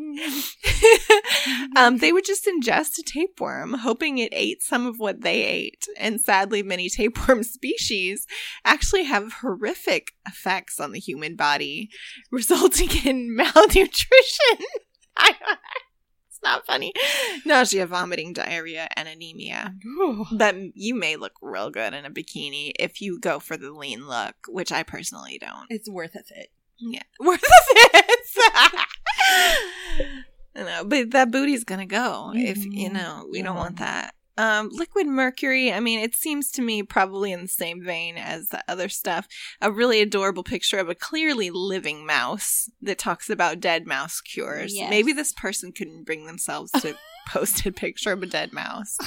um, 1.77 1.99
they 1.99 2.13
would 2.13 2.25
just 2.25 2.47
ingest 2.47 2.99
a 2.99 3.03
tapeworm, 3.03 3.75
hoping 3.75 4.19
it 4.19 4.31
ate 4.33 4.63
some 4.63 4.87
of 4.87 4.99
what 4.99 5.23
they 5.23 5.43
ate. 5.45 5.87
And 5.99 6.21
sadly, 6.21 6.63
many 6.63 6.89
tapeworm 6.89 7.43
species 7.43 8.27
actually 8.65 9.05
have 9.05 9.35
horrific 9.35 10.13
effects 10.27 10.81
on 10.81 10.93
the 10.93 11.01
human 11.01 11.37
body, 11.37 11.91
resulting 12.31 12.91
in 13.05 13.35
malnutrition. 13.35 14.67
Not 16.45 16.65
funny. 16.67 16.93
Nausea, 17.45 17.87
vomiting, 17.87 18.33
diarrhea, 18.33 18.89
and 18.97 19.09
anemia. 19.09 19.75
Ooh. 19.85 20.25
But 20.33 20.55
you 20.75 20.95
may 20.95 21.17
look 21.17 21.33
real 21.43 21.71
good 21.71 21.93
in 21.95 22.05
a 22.05 22.11
bikini 22.11 22.73
if 22.79 23.01
you 23.01 23.19
go 23.19 23.41
for 23.41 23.57
the 23.57 23.73
lean 23.73 24.07
look, 24.07 24.35
which 24.49 24.71
I 24.71 24.83
personally 24.85 25.39
don't. 25.41 25.67
It's 25.71 25.89
worth 25.91 26.15
a 26.15 26.23
fit. 26.23 26.51
Yeah, 26.79 27.03
worth 27.21 27.41
it. 27.43 28.21
I 30.57 30.63
know, 30.63 30.85
but 30.85 31.11
that 31.13 31.31
booty's 31.31 31.65
gonna 31.65 31.87
go 31.87 32.33
if 32.35 32.65
you 32.65 32.89
Mhm. 32.91 32.93
know 32.93 33.27
we 33.31 33.43
don't 33.43 33.57
want 33.57 33.79
that. 33.79 34.15
Um, 34.37 34.69
liquid 34.73 35.07
mercury. 35.07 35.73
I 35.73 35.81
mean, 35.81 36.01
it 36.01 36.15
seems 36.15 36.51
to 36.53 36.63
me 36.63 36.83
probably 36.83 37.33
in 37.33 37.43
the 37.43 37.49
same 37.49 37.83
vein 37.83 38.17
as 38.17 38.49
the 38.49 38.63
other 38.69 38.89
stuff. 38.89 39.29
A 39.61 39.71
really 39.71 40.01
adorable 40.01 40.43
picture 40.43 40.79
of 40.79 40.89
a 40.89 40.95
clearly 40.95 41.51
living 41.51 42.05
mouse 42.05 42.69
that 42.83 42.99
talks 42.99 43.31
about 43.31 43.61
dead 43.61 43.87
mouse 43.87 44.21
cures. 44.21 44.75
Yes. 44.75 44.91
Maybe 44.91 45.13
this 45.13 45.33
person 45.33 45.73
couldn't 45.73 46.05
bring 46.05 46.27
themselves 46.27 46.73
to 46.73 46.97
post 47.29 47.65
a 47.65 47.73
picture 47.73 48.13
of 48.13 48.23
a 48.23 48.27
dead 48.27 48.53
mouse, 48.53 48.99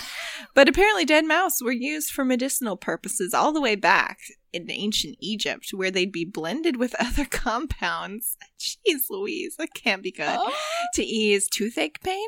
but 0.55 0.67
apparently, 0.67 1.05
dead 1.05 1.25
mouse 1.25 1.61
were 1.61 1.71
used 1.71 2.11
for 2.11 2.25
medicinal 2.25 2.75
purposes 2.75 3.33
all 3.33 3.51
the 3.51 3.61
way 3.61 3.75
back 3.75 4.19
in 4.53 4.71
ancient 4.71 5.17
Egypt, 5.19 5.69
where 5.73 5.91
they'd 5.91 6.11
be 6.11 6.25
blended 6.25 6.77
with 6.77 6.95
other 6.99 7.25
compounds. 7.25 8.37
Jeez 8.59 9.09
Louise, 9.09 9.55
that 9.57 9.73
can't 9.73 10.01
be 10.03 10.11
good. 10.11 10.25
Oh. 10.29 10.53
To 10.95 11.03
ease 11.03 11.47
toothache 11.47 12.01
pain. 12.01 12.27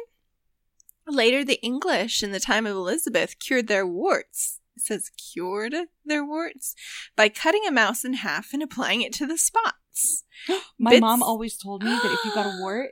Later, 1.10 1.44
the 1.44 1.62
English 1.62 2.22
in 2.24 2.32
the 2.32 2.40
time 2.40 2.66
of 2.66 2.76
Elizabeth 2.76 3.40
cured 3.40 3.68
their 3.68 3.86
warts. 3.88 4.60
It 4.76 4.84
says 4.84 5.10
cured 5.10 5.76
their 6.06 6.24
warts 6.26 6.76
by 7.16 7.30
cutting 7.30 7.64
a 7.68 7.72
mouse 7.72 8.06
in 8.06 8.14
half 8.14 8.54
and 8.54 8.64
applying 8.64 9.02
it 9.02 9.12
to 9.14 9.26
the 9.28 9.38
spots. 9.38 10.24
My 10.80 10.92
Bits- 10.92 11.02
mom 11.02 11.22
always 11.24 11.58
told 11.58 11.84
me 11.84 11.90
that 11.90 12.14
if 12.14 12.24
you 12.26 12.34
got 12.34 12.46
a 12.46 12.62
wart, 12.62 12.92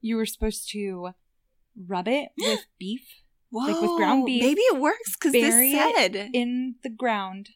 you 0.00 0.16
were 0.16 0.26
supposed 0.26 0.68
to 0.72 1.10
rub 1.86 2.08
it 2.08 2.28
with 2.38 2.66
beef 2.78 3.06
Whoa, 3.50 3.66
Like 3.72 3.80
with 3.80 3.96
ground 3.96 4.26
beef, 4.26 4.42
Maybe 4.42 4.60
it 4.60 4.80
works 4.80 5.14
because 5.14 5.32
this 5.32 5.54
said. 5.54 6.30
in 6.34 6.74
the 6.82 6.90
ground 6.90 7.50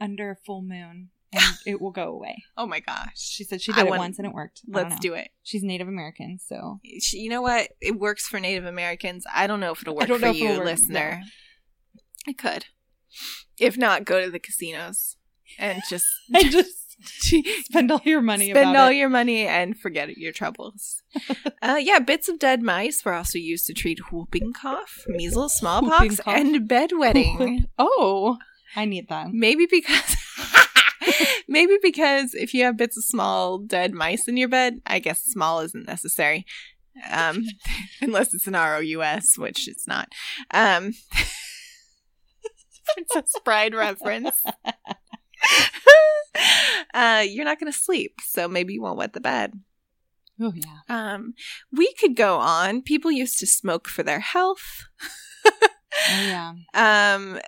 under 0.00 0.30
a 0.30 0.36
full 0.36 0.62
moon 0.62 1.10
and 1.32 1.42
it 1.66 1.80
will 1.80 1.90
go 1.90 2.08
away. 2.12 2.44
oh 2.56 2.66
my 2.66 2.80
gosh. 2.80 3.12
She 3.16 3.44
said 3.44 3.60
she 3.60 3.72
I 3.72 3.76
did 3.76 3.86
it 3.86 3.90
want- 3.90 4.00
once 4.00 4.18
and 4.18 4.26
it 4.26 4.32
worked. 4.34 4.62
Let's 4.68 4.98
do 5.00 5.14
it. 5.14 5.30
She's 5.42 5.62
Native 5.62 5.88
American, 5.88 6.38
so 6.38 6.80
Sh- 7.00 7.14
You 7.14 7.30
know 7.30 7.42
what? 7.42 7.68
It 7.80 7.98
works 7.98 8.26
for 8.28 8.38
Native 8.40 8.64
Americans. 8.64 9.24
I 9.32 9.46
don't 9.46 9.60
know 9.60 9.72
if 9.72 9.82
it'll 9.82 9.96
work 9.96 10.08
for 10.08 10.28
you, 10.28 10.50
work, 10.58 10.64
listener. 10.64 11.22
It 12.26 12.38
could. 12.38 12.66
If 13.58 13.76
not, 13.76 14.04
go 14.04 14.24
to 14.24 14.30
the 14.30 14.38
casinos 14.38 15.16
and 15.58 15.82
just 15.90 16.06
and 16.34 16.50
just 16.50 16.78
spend 17.64 17.90
all 17.90 18.00
your 18.04 18.20
money 18.22 18.50
spend 18.50 18.76
all 18.76 18.88
it. 18.90 18.94
your 18.96 19.08
money 19.08 19.46
and 19.46 19.76
forget 19.78 20.16
your 20.16 20.32
troubles. 20.32 21.02
uh, 21.62 21.76
yeah, 21.80 21.98
bits 21.98 22.28
of 22.28 22.38
dead 22.38 22.62
mice 22.62 23.04
were 23.04 23.12
also 23.14 23.38
used 23.38 23.66
to 23.66 23.74
treat 23.74 23.98
whooping 24.12 24.52
cough, 24.52 25.04
measles, 25.08 25.54
smallpox, 25.56 26.20
cough. 26.20 26.34
and 26.34 26.68
bedwetting. 26.68 27.64
oh, 27.78 28.38
I 28.76 28.84
need 28.84 29.08
that. 29.08 29.28
maybe 29.32 29.66
because. 29.70 30.16
Maybe 31.48 31.78
because 31.82 32.34
if 32.34 32.54
you 32.54 32.64
have 32.64 32.76
bits 32.76 32.96
of 32.96 33.04
small 33.04 33.58
dead 33.58 33.92
mice 33.92 34.28
in 34.28 34.36
your 34.36 34.48
bed, 34.48 34.80
I 34.86 34.98
guess 34.98 35.20
small 35.20 35.60
isn't 35.60 35.86
necessary. 35.86 36.46
Um, 37.10 37.44
unless 38.00 38.34
it's 38.34 38.46
an 38.46 38.54
ROUS, 38.54 39.34
which 39.36 39.68
it's 39.68 39.86
not. 39.86 40.08
Um, 40.50 40.92
Princess 42.94 43.32
Bride 43.44 43.74
reference. 43.74 44.42
uh, 46.94 47.24
you're 47.26 47.44
not 47.44 47.58
going 47.60 47.72
to 47.72 47.78
sleep, 47.78 48.20
so 48.22 48.48
maybe 48.48 48.74
you 48.74 48.82
won't 48.82 48.98
wet 48.98 49.12
the 49.12 49.20
bed. 49.20 49.54
Oh 50.40 50.52
yeah. 50.54 50.80
Um, 50.88 51.34
we 51.70 51.92
could 51.94 52.16
go 52.16 52.38
on. 52.38 52.82
People 52.82 53.12
used 53.12 53.38
to 53.38 53.46
smoke 53.46 53.86
for 53.88 54.02
their 54.02 54.20
health. 54.20 54.86
Oh 56.10 56.26
yeah. 56.26 56.54
Um, 56.74 57.38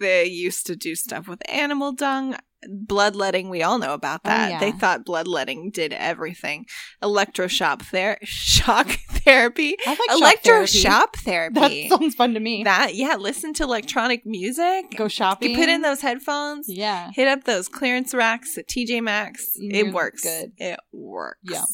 they 0.00 0.24
used 0.24 0.66
to 0.66 0.76
do 0.76 0.94
stuff 0.94 1.28
with 1.28 1.40
animal 1.50 1.92
dung, 1.92 2.36
bloodletting. 2.68 3.48
We 3.48 3.62
all 3.62 3.78
know 3.78 3.94
about 3.94 4.20
Oh, 4.24 4.28
that. 4.28 4.50
yeah. 4.50 4.60
They 4.60 4.72
thought 4.72 5.04
bloodletting 5.04 5.70
did 5.70 5.92
everything. 5.92 6.66
Electroshock 7.02 7.82
ther- 7.82 8.18
shock 8.22 8.88
therapy. 9.10 9.76
I 9.86 9.90
like 10.20 10.42
shock 10.42 10.42
therapy. 10.42 10.72
Electroshock 10.78 11.16
therapy. 11.16 11.88
That 11.88 11.98
sounds 11.98 12.14
fun 12.14 12.34
to 12.34 12.40
me. 12.40 12.64
That 12.64 12.94
yeah, 12.94 13.16
listen 13.16 13.52
to 13.54 13.62
electronic 13.64 14.24
music. 14.26 14.94
Go 14.96 15.08
shopping. 15.08 15.50
You 15.50 15.56
put 15.56 15.68
in 15.68 15.82
those 15.82 16.00
headphones. 16.00 16.66
Yeah. 16.68 17.10
Hit 17.14 17.28
up 17.28 17.44
those 17.44 17.68
clearance 17.68 18.14
racks 18.14 18.56
at 18.58 18.66
TJ 18.68 19.02
Maxx. 19.02 19.50
You're 19.56 19.86
It 19.88 19.92
works. 19.94 20.22
good. 20.22 20.52
It 20.58 20.80
works. 20.92 21.38
Yeah. 21.44 21.64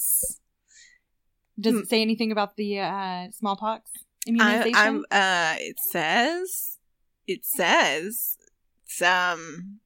Does 1.61 1.75
it 1.75 1.89
say 1.89 2.03
anything 2.03 2.33
about 2.33 2.57
the 2.57 2.81
uh, 2.81 3.27
smallpox 3.33 3.91
I, 3.95 4.29
immunization? 4.31 4.75
I'm. 4.75 4.99
Uh, 5.11 5.55
it 5.61 5.77
says. 5.91 6.79
It 7.27 7.45
says. 7.45 8.37
Some. 8.87 9.79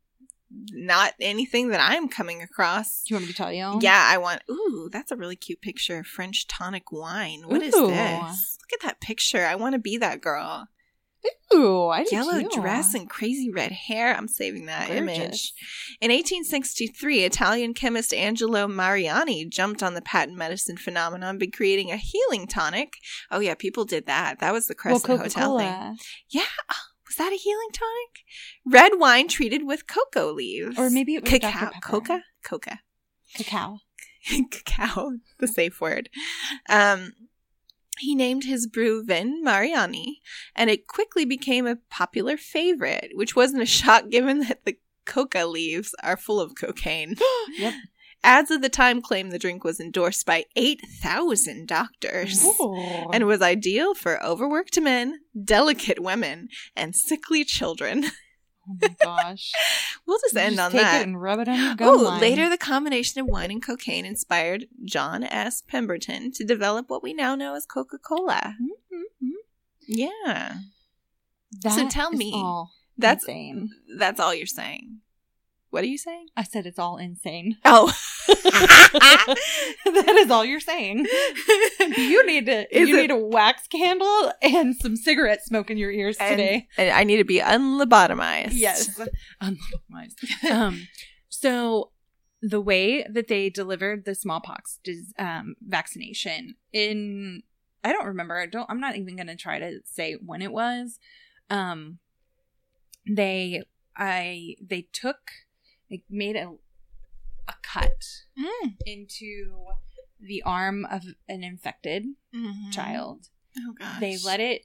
Not 0.51 1.15
anything 1.21 1.69
that 1.71 1.81
I'm 1.81 2.09
coming 2.09 2.41
across. 2.43 3.03
Do 3.03 3.15
you 3.15 3.17
want 3.17 3.27
me 3.27 3.33
to 3.33 3.37
tell 3.37 3.53
you? 3.53 3.79
Yeah, 3.81 4.09
I 4.11 4.19
want. 4.19 4.43
Ooh, 4.51 4.89
that's 4.93 5.11
a 5.11 5.17
really 5.17 5.37
cute 5.37 5.61
picture 5.61 6.05
French 6.05 6.47
tonic 6.47 6.93
wine. 6.93 7.43
What 7.47 7.63
is 7.63 7.75
Ooh. 7.75 7.89
this? 7.89 8.59
Look 8.61 8.81
at 8.81 8.87
that 8.87 9.01
picture. 9.01 9.45
I 9.45 9.55
want 9.57 9.73
to 9.75 9.79
be 9.81 9.97
that 9.99 10.21
girl. 10.21 10.69
Ooh, 11.55 11.89
I 11.89 12.05
do 12.05 12.15
Yellow 12.15 12.41
too. 12.43 12.49
dress 12.61 12.95
and 12.95 13.09
crazy 13.11 13.51
red 13.51 13.73
hair. 13.73 14.15
I'm 14.15 14.29
saving 14.29 14.67
that 14.67 14.89
Gorgeous. 14.89 15.03
image. 15.19 15.53
In 16.01 16.11
1863, 16.13 17.25
Italian 17.25 17.75
chemist 17.75 18.13
Angelo 18.15 18.69
Mariani 18.69 19.45
jumped 19.47 19.83
on 19.83 19.95
the 19.95 20.03
patent 20.03 20.37
medicine 20.39 20.77
phenomenon 20.77 21.39
by 21.39 21.47
creating 21.47 21.91
a 21.91 21.97
healing 21.97 22.47
tonic. 22.47 22.95
Oh 23.31 23.41
yeah, 23.41 23.55
people 23.55 23.85
did 23.85 24.07
that. 24.07 24.39
That 24.41 24.53
was 24.53 24.67
the 24.67 24.75
Well, 24.85 25.01
Crescent 25.01 25.05
Coca 25.05 25.23
Hotel 25.25 25.59
thing. 25.59 25.99
Yeah. 26.31 26.43
Ah, 26.71 26.83
Was 27.17 27.25
that 27.27 27.33
a 27.33 27.37
healing 27.37 27.69
tonic? 27.73 28.25
Red 28.67 28.99
wine 29.01 29.27
treated 29.27 29.67
with 29.67 29.87
cocoa 29.87 30.33
leaves. 30.33 30.79
or 30.79 30.91
maybe 30.91 31.15
it 31.15 31.23
was 31.23 31.31
cacao. 31.31 31.71
Coca? 31.83 32.23
Coca. 32.45 32.81
Cacao. 33.35 33.79
cacao, 34.51 35.13
the 35.39 35.49
safe 35.49 35.81
word. 35.81 36.11
Um, 36.69 37.15
he 37.99 38.15
named 38.15 38.45
his 38.45 38.67
brew 38.67 39.03
Vin 39.03 39.43
Mariani, 39.43 40.21
and 40.55 40.69
it 40.69 40.87
quickly 40.87 41.25
became 41.25 41.67
a 41.67 41.79
popular 41.89 42.37
favorite, 42.37 43.13
which 43.15 43.35
wasn't 43.35 43.63
a 43.63 43.67
shock 43.81 44.11
given 44.11 44.41
that 44.41 44.67
the 44.67 44.77
coca 45.07 45.47
leaves 45.47 45.95
are 46.03 46.19
full 46.19 46.41
of 46.41 46.55
cocaine. 46.55 47.15
Yep. 47.59 47.75
Ads 48.27 48.51
of 48.51 48.61
the 48.61 48.69
time 48.69 49.01
claimed 49.01 49.31
the 49.31 49.39
drink 49.39 49.63
was 49.63 49.79
endorsed 49.79 50.27
by 50.27 50.45
8,000 50.57 51.67
doctors 51.69 52.45
Ooh. 52.45 53.09
and 53.13 53.25
was 53.27 53.41
ideal 53.41 53.95
for 53.95 54.23
overworked 54.23 54.81
men, 54.81 55.21
delicate 55.45 56.01
women, 56.01 56.49
and 56.75 56.95
sickly 56.97 57.45
children. 57.45 58.05
oh 58.69 58.77
my 58.83 58.97
gosh. 59.01 59.53
We'll 60.07 60.19
just 60.19 60.35
You 60.35 60.41
end 60.41 60.57
just 60.57 60.65
on 60.67 60.73
take 60.73 60.81
that. 60.83 61.01
it 61.03 61.07
and 61.07 61.23
rub 61.23 61.39
it 61.39 61.49
on 61.49 61.57
your 61.59 61.75
gum 61.77 61.89
Oh, 61.89 62.03
line. 62.03 62.21
later 62.21 62.49
the 62.49 62.59
combination 62.59 63.21
of 63.21 63.29
wine 63.29 63.51
and 63.53 63.65
cocaine 63.65 64.05
inspired 64.05 64.67
John 64.85 65.23
S. 65.23 65.63
Pemberton 65.63 66.33
to 66.33 66.45
develop 66.45 66.91
what 66.91 67.03
we 67.05 67.15
now 67.15 67.37
know 67.37 67.55
as 67.55 67.65
Coca 67.65 67.97
Cola. 67.99 68.57
Mhm. 68.61 69.31
Yeah, 69.87 70.55
That 71.63 71.91
tell 71.93 72.11
is 72.13 72.19
me. 72.19 72.45
that's 72.99 73.23
insane. 73.23 73.71
that's 73.97 74.19
all 74.19 74.35
you're 74.35 74.47
saying. 74.47 75.01
What 75.71 75.85
are 75.85 75.89
you 75.89 75.99
saying? 75.99 76.29
I 76.37 76.43
said 76.45 76.65
it's 76.67 76.79
all 76.79 76.97
insane. 76.97 77.57
Oh, 77.65 77.93
that 79.85 80.15
is 80.19 80.31
all 80.31 80.45
you're 80.45 80.61
saying. 80.61 81.07
You 81.97 82.27
need 82.27 82.47
to 82.47 82.67
Is 82.77 82.89
you 82.89 82.97
it- 82.99 83.03
need 83.03 83.11
a 83.11 83.17
wax 83.17 83.67
candle 83.69 84.33
and 84.43 84.75
some 84.77 84.97
cigarette 84.97 85.45
smoke 85.45 85.71
in 85.71 85.77
your 85.79 85.91
ears 85.91 86.17
And- 86.19 86.31
today. 86.39 86.69
and 86.79 86.91
I 86.91 87.05
need 87.05 87.19
to 87.19 87.25
be 87.25 87.41
unlobotomized. 87.41 88.51
Yes. 88.53 88.99
Unlobotomized. 89.43 90.51
um, 90.51 90.87
so 91.29 91.91
the 92.43 92.61
way 92.61 93.05
that 93.11 93.29
they 93.29 93.51
delivered 93.51 94.05
the 94.05 94.15
smallpox 94.15 94.79
dis- 94.85 95.13
um, 95.19 95.55
vaccination 95.67 96.55
in, 96.73 97.43
I 97.83 97.93
don't 97.93 98.07
remember. 98.07 98.39
I 98.39 98.47
don't. 98.47 98.67
I'm 98.71 98.81
not 98.81 98.97
even 98.97 99.17
going 99.17 99.27
to 99.29 99.37
try 99.37 99.59
to 99.59 99.81
say 99.85 100.15
when 100.15 100.43
it 100.43 100.53
was. 100.53 100.99
Um, 101.51 101.99
they, 103.09 103.63
I, 103.97 104.57
they 104.61 104.89
took, 104.93 105.19
they 105.91 106.03
made 106.11 106.37
a, 106.37 106.55
a 107.49 107.55
cut 107.63 108.05
Mm. 108.39 108.77
into 108.87 109.67
the 110.21 110.43
arm 110.43 110.85
of 110.85 111.05
an 111.29 111.45
infected 111.45 112.07
Mhm. 112.35 112.73
child. 112.73 113.29
Oh 113.59 113.73
gosh. 113.79 114.01
They 114.01 114.17
let 114.19 114.41
it. 114.41 114.63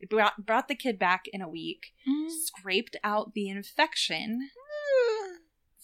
It 0.00 0.08
brought, 0.10 0.44
brought 0.44 0.68
the 0.68 0.74
kid 0.74 0.98
back 0.98 1.26
in 1.32 1.40
a 1.42 1.48
week 1.48 1.92
Mm. 2.06 2.30
scraped 2.30 2.96
out 3.04 3.34
the 3.34 3.48
infection 3.48 4.50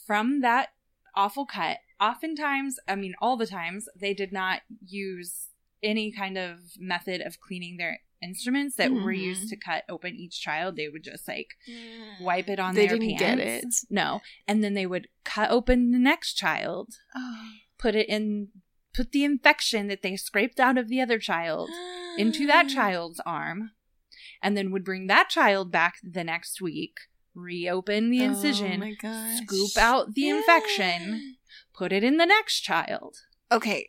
from 0.07 0.41
that 0.41 0.70
awful 1.15 1.47
cut. 1.47 1.79
Oftentimes, 2.01 2.79
I 2.89 2.97
mean, 2.97 3.15
all 3.20 3.37
the 3.37 3.47
times, 3.47 3.89
they 3.95 4.12
did 4.15 4.33
not 4.33 4.62
use 4.85 5.49
any 5.83 6.11
kind 6.12 6.37
of 6.39 6.61
method 6.79 7.20
of 7.20 7.41
cleaning 7.41 7.77
their 7.77 8.01
instruments 8.23 8.77
that 8.77 8.93
were 8.93 9.12
Mhm. 9.12 9.19
used 9.23 9.49
to 9.51 9.57
cut 9.57 9.85
open 9.89 10.15
each 10.16 10.40
child. 10.40 10.77
They 10.77 10.89
would 10.89 11.03
just 11.05 11.27
like 11.28 11.49
wipe 12.20 12.49
it 12.49 12.59
on 12.61 12.74
They 12.74 12.86
their 12.86 12.99
didn't 12.99 13.19
pants. 13.19 13.20
get 13.20 13.39
it. 13.39 13.74
No. 13.90 14.20
And 14.47 14.62
then 14.62 14.74
they 14.74 14.86
would 14.86 15.09
cut 15.24 15.51
open 15.51 15.90
the 15.90 15.99
next 15.99 16.35
child, 16.35 16.94
Oh. 17.15 17.49
put 17.78 17.94
it 17.94 18.09
in 18.09 18.49
put 18.94 19.12
the 19.12 19.24
infection 19.24 19.86
that 19.89 20.03
they 20.03 20.16
scraped 20.16 20.61
out 20.61 20.77
of 20.77 20.89
the 20.89 21.01
other 21.01 21.19
child 21.19 21.70
into 22.19 22.47
that 22.47 22.69
child's 22.69 23.20
arm 23.24 23.70
and 24.43 24.55
then 24.55 24.70
would 24.70 24.85
bring 24.85 25.07
that 25.07 25.31
child 25.31 25.73
back 25.73 25.94
the 26.03 26.23
next 26.23 26.61
week, 26.61 26.99
reopen 27.35 28.11
the 28.11 28.23
incision, 28.23 28.97
Oh 29.03 29.36
scoop 29.43 29.78
out 29.78 30.12
the 30.15 30.28
infection, 30.28 31.36
put 31.74 31.90
it 31.90 32.05
in 32.05 32.19
the 32.19 32.27
next 32.27 32.61
child. 32.61 33.16
Okay. 33.51 33.89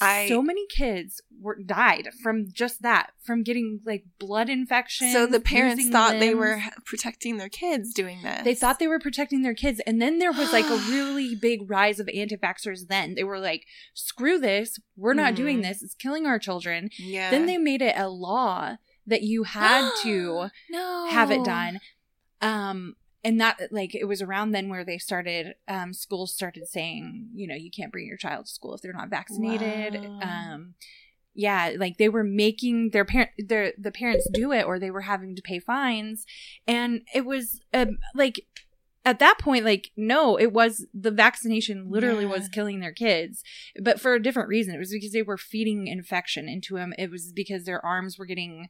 I- 0.00 0.28
so 0.28 0.42
many 0.42 0.66
kids 0.66 1.20
were 1.40 1.56
died 1.62 2.08
from 2.22 2.46
just 2.52 2.82
that, 2.82 3.12
from 3.22 3.42
getting 3.42 3.80
like 3.84 4.04
blood 4.18 4.48
infections. 4.48 5.12
So 5.12 5.26
the 5.26 5.40
parents 5.40 5.88
thought 5.88 6.18
they 6.20 6.34
were 6.34 6.60
protecting 6.84 7.36
their 7.36 7.48
kids 7.48 7.92
doing 7.94 8.22
this. 8.22 8.42
They 8.44 8.54
thought 8.54 8.78
they 8.78 8.88
were 8.88 8.98
protecting 8.98 9.42
their 9.42 9.54
kids. 9.54 9.80
And 9.86 10.00
then 10.00 10.18
there 10.18 10.32
was 10.32 10.52
like 10.52 10.64
a 10.66 10.76
really 10.90 11.34
big 11.34 11.68
rise 11.70 12.00
of 12.00 12.08
anti 12.14 12.36
vaxxers. 12.36 12.88
Then 12.88 13.14
they 13.14 13.24
were 13.24 13.38
like, 13.40 13.64
screw 13.94 14.38
this. 14.38 14.78
We're 14.96 15.14
not 15.14 15.34
doing 15.34 15.58
Mhm. 15.58 15.62
this. 15.62 15.82
It's 15.82 15.94
killing 15.94 16.26
our 16.26 16.38
children. 16.38 16.90
Yeah. 16.98 17.30
Then 17.30 17.46
they 17.46 17.58
made 17.58 17.82
it 17.82 17.94
a 17.96 18.08
law 18.08 18.76
that 19.06 19.22
you 19.22 19.42
had 19.42 19.90
to 20.02 20.48
no 20.70 21.06
have 21.10 21.30
it 21.30 21.44
done. 21.44 21.80
Um, 22.40 22.96
and 23.24 23.40
that 23.40 23.58
like 23.72 23.94
it 23.94 24.04
was 24.04 24.20
around 24.22 24.52
then 24.52 24.68
where 24.68 24.84
they 24.84 24.98
started 24.98 25.54
um 25.66 25.92
schools 25.94 26.32
started 26.34 26.68
saying 26.68 27.30
you 27.34 27.46
know 27.48 27.54
you 27.54 27.70
can't 27.70 27.90
bring 27.90 28.06
your 28.06 28.18
child 28.18 28.46
to 28.46 28.52
school 28.52 28.74
if 28.74 28.82
they're 28.82 28.92
not 28.92 29.08
vaccinated. 29.10 29.94
Wow. 30.02 30.20
um 30.22 30.74
yeah 31.34 31.72
like 31.76 31.96
they 31.96 32.08
were 32.08 32.22
making 32.22 32.90
their 32.90 33.04
parent 33.04 33.30
their 33.38 33.72
the 33.76 33.90
parents 33.90 34.28
do 34.32 34.52
it 34.52 34.64
or 34.64 34.78
they 34.78 34.90
were 34.90 35.00
having 35.02 35.34
to 35.34 35.42
pay 35.42 35.58
fines. 35.58 36.24
And 36.66 37.02
it 37.14 37.24
was 37.24 37.60
um, 37.72 37.98
like 38.14 38.46
at 39.04 39.18
that 39.18 39.38
point 39.38 39.64
like 39.64 39.90
no 39.96 40.38
it 40.38 40.52
was 40.52 40.86
the 40.94 41.10
vaccination 41.10 41.90
literally 41.90 42.24
Yeah. 42.24 42.30
was 42.30 42.48
killing 42.48 42.80
their 42.80 42.92
kids 42.92 43.42
but 43.82 44.00
for 44.00 44.14
a 44.14 44.22
different 44.22 44.48
reason. 44.48 44.74
It 44.74 44.78
was 44.78 44.92
because 44.92 45.12
they 45.12 45.22
were 45.22 45.36
feeding 45.36 45.88
infection 45.88 46.48
into 46.48 46.76
them 46.76 46.92
it 46.98 47.10
was 47.10 47.32
because 47.32 47.64
their 47.64 47.84
arms 47.84 48.16
were 48.18 48.26
getting 48.26 48.68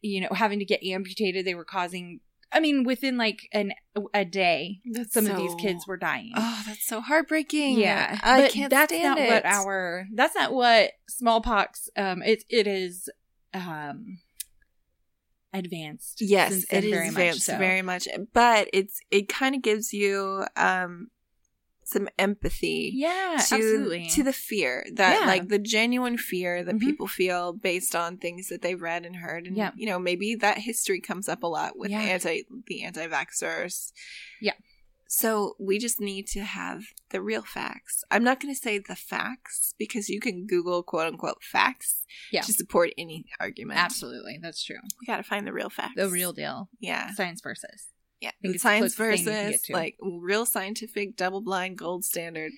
you 0.00 0.20
know 0.22 0.28
having 0.32 0.58
to 0.58 0.64
get 0.64 0.82
amputated. 0.82 1.44
They 1.44 1.54
were 1.54 1.64
causing 1.66 2.20
i 2.52 2.60
mean 2.60 2.84
within 2.84 3.16
like 3.16 3.48
an 3.52 3.72
a 4.14 4.24
day 4.24 4.80
That's 4.92 5.12
some 5.14 5.26
of 5.26 5.36
these 5.36 5.54
kids 5.56 5.86
were 5.86 5.96
dying 5.96 6.32
Oh, 6.36 6.62
that's 6.66 6.86
so 6.86 7.00
heartbreaking. 7.00 7.78
yeah 7.78 8.18
I 8.22 8.42
but 8.42 8.50
can't 8.52 8.70
that's 8.70 8.92
stand 8.92 9.16
not 9.16 9.18
it. 9.18 9.28
what 9.28 9.44
our 9.44 10.06
that's 10.14 10.34
not 10.34 10.52
what 10.52 10.92
smallpox 11.08 11.88
um 11.96 12.22
it 12.22 12.44
it 12.48 12.66
is 12.66 13.08
um 13.54 14.18
advanced 15.52 16.20
yes, 16.20 16.64
it 16.70 16.84
is 16.84 16.90
very 16.90 17.06
much 17.06 17.14
advanced 17.16 17.46
so. 17.46 17.58
very 17.58 17.82
much, 17.82 18.06
but 18.32 18.68
it's 18.72 19.00
it 19.10 19.28
kind 19.28 19.54
of 19.54 19.62
gives 19.62 19.92
you 19.92 20.44
um 20.56 21.08
some 21.92 22.08
empathy. 22.18 22.90
yeah 22.94 23.36
to, 23.36 23.54
absolutely 23.54 24.08
to 24.08 24.22
the 24.22 24.32
fear 24.32 24.84
that 24.94 25.20
Yeah. 25.20 25.26
like 25.26 25.48
the 25.48 25.58
genuine 25.58 26.16
fear 26.18 26.62
that 26.64 26.76
Mhm. 26.76 26.80
people 26.80 27.06
feel 27.08 27.52
based 27.52 27.94
on 27.96 28.16
things 28.18 28.48
that 28.48 28.62
they've 28.62 28.80
read 28.80 29.04
and 29.04 29.16
heard 29.16 29.46
and 29.46 29.56
Yeah. 29.56 29.72
you 29.76 29.86
know 29.86 29.98
maybe 29.98 30.34
that 30.36 30.58
history 30.58 31.00
comes 31.00 31.28
up 31.28 31.42
a 31.42 31.46
lot 31.46 31.76
with 31.76 31.90
Yeah. 31.90 32.00
anti 32.00 32.44
the 32.66 32.82
anti-vaxxers 32.82 33.92
Yeah. 34.40 34.54
so 35.08 35.56
we 35.58 35.78
just 35.78 36.00
need 36.00 36.26
to 36.28 36.40
have 36.44 36.84
the 37.10 37.20
real 37.20 37.42
facts 37.42 38.04
i'm 38.10 38.22
not 38.22 38.38
going 38.40 38.54
to 38.54 38.60
say 38.60 38.78
the 38.78 38.94
facts 38.96 39.74
because 39.78 40.08
you 40.08 40.20
can 40.20 40.46
google 40.46 40.82
quote 40.82 41.06
unquote 41.08 41.42
facts 41.42 42.04
Yeah. 42.30 42.42
to 42.42 42.52
support 42.52 42.90
any 42.96 43.24
argument 43.40 43.78
absolutely 43.80 44.38
that's 44.40 44.62
true 44.64 44.78
we 45.00 45.06
got 45.06 45.16
to 45.16 45.22
find 45.24 45.46
the 45.46 45.52
real 45.52 45.70
facts 45.70 45.94
the 45.96 46.08
real 46.08 46.32
deal 46.32 46.68
yeah 46.78 47.10
science 47.14 47.40
versus 47.42 47.88
yeah 48.20 48.30
science 48.58 48.94
closest 48.94 48.96
thing 48.96 49.18
you 49.18 49.24
can 49.24 49.50
versus 49.50 49.70
like 49.70 49.96
real 50.00 50.44
scientific 50.46 51.16
double 51.16 51.40
blind 51.40 51.76
gold 51.78 52.04
standard 52.04 52.52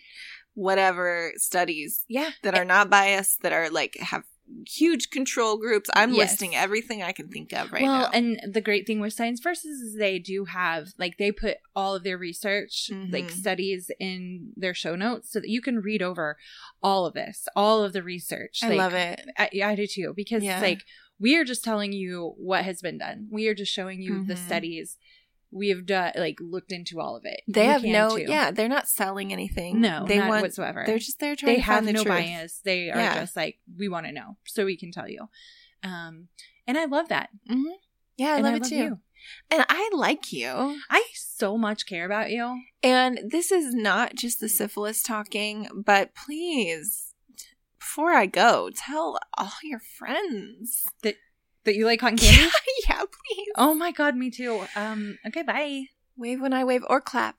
whatever 0.55 1.33
studies 1.37 2.05
yeah 2.09 2.31
that 2.43 2.55
are 2.55 2.65
not 2.65 2.91
biased, 2.91 3.43
that 3.43 3.53
are 3.53 3.71
like 3.71 3.97
have 4.01 4.25
huge 4.67 5.09
control 5.09 5.57
groups. 5.57 5.89
I'm 5.95 6.13
Yes. 6.13 6.33
listing 6.33 6.55
everything 6.55 7.03
I 7.03 7.13
can 7.13 7.29
think 7.29 7.53
of 7.55 7.73
right 7.73 7.81
well 7.81 7.93
now. 7.93 8.01
Well, 8.03 8.11
and 8.13 8.41
the 8.53 8.61
great 8.61 8.87
thing 8.87 9.01
with 9.01 9.15
science 9.15 9.41
versus 9.41 9.81
is 9.81 9.97
they 9.97 10.19
do 10.19 10.45
have 10.45 10.89
like 10.99 11.17
they 11.17 11.33
put 11.33 11.57
all 11.75 11.95
of 11.95 12.03
their 12.03 12.19
research 12.19 12.91
like 13.11 13.29
Mhm. 13.29 13.31
studies 13.31 13.91
in 13.99 14.53
their 14.57 14.75
show 14.75 14.95
notes 14.95 15.33
so 15.33 15.41
that 15.41 15.49
you 15.49 15.63
can 15.63 15.79
read 15.79 16.03
over 16.03 16.37
all 16.83 17.07
of 17.07 17.15
this 17.15 17.49
all 17.57 17.83
of 17.83 17.93
the 17.95 18.03
research 18.03 18.59
I 18.63 18.69
like, 18.71 18.79
love 18.79 18.95
it. 18.95 19.21
I, 19.39 19.49
I 19.65 19.75
do 19.75 19.87
too 19.87 20.13
because 20.15 20.43
Yeah. 20.43 20.61
like 20.61 20.83
we 21.19 21.37
are 21.39 21.45
just 21.45 21.65
telling 21.65 21.93
you 21.93 22.35
what 22.37 22.65
has 22.65 22.83
been 22.83 22.99
done. 22.99 23.29
We 23.31 23.47
are 23.49 23.55
just 23.55 23.73
showing 23.73 24.03
you 24.03 24.25
the 24.27 24.35
Mhm. 24.35 24.39
studies 24.45 24.99
we 25.53 25.69
have 25.69 25.85
done, 25.87 26.13
like 26.17 26.39
looked 26.41 26.73
into 26.73 26.99
all 27.01 27.15
of 27.15 27.25
it. 27.25 27.43
They 27.47 27.67
You 27.67 27.71
have 27.71 27.85
no, 27.85 28.17
too. 28.17 28.25
yeah, 28.27 28.51
they're 28.51 28.69
not 28.69 28.89
selling 28.89 29.33
anything. 29.33 29.81
no, 29.81 30.05
they 30.09 30.19
not 30.19 30.29
want. 30.31 30.43
whatsoever. 30.43 30.83
They're 30.87 30.99
just 30.99 31.21
there 31.21 31.37
trying 31.37 31.53
they 31.55 31.59
to 31.59 31.63
have 31.65 31.77
find 31.85 31.89
the 31.89 31.93
no 31.93 32.03
truth. 32.03 32.15
bias. 32.15 32.61
They 32.65 32.91
are 32.91 32.97
Yeah. 32.99 33.21
just 33.21 33.37
like 33.37 33.59
we 33.79 33.89
want 33.89 34.07
to 34.07 34.13
know, 34.13 34.37
so 34.47 34.65
we 34.65 34.77
can 34.77 34.91
tell 34.93 35.09
you. 35.09 35.29
Um, 35.85 36.29
and 36.67 36.79
I 36.79 36.87
love 36.87 37.09
that. 37.09 37.29
hmm 37.49 37.65
Yeah, 38.17 38.33
I 38.33 38.37
and 38.37 38.45
love 38.45 38.53
I 38.53 38.57
it 38.57 38.63
love 38.63 38.69
too. 38.71 38.77
you. 38.77 38.99
And 39.51 39.65
I 39.69 39.91
like 39.93 40.33
you. 40.33 40.81
I 40.91 41.05
so 41.15 41.57
much 41.57 41.87
care 41.87 42.05
about 42.07 42.31
you. 42.31 42.61
And 42.83 43.21
this 43.31 43.53
is 43.53 43.73
not 43.75 44.15
just 44.17 44.41
the 44.41 44.49
syphilis 44.49 45.01
talking, 45.03 45.69
but 45.75 46.15
please, 46.15 47.15
before 47.79 48.13
I 48.13 48.27
go, 48.27 48.71
tell 48.75 49.19
all 49.39 49.53
your 49.63 49.79
friends. 49.81 50.87
That 51.65 51.77
you 51.77 51.87
like 51.87 52.01
cotton 52.01 52.19
candy. 52.19 52.51
yeah, 52.89 52.99
please. 53.03 53.49
oh 53.57 53.75
my 53.75 53.93
god, 53.93 54.17
me 54.17 54.31
too. 54.31 54.65
Um, 54.77 55.19
okay, 55.27 55.43
bye. 55.43 55.85
Wave 56.17 56.41
when 56.41 56.53
I 56.53 56.65
wave 56.65 56.85
or 56.89 57.01
clap. 57.01 57.37